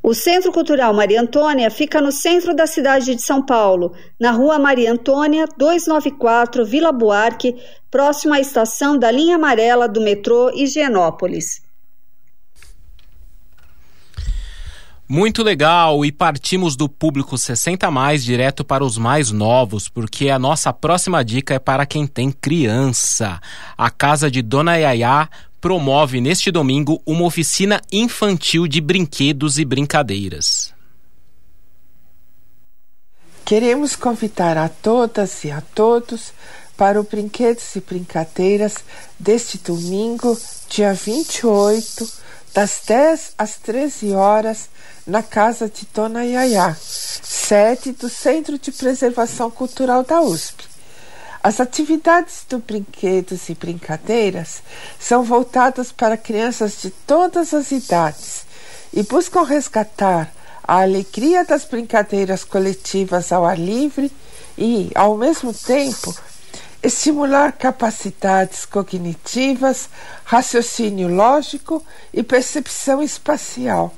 O 0.02 0.14
Centro 0.14 0.50
Cultural 0.50 0.94
Maria 0.94 1.20
Antônia 1.20 1.70
fica 1.70 2.00
no 2.00 2.10
centro 2.10 2.54
da 2.54 2.66
cidade 2.66 3.14
de 3.14 3.22
São 3.22 3.44
Paulo, 3.44 3.92
na 4.18 4.30
rua 4.30 4.58
Maria 4.58 4.90
Antônia, 4.90 5.46
294, 5.58 6.64
Vila 6.64 6.90
Buarque, 6.90 7.54
próximo 7.90 8.32
à 8.32 8.40
estação 8.40 8.98
da 8.98 9.10
linha 9.10 9.36
amarela 9.36 9.86
do 9.86 10.00
metrô 10.00 10.50
Higienópolis. 10.54 11.60
Muito 15.06 15.42
legal, 15.42 16.04
e 16.04 16.12
partimos 16.12 16.76
do 16.76 16.88
público 16.88 17.36
60 17.36 17.90
mais 17.90 18.24
direto 18.24 18.64
para 18.64 18.84
os 18.84 18.96
mais 18.96 19.32
novos, 19.32 19.88
porque 19.88 20.30
a 20.30 20.38
nossa 20.38 20.72
próxima 20.72 21.24
dica 21.24 21.52
é 21.52 21.58
para 21.58 21.84
quem 21.84 22.06
tem 22.06 22.30
criança. 22.30 23.40
A 23.76 23.90
casa 23.90 24.30
de 24.30 24.40
Dona 24.40 24.76
Yaya 24.76 25.28
promove 25.60 26.20
neste 26.20 26.50
domingo 26.50 27.02
uma 27.04 27.24
oficina 27.24 27.80
infantil 27.92 28.66
de 28.66 28.80
brinquedos 28.80 29.58
e 29.58 29.64
brincadeiras. 29.64 30.72
Queremos 33.44 33.96
convidar 33.96 34.56
a 34.56 34.68
todas 34.68 35.44
e 35.44 35.50
a 35.50 35.60
todos 35.60 36.32
para 36.76 36.98
o 36.98 37.02
Brinquedos 37.02 37.76
e 37.76 37.80
Brincadeiras 37.80 38.76
deste 39.18 39.58
domingo, 39.58 40.38
dia 40.68 40.94
28, 40.94 42.08
das 42.54 42.80
10 42.86 43.34
às 43.36 43.56
13 43.56 44.12
horas, 44.12 44.70
na 45.06 45.22
casa 45.22 45.68
de 45.68 45.86
Dona 45.92 46.24
Yaya, 46.24 46.74
sede 46.80 47.92
do 47.92 48.08
Centro 48.08 48.58
de 48.58 48.72
Preservação 48.72 49.50
Cultural 49.50 50.04
da 50.04 50.22
USP. 50.22 50.69
As 51.42 51.58
atividades 51.58 52.44
do 52.48 52.58
Brinquedos 52.58 53.48
e 53.48 53.54
Brincadeiras 53.54 54.62
são 54.98 55.22
voltadas 55.22 55.90
para 55.90 56.16
crianças 56.16 56.82
de 56.82 56.90
todas 56.90 57.54
as 57.54 57.70
idades 57.70 58.44
e 58.92 59.02
buscam 59.02 59.42
resgatar 59.42 60.30
a 60.62 60.82
alegria 60.82 61.42
das 61.42 61.64
brincadeiras 61.64 62.44
coletivas 62.44 63.32
ao 63.32 63.46
ar 63.46 63.58
livre 63.58 64.12
e, 64.56 64.90
ao 64.94 65.16
mesmo 65.16 65.54
tempo, 65.54 66.14
estimular 66.82 67.52
capacidades 67.52 68.66
cognitivas, 68.66 69.88
raciocínio 70.24 71.08
lógico 71.08 71.82
e 72.12 72.22
percepção 72.22 73.02
espacial. 73.02 73.94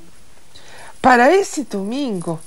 Para 1.01 1.35
esse 1.35 1.63
domingo, 1.63 2.39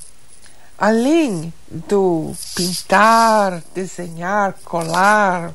além 0.79 1.53
do 1.69 2.35
pintar, 2.55 3.63
desenhar, 3.75 4.55
colar, 4.65 5.53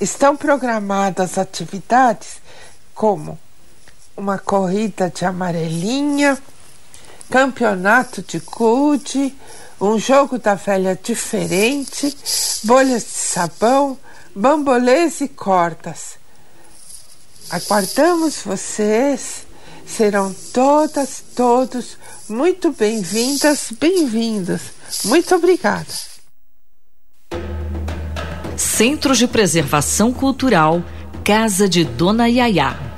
estão 0.00 0.36
programadas 0.36 1.38
atividades 1.38 2.42
como 2.94 3.38
uma 4.16 4.38
corrida 4.38 5.10
de 5.10 5.24
amarelinha, 5.24 6.38
campeonato 7.30 8.22
de 8.22 8.38
gude, 8.38 9.34
um 9.80 9.98
jogo 9.98 10.38
da 10.38 10.54
velha 10.54 10.98
diferente, 11.00 12.16
bolhas 12.62 13.02
de 13.02 13.10
sabão, 13.10 13.98
bambolês 14.34 15.20
e 15.20 15.28
cordas. 15.28 16.16
Aguardamos 17.50 18.38
vocês, 18.42 19.46
serão 19.86 20.34
todas, 20.52 21.22
todos 21.34 21.96
muito 22.28 22.72
bem-vindas, 22.72 23.68
bem-vindos. 23.78 24.62
Muito 25.04 25.34
obrigada. 25.34 25.86
Centro 28.56 29.14
de 29.14 29.26
Preservação 29.26 30.12
Cultural, 30.12 30.82
Casa 31.24 31.68
de 31.68 31.84
Dona 31.84 32.28
Yaya. 32.28 32.93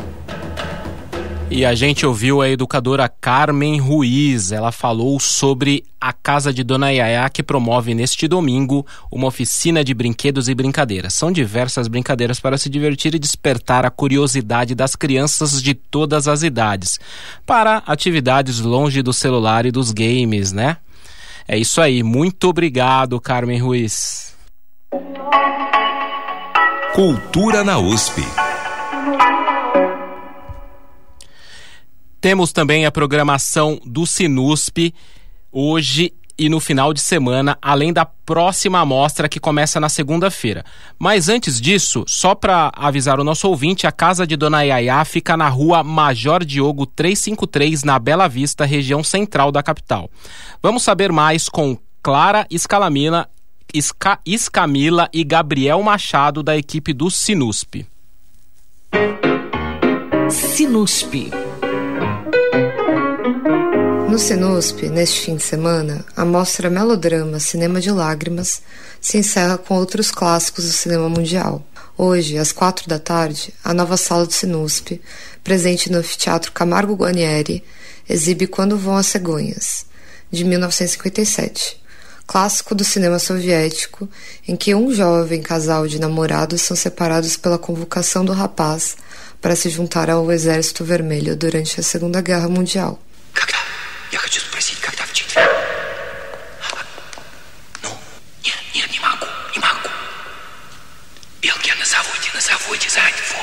E 1.49 1.64
a 1.64 1.74
gente 1.76 2.05
ouviu 2.05 2.42
a 2.42 2.49
educadora 2.49 3.09
Carmen 3.09 3.78
Ruiz. 3.78 4.51
Ela 4.51 4.72
falou 4.72 5.18
sobre 5.20 5.84
a 6.01 6.12
Casa 6.12 6.53
de 6.53 6.64
Dona 6.64 6.90
Yaya, 6.90 7.30
que 7.30 7.42
promove 7.42 7.94
neste 7.94 8.26
domingo 8.26 8.84
uma 9.11 9.28
oficina 9.28 9.84
de 9.84 9.94
brinquedos 9.94 10.49
e 10.49 10.55
brincadeiras. 10.55 11.14
São 11.14 11.30
diversas 11.30 11.86
brincadeiras 11.86 12.40
para 12.40 12.59
se 12.59 12.68
divertir 12.68 13.14
e 13.14 13.18
despertar 13.18 13.86
a 13.86 13.90
curiosidade 13.90 14.74
das 14.74 14.97
crianças 14.97 15.62
de 15.62 15.72
todas 15.72 16.26
as 16.26 16.42
idades, 16.42 16.99
para 17.47 17.82
atividades 17.86 18.59
longe 18.59 19.01
do 19.01 19.12
celular 19.12 19.66
e 19.66 19.70
dos 19.70 19.92
games, 19.92 20.51
né? 20.51 20.78
É 21.47 21.57
isso 21.57 21.80
aí. 21.80 22.03
Muito 22.03 22.49
obrigado, 22.49 23.20
Carmen 23.20 23.61
Ruiz. 23.61 24.34
Cultura 26.92 27.62
na 27.62 27.78
USP. 27.78 28.22
Temos 32.27 32.51
também 32.51 32.85
a 32.85 32.91
programação 32.91 33.81
do 33.85 34.05
Sinusp 34.05 34.93
hoje 35.53 36.12
e 36.37 36.49
no 36.49 36.59
final 36.59 36.93
de 36.93 37.01
semana, 37.01 37.57
além 37.62 37.93
da 37.93 38.05
próxima 38.05 38.81
amostra 38.81 39.29
que 39.29 39.39
começa 39.39 39.79
na 39.79 39.89
segunda-feira. 39.89 40.64
Mas 40.99 41.29
antes 41.29 41.61
disso, 41.61 42.03
só 42.05 42.35
para 42.35 42.72
avisar 42.74 43.20
o 43.20 43.22
nosso 43.22 43.49
ouvinte, 43.49 43.87
a 43.87 43.93
casa 43.93 44.27
de 44.27 44.37
Dona 44.37 44.62
Yaya 44.62 45.05
fica 45.05 45.37
na 45.37 45.49
rua 45.49 45.85
Major 45.85 46.45
Diogo 46.45 46.85
353, 46.85 47.85
na 47.85 47.97
Bela 47.97 48.27
Vista, 48.27 48.64
região 48.64 49.05
central 49.05 49.53
da 49.53 49.62
capital. 49.62 50.11
Vamos 50.61 50.83
saber 50.83 51.12
mais 51.12 51.49
com 51.49 51.79
Clara 52.03 52.45
Escalamina, 52.51 53.29
Esca, 53.72 54.18
Escamila 54.27 55.09
e 55.12 55.22
Gabriel 55.22 55.81
Machado, 55.81 56.43
da 56.43 56.57
equipe 56.57 56.93
do 56.93 57.09
Sinusp. 57.09 57.87
Sinusp 60.29 61.45
no 64.09 64.19
Sinusp, 64.19 64.83
neste 64.89 65.21
fim 65.21 65.37
de 65.37 65.43
semana, 65.43 66.05
a 66.17 66.25
mostra 66.25 66.71
Melodrama 66.71 67.41
Cinema 67.41 67.81
de 67.81 67.91
Lágrimas 67.91 68.63
se 69.01 69.19
encerra 69.19 69.59
com 69.59 69.75
outros 69.75 70.11
clássicos 70.13 70.65
do 70.65 70.71
cinema 70.71 71.09
mundial. 71.09 71.67
Hoje, 71.99 72.39
às 72.39 72.53
quatro 72.53 72.89
da 72.89 72.99
tarde, 72.99 73.53
a 73.65 73.75
nova 73.75 73.97
sala 73.97 74.25
do 74.25 74.33
Sinusp, 74.33 75.01
presente 75.43 75.91
no 75.91 76.03
Teatro 76.03 76.53
Camargo 76.53 76.95
Guarnieri, 76.95 77.65
exibe 78.09 78.47
Quando 78.47 78.79
Vão 78.79 78.97
as 78.97 79.07
Cegonhas, 79.07 79.87
de 80.31 80.45
1957, 80.45 81.81
clássico 82.27 82.75
do 82.75 82.85
cinema 82.85 83.19
soviético, 83.19 84.09
em 84.47 84.55
que 84.55 84.75
um 84.75 84.95
jovem 84.95 85.43
casal 85.43 85.89
de 85.89 85.99
namorados 85.99 86.63
são 86.63 86.77
separados 86.77 87.37
pela 87.37 87.59
convocação 87.59 88.25
do 88.25 88.33
rapaz 88.33 88.97
para 89.41 89.57
se 89.57 89.69
juntar 89.69 90.09
ao 90.09 90.31
Exército 90.31 90.85
Vermelho 90.85 91.37
durante 91.37 91.81
a 91.81 91.83
Segunda 91.83 92.21
Guerra 92.21 92.49
Mundial. 92.49 93.01
Я 94.12 94.20
хочу 94.20 94.39
спросить, 94.41 94.80
когда 94.80 95.04
в 95.06 95.12
Ну, 97.84 97.89
нет, 98.43 98.58
нет, 98.76 98.91
не 98.91 98.99
могу, 98.99 99.26
не 99.54 99.60
могу. 99.60 99.89
Белки 101.41 101.74
на 101.80 101.86
заводе, 101.86 102.30
на 102.34 102.41
заводе 102.41 102.89
сзади, 102.89 103.24
во. 103.30 103.41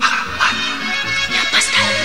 Ага, 0.00 0.24
ладно. 0.38 0.94
Я 1.30 1.44
поставил. 1.50 1.96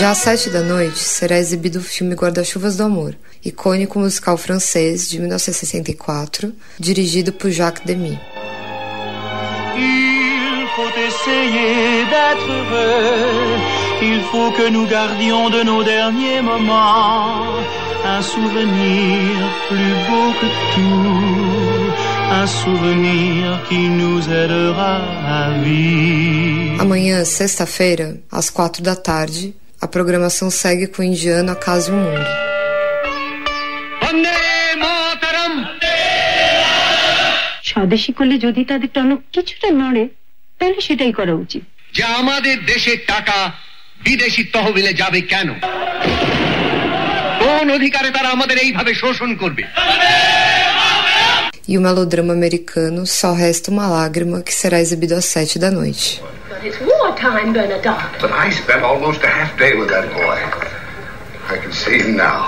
Já 0.00 0.12
às 0.12 0.18
sete 0.18 0.48
da 0.48 0.62
noite 0.62 0.98
será 0.98 1.36
exibido 1.38 1.78
o 1.78 1.82
filme 1.82 2.14
Guarda-Chuvas 2.14 2.74
do 2.74 2.84
Amor, 2.84 3.14
icônico 3.44 3.98
musical 3.98 4.38
francês 4.38 5.06
de 5.10 5.18
1964, 5.18 6.54
dirigido 6.78 7.34
por 7.34 7.50
Jacques 7.50 7.84
Demy. 7.84 8.18
Il 9.77 10.65
faut 10.75 10.93
essayer 11.09 12.05
d'être 12.11 12.49
heureux. 12.49 13.59
Il 14.01 14.21
faut 14.31 14.51
que 14.51 14.69
nous 14.69 14.85
gardions 14.87 15.49
de 15.49 15.63
nos 15.63 15.83
derniers 15.83 16.41
moments 16.41 17.45
un 18.05 18.21
souvenir 18.21 19.31
plus 19.67 19.93
beau 20.07 20.27
que 20.39 20.47
tout. 20.73 21.91
Un 22.31 22.47
souvenir 22.47 23.61
qui 23.67 23.87
nous 23.89 24.21
aidera 24.29 24.95
à 25.27 25.51
vivre. 25.63 26.81
Amanhã, 26.81 27.23
sexta-feira, 27.23 28.17
às 28.31 28.49
quatro 28.49 28.81
da 28.83 28.95
tarde, 28.95 29.55
a 29.81 29.87
programação 29.87 30.49
segue 30.49 30.87
com 30.87 31.03
Indiana, 31.03 31.55
Casa 31.55 31.91
e 31.91 31.93
o 31.93 31.97
Mundo. 31.97 32.54
স্বদেশী 37.84 38.12
করলে 38.12 38.34
যদি 38.46 38.62
তাদের 38.64 38.90
টনক 38.96 39.20
কিছুটা 39.32 39.68
নড়ে 39.80 40.04
তাহলে 40.58 40.80
সেটাই 40.88 41.12
করা 41.18 41.34
উচিত 41.44 41.62
যে 41.94 42.02
আমাদের 42.20 42.56
দেশের 42.72 42.98
টাকা 43.06 43.36
বিদেশি 44.04 44.42
তহবিলে 44.54 44.92
যাবে 44.94 45.20
কেন 45.32 45.48
কোন 47.42 47.66
অধিকারে 47.78 48.10
তারা 48.16 48.28
আমাদের 48.36 48.56
এইভাবে 48.58 48.92
শোষণ 48.94 49.30
করবে 49.42 49.62
E 51.72 51.78
o 51.78 51.80
melodrama 51.80 52.32
americano 52.32 53.00
Só 53.18 53.30
Resta 53.40 53.70
Uma 53.70 53.86
Lágrima, 53.96 54.38
que 54.46 54.52
será 54.60 54.76
exibido 54.84 55.14
às 55.20 55.26
sete 55.34 55.56
da 55.64 55.70
noite. 55.70 56.06
But 56.50 56.64
it's 56.68 56.80
wartime, 56.80 57.52
Bernadette. 57.56 58.20
But 58.22 58.32
I 58.44 58.46
spent 58.60 58.82
almost 58.90 59.20
a 59.22 59.30
half 59.38 59.52
day 59.62 59.72
with 59.80 59.88
that 59.94 60.06
boy. 60.20 60.38
I 61.54 61.56
can 61.62 61.72
see 61.82 61.96
him 62.02 62.12
now, 62.16 62.40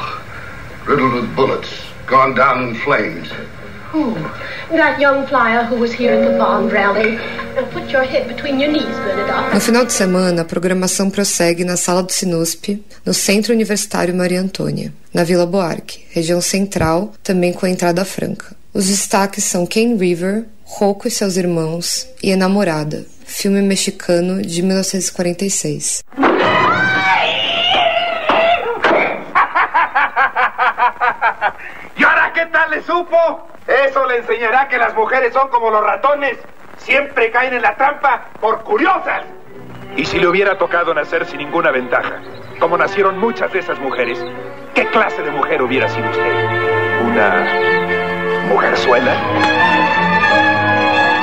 riddled 0.88 1.14
with 1.18 1.28
bullets, 1.38 1.70
gone 2.14 2.32
down 2.42 2.56
in 2.66 2.70
flames. 2.86 3.28
No 9.53 9.61
final 9.61 9.85
de 9.85 9.93
semana, 9.93 10.41
a 10.41 10.45
programação 10.45 11.09
prossegue 11.09 11.63
na 11.63 11.77
Sala 11.77 12.03
do 12.03 12.11
Sinusp, 12.11 12.83
no 13.05 13.13
Centro 13.13 13.53
Universitário 13.53 14.15
Maria 14.15 14.41
Antônia, 14.41 14.93
na 15.13 15.23
Vila 15.23 15.45
Boarque, 15.45 16.05
região 16.11 16.41
central, 16.41 17.13
também 17.23 17.53
com 17.53 17.65
a 17.65 17.69
entrada 17.69 18.03
franca. 18.05 18.55
Os 18.73 18.87
destaques 18.87 19.43
são 19.43 19.65
Ken 19.65 19.95
River, 19.95 20.45
Rocco 20.63 21.07
e 21.07 21.11
seus 21.11 21.37
irmãos 21.37 22.07
e 22.21 22.29
Enamorada, 22.29 23.05
filme 23.25 23.61
mexicano 23.61 24.41
de 24.41 24.61
1946. 24.61 26.03
¿Y 31.97 32.03
ahora 32.03 32.31
qué 32.33 32.45
tal 32.47 32.71
le 32.71 32.81
supo? 32.81 33.47
Eso 33.67 34.05
le 34.05 34.17
enseñará 34.17 34.67
que 34.67 34.77
las 34.77 34.93
mujeres 34.93 35.33
son 35.33 35.49
como 35.49 35.69
los 35.69 35.83
ratones. 35.83 36.37
Siempre 36.77 37.31
caen 37.31 37.53
en 37.53 37.61
la 37.61 37.75
trampa 37.75 38.27
por 38.39 38.63
curiosas. 38.63 39.23
Y 39.95 40.05
si 40.05 40.19
le 40.19 40.27
hubiera 40.27 40.57
tocado 40.57 40.93
nacer 40.93 41.25
sin 41.25 41.39
ninguna 41.39 41.71
ventaja, 41.71 42.21
como 42.59 42.77
nacieron 42.77 43.17
muchas 43.17 43.51
de 43.51 43.59
esas 43.59 43.79
mujeres, 43.79 44.23
¿qué 44.73 44.85
clase 44.87 45.21
de 45.23 45.31
mujer 45.31 45.61
hubiera 45.61 45.89
sido 45.89 46.09
usted? 46.09 47.01
¿Una 47.03 47.45
mujerzuela? 48.47 49.15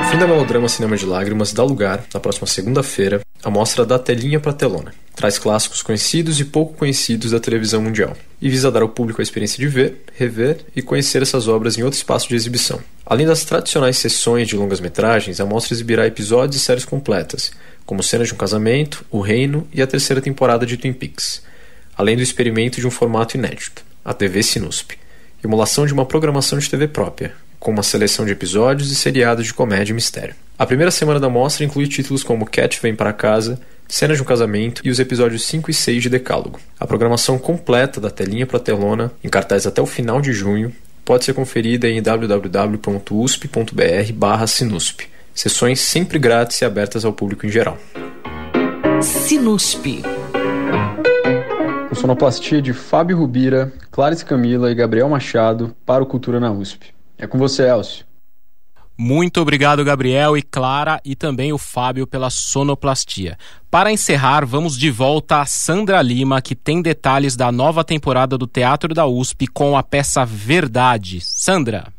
O 0.01 0.05
fim 0.07 0.18
da 0.18 0.26
melodrama 0.26 0.68
Cinema 0.68 0.97
de 0.97 1.07
Lágrimas 1.07 1.55
dá 1.55 1.62
lugar, 1.62 2.01
na 2.12 2.20
próxima 2.20 2.47
segunda-feira, 2.47 3.20
à 3.45 3.51
mostra 3.51 3.85
da 3.85 3.99
Telinha 3.99 4.41
para 4.41 4.55
Telona. 4.55 4.95
Traz 5.15 5.39
clássicos 5.39 5.83
conhecidos 5.83 6.41
e 6.41 6.45
pouco 6.45 6.75
conhecidos 6.75 7.31
da 7.31 7.39
televisão 7.39 7.81
mundial 7.81 8.17
e 8.41 8.49
visa 8.49 8.71
dar 8.71 8.83
ao 8.83 8.89
público 8.89 9.21
a 9.21 9.23
experiência 9.23 9.59
de 9.59 9.69
ver, 9.69 10.03
rever 10.15 10.59
e 10.75 10.83
conhecer 10.83 11.23
essas 11.23 11.47
obras 11.47 11.79
em 11.79 11.83
outro 11.83 11.97
espaço 11.97 12.29
de 12.29 12.35
exibição. 12.35 12.81
Além 13.07 13.27
das 13.27 13.45
tradicionais 13.45 13.99
sessões 13.99 14.49
de 14.49 14.57
longas-metragens, 14.57 15.41
a 15.41 15.47
mostra 15.47 15.75
exibirá 15.75 16.07
episódios 16.07 16.61
e 16.61 16.65
séries 16.65 16.85
completas, 16.85 17.53
como 17.87 18.03
Cenas 18.03 18.29
de 18.29 18.35
um 18.35 18.37
Casamento, 18.39 19.05
O 19.11 19.21
Reino 19.21 19.69
e 19.73 19.81
a 19.81 19.87
terceira 19.87 20.23
temporada 20.23 20.67
de 20.67 20.77
Twin 20.77 20.93
Peaks, 20.93 21.43
além 21.97 22.17
do 22.17 22.23
experimento 22.23 22.81
de 22.81 22.87
um 22.87 22.91
formato 22.91 23.37
inédito, 23.37 23.85
a 24.05 24.13
TV 24.13 24.43
Sinusp, 24.43 24.93
emulação 25.45 25.87
de 25.87 25.93
uma 25.93 26.07
programação 26.07 26.59
de 26.59 26.69
TV 26.69 26.89
própria, 26.89 27.33
com 27.61 27.71
uma 27.71 27.83
seleção 27.83 28.25
de 28.25 28.33
episódios 28.33 28.91
e 28.91 28.95
seriados 28.97 29.47
de 29.47 29.55
comédia 29.55 29.93
e 29.93 29.95
mistério. 29.95 30.35
A 30.57 30.65
primeira 30.65 30.93
semana 30.93 31.19
da 31.19 31.29
mostra 31.29 31.65
inclui 31.65 31.89
títulos 31.89 32.23
como 32.23 32.47
Cat 32.47 32.81
Vem 32.81 32.95
para 32.95 33.13
Casa, 33.13 33.61
Cenas 33.89 34.19
de 34.19 34.23
um 34.23 34.27
Casamento 34.27 34.83
e 34.85 34.91
os 34.91 35.01
episódios 35.01 35.45
5 35.47 35.69
e 35.69 35.75
6 35.75 36.05
de 36.05 36.09
Decálogo. 36.09 36.61
A 36.79 36.87
programação 36.87 37.37
completa 37.39 38.01
da 38.01 38.09
telinha 38.09 38.47
para 38.47 38.61
telona, 38.61 39.11
em 39.23 39.29
cartaz 39.29 39.67
até 39.67 39.83
o 39.83 39.87
final 39.87 40.21
de 40.21 40.33
junho, 40.33 40.73
pode 41.05 41.25
ser 41.25 41.35
conferida 41.35 41.89
em 41.89 42.01
www.usp.br/sinusp. 42.01 45.01
Sessões 45.35 45.81
sempre 45.81 46.21
grátis 46.21 46.61
e 46.61 46.65
abertas 46.65 47.05
ao 47.05 47.13
público 47.13 47.45
em 47.45 47.51
geral. 47.51 47.77
Sinusp. 49.03 50.05
Com 51.89 51.95
sonoplastia 51.97 52.63
de 52.63 52.73
Fábio 52.73 53.19
Rubira, 53.19 53.73
Clarice 53.91 54.25
Camila 54.25 54.71
e 54.71 54.75
Gabriel 54.77 55.09
Machado 55.09 55.75
para 55.85 56.05
o 56.05 56.07
Cultura 56.07 56.39
na 56.39 56.53
USP. 56.53 56.95
É 57.19 57.27
com 57.27 57.39
você, 57.39 57.69
Elcio. 57.69 58.05
Muito 58.97 59.41
obrigado, 59.41 59.85
Gabriel 59.85 60.37
e 60.37 60.43
Clara, 60.43 61.01
e 61.05 61.17
também 61.17 61.53
o 61.53 61.59
Fábio 61.59 62.07
pela 62.07 62.31
sonoplastia. 62.31 63.37
Para 63.69 63.91
encerrar, 63.91 64.47
vamos 64.47 64.79
de 64.79 64.89
volta 64.89 65.41
a 65.41 65.47
Sandra 65.47 66.01
Lima, 66.01 66.41
que 66.41 66.55
tem 66.55 66.81
detalhes 66.81 67.35
da 67.35 67.51
nova 67.51 67.83
temporada 67.83 68.39
do 68.39 68.47
Teatro 68.47 68.95
da 68.95 69.05
USP 69.05 69.49
com 69.49 69.77
a 69.77 69.83
peça 69.83 70.25
Verdade. 70.25 71.21
Sandra. 71.21 71.93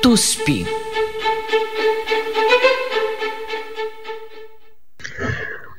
TUSP. 0.00 0.64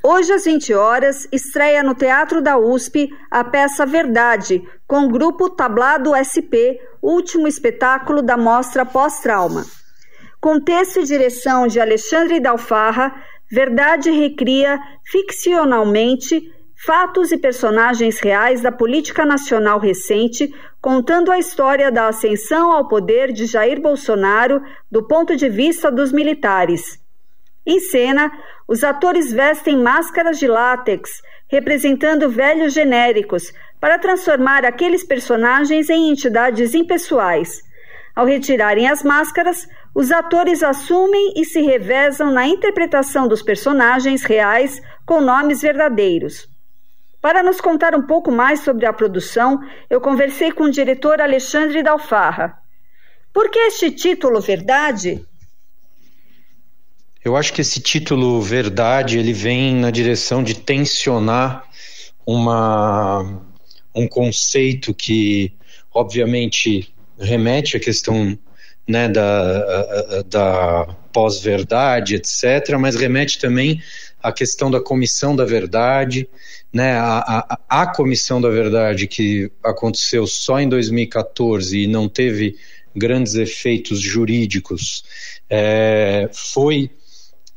Hoje 0.03 0.34
às 0.34 0.43
20 0.45 0.74
horas, 0.74 1.28
estreia 1.32 1.84
no 1.84 1.95
Teatro 1.95 2.41
da 2.41 2.57
USP 2.57 3.09
a 3.32 3.43
peça 3.43 3.86
Verdade, 3.86 4.61
com 4.88 5.05
o 5.05 5.09
grupo 5.09 5.49
Tablado 5.49 6.11
SP, 6.15 6.79
último 7.01 7.47
espetáculo 7.47 8.21
da 8.21 8.38
mostra 8.38 8.85
Pós-Trauma. 8.85 9.65
Com 10.39 10.59
texto 10.59 11.01
e 11.01 11.03
direção 11.03 11.67
de 11.67 11.79
Alexandre 11.79 12.39
Dalfarra, 12.39 13.13
Verdade 13.49 14.11
recria 14.11 14.77
ficcionalmente 15.05 16.53
fatos 16.85 17.31
e 17.31 17.38
personagens 17.38 18.19
reais 18.19 18.61
da 18.61 18.71
política 18.71 19.25
nacional 19.25 19.79
recente, 19.79 20.53
contando 20.81 21.31
a 21.31 21.39
história 21.39 21.91
da 21.91 22.07
ascensão 22.07 22.71
ao 22.71 22.88
poder 22.88 23.31
de 23.31 23.45
Jair 23.45 23.81
Bolsonaro 23.81 24.61
do 24.91 25.07
ponto 25.07 25.35
de 25.35 25.49
vista 25.49 25.89
dos 25.89 26.11
militares. 26.11 26.99
Em 27.65 27.79
cena, 27.79 28.31
os 28.67 28.83
atores 28.83 29.31
vestem 29.31 29.77
máscaras 29.77 30.38
de 30.38 30.47
látex, 30.47 31.21
representando 31.49 32.29
velhos 32.29 32.73
genéricos, 32.73 33.53
para 33.79 33.99
transformar 33.99 34.65
aqueles 34.65 35.03
personagens 35.03 35.89
em 35.89 36.09
entidades 36.09 36.73
impessoais. 36.73 37.61
Ao 38.15 38.25
retirarem 38.25 38.87
as 38.87 39.03
máscaras, 39.03 39.67
os 39.93 40.11
atores 40.11 40.63
assumem 40.63 41.33
e 41.35 41.45
se 41.45 41.61
revezam 41.61 42.31
na 42.31 42.47
interpretação 42.47 43.27
dos 43.27 43.43
personagens 43.43 44.23
reais 44.23 44.81
com 45.05 45.21
nomes 45.21 45.61
verdadeiros. 45.61 46.49
Para 47.21 47.43
nos 47.43 47.61
contar 47.61 47.95
um 47.95 48.07
pouco 48.07 48.31
mais 48.31 48.61
sobre 48.61 48.85
a 48.85 48.93
produção, 48.93 49.59
eu 49.89 50.01
conversei 50.01 50.51
com 50.51 50.63
o 50.63 50.71
diretor 50.71 51.21
Alexandre 51.21 51.83
Dalfarra. 51.83 52.57
Por 53.33 53.49
que 53.49 53.59
este 53.59 53.91
título 53.91 54.41
Verdade? 54.41 55.23
Eu 57.24 57.36
acho 57.36 57.51
que 57.53 57.61
esse 57.61 57.80
título 57.80 58.41
Verdade 58.41 59.18
ele 59.18 59.34
vem 59.34 59.76
na 59.76 59.91
direção 59.91 60.43
de 60.43 60.55
tensionar 60.55 61.63
uma, 62.26 63.41
um 63.95 64.07
conceito 64.07 64.93
que, 64.93 65.51
obviamente, 65.93 66.93
remete 67.20 67.78
à 67.78 67.80
questão 67.80 68.38
né, 68.88 69.09
da, 69.09 70.24
da 70.24 70.95
pós-verdade, 71.11 72.15
etc., 72.15 72.78
mas 72.80 72.95
remete 72.95 73.39
também 73.39 73.82
à 74.22 74.32
questão 74.32 74.70
da 74.70 74.80
comissão 74.80 75.36
da 75.36 75.43
verdade, 75.43 76.28
né, 76.72 76.93
a, 76.93 77.57
a, 77.68 77.82
a 77.82 77.88
comissão 77.88 78.39
da 78.39 78.49
verdade 78.49 79.07
que 79.07 79.51
aconteceu 79.63 80.28
só 80.28 80.59
em 80.59 80.70
2014 80.70 81.80
e 81.80 81.88
não 81.88 82.07
teve 82.07 82.55
grandes 82.95 83.36
efeitos 83.36 83.99
jurídicos, 83.99 85.03
é, 85.49 86.30
foi 86.34 86.89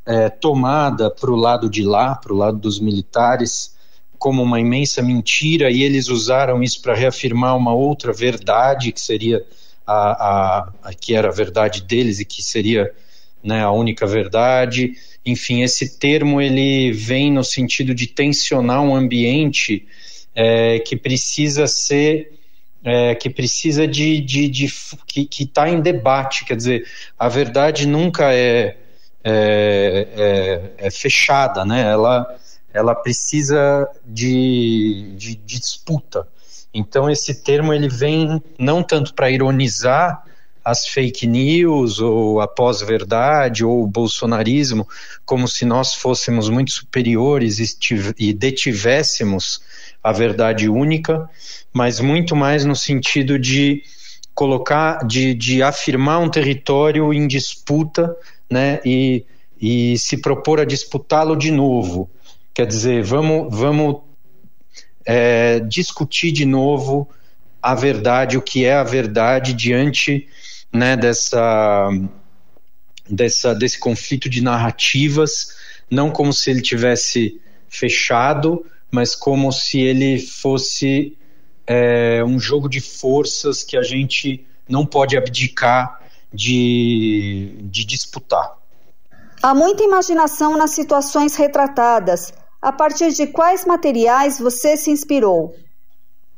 é, 0.06 0.28
tomada 0.28 1.10
para 1.10 1.30
o 1.30 1.36
lado 1.36 1.68
de 1.68 1.82
lá, 1.82 2.14
para 2.14 2.32
o 2.32 2.36
lado 2.36 2.58
dos 2.58 2.80
militares, 2.80 3.76
como 4.18 4.42
uma 4.42 4.60
imensa 4.60 5.02
mentira, 5.02 5.70
e 5.70 5.82
eles 5.82 6.08
usaram 6.08 6.62
isso 6.62 6.82
para 6.82 6.94
reafirmar 6.94 7.56
uma 7.56 7.72
outra 7.72 8.12
verdade, 8.12 8.92
que 8.92 9.00
seria 9.00 9.44
a, 9.86 9.94
a, 9.94 10.72
a, 10.84 10.94
que 10.94 11.14
era 11.14 11.28
a 11.28 11.32
verdade 11.32 11.82
deles 11.82 12.20
e 12.20 12.24
que 12.24 12.42
seria 12.42 12.92
né, 13.42 13.62
a 13.62 13.70
única 13.70 14.06
verdade. 14.06 14.92
Enfim, 15.24 15.62
esse 15.62 15.98
termo 15.98 16.40
ele 16.40 16.92
vem 16.92 17.32
no 17.32 17.42
sentido 17.42 17.94
de 17.94 18.06
tensionar 18.06 18.82
um 18.82 18.94
ambiente 18.94 19.86
é, 20.34 20.78
que 20.80 20.96
precisa 20.96 21.66
ser 21.66 22.38
é, 22.82 23.14
que 23.14 23.28
precisa 23.28 23.86
de, 23.86 24.20
de, 24.20 24.48
de 24.48 24.72
que 25.06 25.42
está 25.42 25.68
em 25.68 25.80
debate, 25.80 26.44
quer 26.44 26.56
dizer, 26.56 26.86
a 27.18 27.28
verdade 27.28 27.86
nunca 27.86 28.32
é, 28.32 28.76
é, 29.22 30.72
é, 30.78 30.86
é 30.86 30.90
fechada, 30.90 31.64
né? 31.64 31.82
Ela, 31.82 32.36
ela 32.72 32.94
precisa 32.94 33.88
de, 34.04 35.14
de, 35.16 35.34
de 35.36 35.58
disputa. 35.58 36.26
Então 36.72 37.10
esse 37.10 37.42
termo 37.42 37.74
ele 37.74 37.88
vem 37.88 38.42
não 38.58 38.82
tanto 38.82 39.12
para 39.14 39.30
ironizar 39.30 40.22
as 40.64 40.86
fake 40.86 41.26
news 41.26 42.00
ou 42.00 42.40
a 42.40 42.46
pós-verdade 42.46 43.64
ou 43.64 43.82
o 43.82 43.86
bolsonarismo 43.86 44.86
como 45.24 45.48
se 45.48 45.64
nós 45.64 45.94
fôssemos 45.94 46.48
muito 46.48 46.70
superiores 46.70 47.58
e, 48.18 48.32
detivéssemos 48.32 49.60
a 50.02 50.12
verdade 50.12 50.68
única, 50.68 51.28
mas 51.72 51.98
muito 52.00 52.36
mais 52.36 52.64
no 52.64 52.76
sentido 52.76 53.38
de 53.38 53.82
colocar, 54.34 55.04
de, 55.06 55.34
de 55.34 55.62
afirmar 55.62 56.18
um 56.20 56.30
território 56.30 57.12
em 57.12 57.26
disputa, 57.26 58.14
né, 58.50 58.80
e, 58.84 59.24
e 59.60 59.96
se 59.98 60.16
propor 60.16 60.60
a 60.60 60.64
disputá-lo 60.64 61.36
de 61.36 61.50
novo. 61.50 62.10
Quer 62.52 62.66
dizer, 62.66 63.02
vamos, 63.02 63.56
vamos 63.56 64.02
é, 65.04 65.60
discutir 65.60 66.32
de 66.32 66.44
novo 66.44 67.08
a 67.62 67.74
verdade, 67.74 68.36
o 68.36 68.42
que 68.42 68.64
é 68.64 68.74
a 68.74 68.82
verdade 68.82 69.52
diante 69.52 70.26
né, 70.72 70.96
dessa, 70.96 71.88
dessa, 73.08 73.54
desse 73.54 73.78
conflito 73.78 74.28
de 74.28 74.42
narrativas, 74.42 75.56
não 75.90 76.10
como 76.10 76.32
se 76.32 76.50
ele 76.50 76.62
tivesse 76.62 77.40
fechado, 77.68 78.64
mas 78.90 79.14
como 79.14 79.52
se 79.52 79.80
ele 79.80 80.18
fosse 80.18 81.16
é, 81.66 82.22
um 82.24 82.38
jogo 82.38 82.68
de 82.68 82.80
forças 82.80 83.62
que 83.62 83.76
a 83.76 83.82
gente 83.82 84.44
não 84.68 84.84
pode 84.84 85.16
abdicar 85.16 86.00
de, 86.32 87.56
de 87.62 87.84
disputar. 87.84 88.56
Há 89.42 89.54
muita 89.54 89.82
imaginação 89.82 90.56
nas 90.56 90.70
situações 90.70 91.34
retratadas. 91.34 92.32
A 92.60 92.70
partir 92.70 93.12
de 93.12 93.26
quais 93.26 93.64
materiais 93.64 94.38
você 94.38 94.76
se 94.76 94.90
inspirou? 94.90 95.56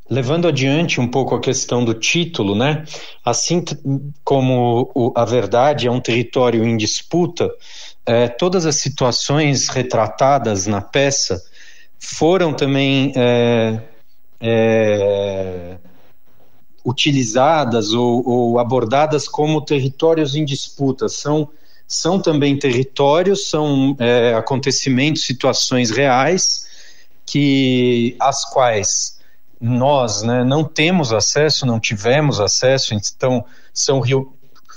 Levando 0.09 0.47
adiante 0.47 1.01
um 1.01 1.09
pouco 1.09 1.35
a 1.35 1.41
questão 1.41 1.85
do 1.85 1.95
título, 1.95 2.55
né? 2.55 2.85
Assim 3.25 3.65
como 4.23 4.91
o, 4.95 5.13
a 5.17 5.25
verdade 5.25 5.89
é 5.89 5.91
um 5.91 6.01
território 6.01 6.65
em 6.65 6.77
disputa, 6.77 7.51
é, 8.07 8.29
todas 8.29 8.67
as 8.67 8.77
situações 8.77 9.69
retratadas 9.69 10.67
na 10.67 10.81
peça 10.81 11.43
foram 11.99 12.53
também 12.53 13.13
é, 13.17 13.81
é, 14.41 15.77
utilizadas 16.85 17.93
ou, 17.93 18.27
ou, 18.27 18.59
abordadas 18.59 19.29
como 19.29 19.61
territórios 19.61 20.35
em 20.35 20.45
disputa. 20.45 21.09
São, 21.09 21.49
são 21.87 22.21
também 22.21 22.59
territórios, 22.59 23.49
são 23.49 23.97
é, 23.99 24.35
acontecimentos, 24.35 25.25
situações 25.25 25.91
reais 25.91 26.67
que 27.25 28.17
as 28.21 28.45
quais 28.51 29.21
nós 29.61 30.23
né, 30.23 30.43
não 30.43 30.65
temos 30.65 31.13
acesso, 31.13 31.65
não 31.65 31.79
tivemos 31.79 32.41
acesso, 32.41 32.95
então 32.95 33.45
são 33.73 34.03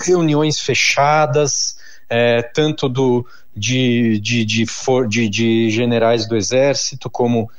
reuniões 0.00 0.60
fechadas, 0.60 1.76
é, 2.08 2.40
tanto 2.40 2.88
do, 2.88 3.26
de, 3.54 4.20
de, 4.20 4.44
de, 4.44 4.64
for, 4.64 5.08
de, 5.08 5.28
de 5.28 5.70
generais 5.70 6.28
do 6.28 6.36
exército 6.36 7.10
como 7.10 7.50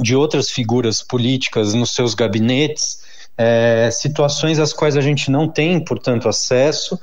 de 0.00 0.14
outras 0.14 0.50
figuras 0.50 1.02
políticas 1.02 1.74
nos 1.74 1.92
seus 1.92 2.14
gabinetes, 2.14 3.00
é, 3.36 3.90
situações 3.90 4.58
às 4.58 4.72
quais 4.72 4.96
a 4.96 5.00
gente 5.00 5.30
não 5.30 5.48
tem, 5.48 5.82
portanto, 5.82 6.28
acesso, 6.28 6.98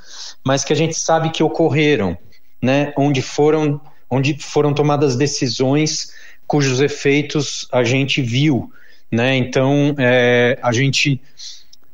mas 0.45 0.63
que 0.63 0.71
a 0.71 0.75
gente 0.75 0.93
sabe 0.93 1.31
que 1.31 1.43
ocorreram, 1.43 2.17
né, 2.61 2.93
onde 2.97 3.21
foram, 3.21 3.81
onde 4.09 4.37
foram 4.39 4.73
tomadas 4.73 5.15
decisões 5.15 6.11
cujos 6.45 6.79
efeitos 6.79 7.67
a 7.71 7.83
gente 7.83 8.21
viu, 8.21 8.71
né, 9.11 9.35
então 9.35 9.95
é, 9.97 10.57
a 10.61 10.71
gente 10.71 11.19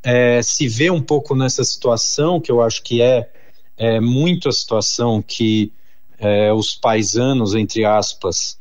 é, 0.04 0.42
se 0.42 0.68
vê 0.68 0.92
um 0.92 1.02
pouco 1.02 1.36
nessa 1.36 1.64
situação 1.64 2.40
que 2.40 2.52
eu 2.52 2.62
acho 2.62 2.84
que 2.84 3.02
é, 3.02 3.30
é 3.78 4.00
muito 4.00 4.50
a 4.50 4.52
situação 4.52 5.22
que 5.22 5.72
é, 6.20 6.52
os 6.52 6.76
paisanos, 6.76 7.56
entre 7.56 7.86
aspas, 7.86 8.58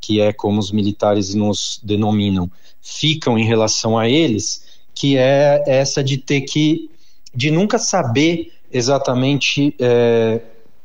que 0.00 0.20
é 0.20 0.32
como 0.32 0.58
os 0.58 0.70
militares 0.70 1.34
nos 1.34 1.80
denominam, 1.82 2.50
ficam 2.80 3.38
em 3.38 3.44
relação 3.44 3.98
a 3.98 4.08
eles, 4.08 4.64
que 4.94 5.16
é 5.16 5.62
essa 5.66 6.02
de 6.02 6.16
ter 6.16 6.42
que, 6.42 6.90
de 7.34 7.50
nunca 7.50 7.78
saber 7.78 8.52
exatamente 8.70 9.74
é, 9.78 10.40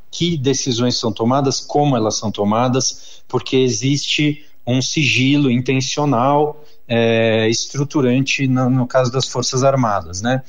que 0.10 0.38
decisões 0.38 0.98
são 0.98 1.12
tomadas, 1.12 1.60
como 1.60 1.96
elas 1.96 2.18
são 2.18 2.32
tomadas, 2.32 3.22
porque 3.28 3.56
existe 3.56 4.44
um 4.66 4.82
sigilo 4.82 5.50
intencional, 5.50 6.64
é, 6.88 7.50
estruturante 7.50 8.48
no, 8.48 8.70
no, 8.70 8.86
caso 8.86 9.12
das 9.12 9.28
Forças 9.28 9.64
Armadas, 9.64 10.22
né? 10.22 10.44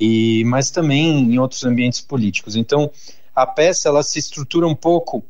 E, 0.00 0.44
mas 0.44 0.70
também 0.70 1.18
em 1.18 1.38
outros 1.38 1.64
ambientes 1.64 2.00
políticos. 2.00 2.54
Então, 2.54 2.90
a 3.34 3.44
peça 3.46 3.88
ela 3.88 4.02
se 4.02 4.18
estrutura 4.18 4.66
um 4.66 4.74
pouco 4.74 5.24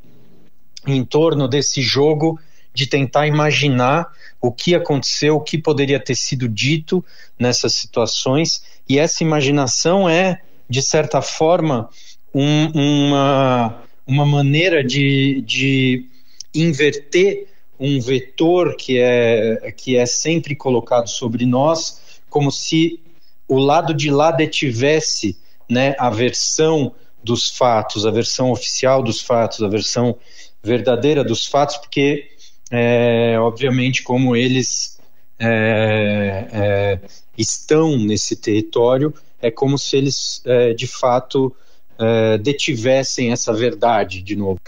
em 0.86 1.04
torno 1.04 1.48
desse 1.48 1.80
jogo 1.80 2.38
de 2.78 2.86
tentar 2.86 3.26
imaginar 3.26 4.06
o 4.40 4.52
que 4.52 4.72
aconteceu, 4.72 5.34
o 5.34 5.40
que 5.40 5.58
poderia 5.58 5.98
ter 5.98 6.14
sido 6.14 6.48
dito 6.48 7.04
nessas 7.36 7.74
situações, 7.74 8.62
e 8.88 9.00
essa 9.00 9.24
imaginação 9.24 10.08
é, 10.08 10.40
de 10.70 10.80
certa 10.80 11.20
forma, 11.20 11.90
um, 12.32 12.70
uma, 13.08 13.82
uma 14.06 14.24
maneira 14.24 14.84
de, 14.84 15.42
de 15.44 16.06
inverter 16.54 17.48
um 17.80 18.00
vetor 18.00 18.76
que 18.76 18.96
é, 19.00 19.72
que 19.76 19.96
é 19.96 20.06
sempre 20.06 20.54
colocado 20.54 21.08
sobre 21.08 21.44
nós, 21.44 22.20
como 22.30 22.52
se 22.52 23.00
o 23.48 23.58
lado 23.58 23.92
de 23.92 24.08
lá 24.08 24.30
detivesse 24.30 25.36
né, 25.68 25.96
a 25.98 26.10
versão 26.10 26.94
dos 27.24 27.50
fatos, 27.50 28.06
a 28.06 28.10
versão 28.12 28.52
oficial 28.52 29.02
dos 29.02 29.20
fatos, 29.20 29.64
a 29.64 29.68
versão 29.68 30.16
verdadeira 30.62 31.24
dos 31.24 31.44
fatos, 31.44 31.76
porque 31.76 32.37
é, 32.70 33.38
obviamente, 33.38 34.02
como 34.02 34.36
eles 34.36 34.98
é, 35.38 36.48
é, 36.52 37.00
estão 37.36 37.96
nesse 37.96 38.36
território, 38.36 39.14
é 39.40 39.50
como 39.50 39.78
se 39.78 39.96
eles, 39.96 40.42
é, 40.44 40.74
de 40.74 40.86
fato, 40.86 41.54
é, 41.98 42.38
detivessem 42.38 43.32
essa 43.32 43.52
verdade 43.52 44.22
de 44.22 44.36
novo. 44.36 44.60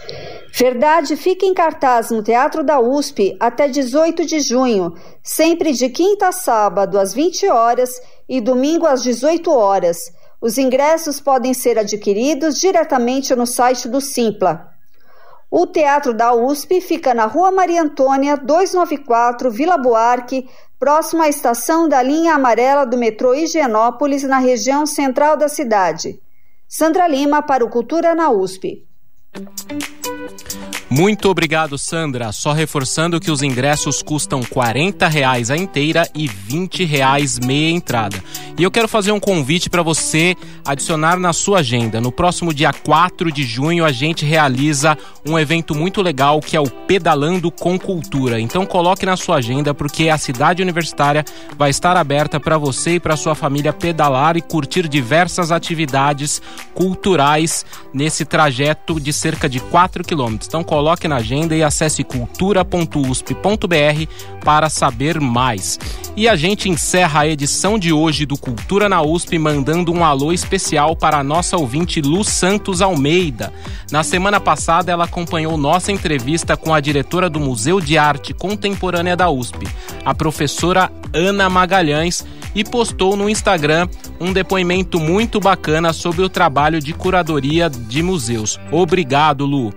Verdade 0.53 1.15
fica 1.15 1.45
em 1.45 1.53
cartaz 1.53 2.09
no 2.09 2.23
Teatro 2.23 2.63
da 2.63 2.79
USP 2.79 3.35
até 3.39 3.67
18 3.67 4.25
de 4.25 4.39
junho, 4.39 4.93
sempre 5.23 5.73
de 5.73 5.89
quinta 5.89 6.29
a 6.29 6.31
sábado 6.31 6.99
às 6.99 7.13
20 7.13 7.47
horas 7.47 7.89
e 8.27 8.41
domingo 8.41 8.85
às 8.85 9.03
18 9.03 9.51
horas. 9.51 9.97
Os 10.41 10.57
ingressos 10.57 11.21
podem 11.21 11.53
ser 11.53 11.77
adquiridos 11.77 12.59
diretamente 12.59 13.35
no 13.35 13.45
site 13.45 13.87
do 13.87 14.01
Simpla. 14.01 14.70
O 15.53 15.67
Teatro 15.67 16.13
da 16.13 16.33
USP 16.33 16.79
fica 16.79 17.13
na 17.13 17.25
Rua 17.25 17.51
Maria 17.51 17.81
Antônia, 17.81 18.37
294, 18.37 19.51
Vila 19.51 19.77
Buarque, 19.77 20.49
próximo 20.79 21.21
à 21.21 21.27
estação 21.27 21.89
da 21.89 22.01
linha 22.01 22.35
amarela 22.35 22.85
do 22.85 22.97
metrô 22.97 23.33
Higienópolis, 23.33 24.23
na 24.23 24.37
região 24.37 24.85
central 24.85 25.35
da 25.35 25.49
cidade. 25.49 26.21
Sandra 26.69 27.05
Lima 27.05 27.41
para 27.41 27.65
o 27.65 27.69
Cultura 27.69 28.15
na 28.15 28.31
USP. 28.31 28.87
Muito 30.91 31.29
obrigado, 31.29 31.77
Sandra. 31.77 32.33
Só 32.33 32.51
reforçando 32.51 33.17
que 33.17 33.31
os 33.31 33.41
ingressos 33.41 34.03
custam 34.03 34.41
R$ 34.41 35.07
reais 35.07 35.49
a 35.49 35.55
inteira 35.55 36.05
e 36.13 36.27
R$ 36.27 36.85
reais 36.85 37.39
meia 37.39 37.71
entrada. 37.71 38.21
E 38.59 38.63
eu 38.63 38.69
quero 38.69 38.89
fazer 38.89 39.13
um 39.13 39.19
convite 39.19 39.69
para 39.69 39.81
você 39.81 40.35
adicionar 40.65 41.17
na 41.17 41.31
sua 41.31 41.59
agenda. 41.59 42.01
No 42.01 42.11
próximo 42.11 42.53
dia 42.53 42.73
4 42.73 43.31
de 43.31 43.43
junho, 43.43 43.85
a 43.85 43.91
gente 43.93 44.25
realiza 44.25 44.97
um 45.25 45.39
evento 45.39 45.73
muito 45.73 46.01
legal 46.01 46.41
que 46.41 46.57
é 46.57 46.59
o 46.59 46.69
Pedalando 46.69 47.49
com 47.49 47.79
Cultura. 47.79 48.37
Então 48.37 48.65
coloque 48.65 49.05
na 49.05 49.15
sua 49.15 49.37
agenda 49.37 49.73
porque 49.73 50.09
a 50.09 50.17
cidade 50.17 50.61
universitária 50.61 51.23
vai 51.57 51.69
estar 51.69 51.95
aberta 51.95 52.37
para 52.37 52.57
você 52.57 52.95
e 52.95 52.99
para 52.99 53.15
sua 53.15 53.33
família 53.33 53.71
pedalar 53.71 54.35
e 54.35 54.41
curtir 54.41 54.89
diversas 54.89 55.53
atividades 55.53 56.41
culturais 56.73 57.65
nesse 57.93 58.25
trajeto 58.25 58.99
de 58.99 59.13
cerca 59.13 59.47
de 59.47 59.61
4 59.61 60.03
quilômetros. 60.11 60.49
Então 60.49 60.61
coloque 60.61 61.07
na 61.07 61.15
agenda 61.17 61.55
e 61.55 61.63
acesse 61.63 62.03
cultura.usp.br 62.03 63.33
para 64.43 64.69
saber 64.69 65.21
mais. 65.21 65.79
E 66.17 66.27
a 66.27 66.35
gente 66.35 66.67
encerra 66.67 67.21
a 67.21 67.27
edição 67.27 67.79
de 67.79 67.93
hoje 67.93 68.25
do 68.25 68.37
Cultura 68.37 68.89
na 68.89 69.01
USP 69.01 69.39
mandando 69.39 69.93
um 69.93 70.03
alô 70.03 70.33
especial 70.33 70.97
para 70.97 71.17
a 71.17 71.23
nossa 71.23 71.55
ouvinte 71.55 72.01
Lu 72.01 72.25
Santos 72.25 72.81
Almeida. 72.81 73.53
Na 73.89 74.03
semana 74.03 74.41
passada, 74.41 74.91
ela 74.91 75.05
acompanhou 75.05 75.55
nossa 75.55 75.93
entrevista 75.93 76.57
com 76.57 76.73
a 76.73 76.81
diretora 76.81 77.29
do 77.29 77.39
Museu 77.39 77.79
de 77.79 77.97
Arte 77.97 78.33
Contemporânea 78.33 79.15
da 79.15 79.29
USP, 79.29 79.65
a 80.03 80.13
professora 80.13 80.91
Ana 81.13 81.49
Magalhães, 81.49 82.25
e 82.53 82.65
postou 82.65 83.15
no 83.15 83.29
Instagram 83.29 83.87
um 84.19 84.33
depoimento 84.33 84.99
muito 84.99 85.39
bacana 85.39 85.93
sobre 85.93 86.21
o 86.21 86.29
trabalho 86.29 86.81
de 86.81 86.93
curadoria 86.93 87.69
de 87.69 88.03
museus. 88.03 88.59
Obrigado, 88.71 89.45
Lu. 89.45 89.73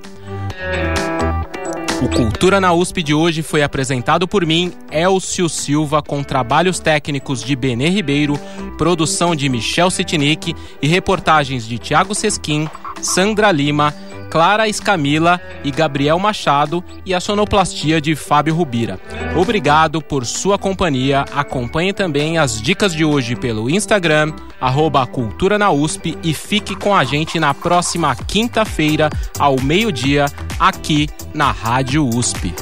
O 2.03 2.09
Cultura 2.09 2.61
na 2.61 2.73
USP 2.73 3.03
de 3.03 3.15
hoje 3.15 3.41
foi 3.41 3.63
apresentado 3.63 4.29
por 4.29 4.45
mim, 4.45 4.73
Elcio 4.91 5.49
Silva, 5.49 6.03
com 6.03 6.23
trabalhos 6.23 6.79
técnicos 6.79 7.43
de 7.43 7.57
Benê 7.57 7.89
Ribeiro, 7.89 8.39
produção 8.77 9.35
de 9.35 9.49
Michel 9.49 9.91
Sitnik 9.91 10.55
e 10.83 10.87
reportagens 10.87 11.67
de 11.67 11.79
Tiago 11.79 12.15
Sesquim, 12.15 12.69
Sandra 13.01 13.51
Lima, 13.51 13.95
Clara 14.31 14.69
Escamila 14.69 15.41
e 15.63 15.71
Gabriel 15.71 16.19
Machado 16.19 16.83
e 17.05 17.15
a 17.15 17.21
sonoplastia 17.21 18.01
de 18.01 18.15
Fábio 18.15 18.55
Rubira. 18.55 18.99
Obrigado 19.37 20.01
por 20.01 20.27
sua 20.27 20.59
companhia. 20.59 21.25
Acompanhe 21.35 21.93
também 21.93 22.39
as 22.39 22.61
dicas 22.61 22.95
de 22.95 23.05
hoje 23.05 23.37
pelo 23.37 23.71
Instagram, 23.71 24.33
arroba 24.61 25.07
Cultura 25.07 25.59
na 25.59 25.71
USP 25.71 26.19
e 26.23 26.35
fique 26.35 26.75
com 26.75 26.95
a 26.95 27.05
gente 27.05 27.39
na 27.39 27.55
próxima 27.55 28.15
quinta-feira, 28.15 29.11
ao 29.39 29.61
meio-dia, 29.61 30.27
aqui 30.59 31.09
na 31.33 31.51
Rádio 31.51 32.09
USP. 32.09 32.55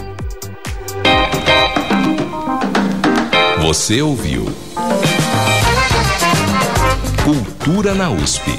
Você 3.61 4.03
ouviu 4.03 4.47
Cultura 7.25 7.95
na 7.95 8.11
USP. 8.11 8.59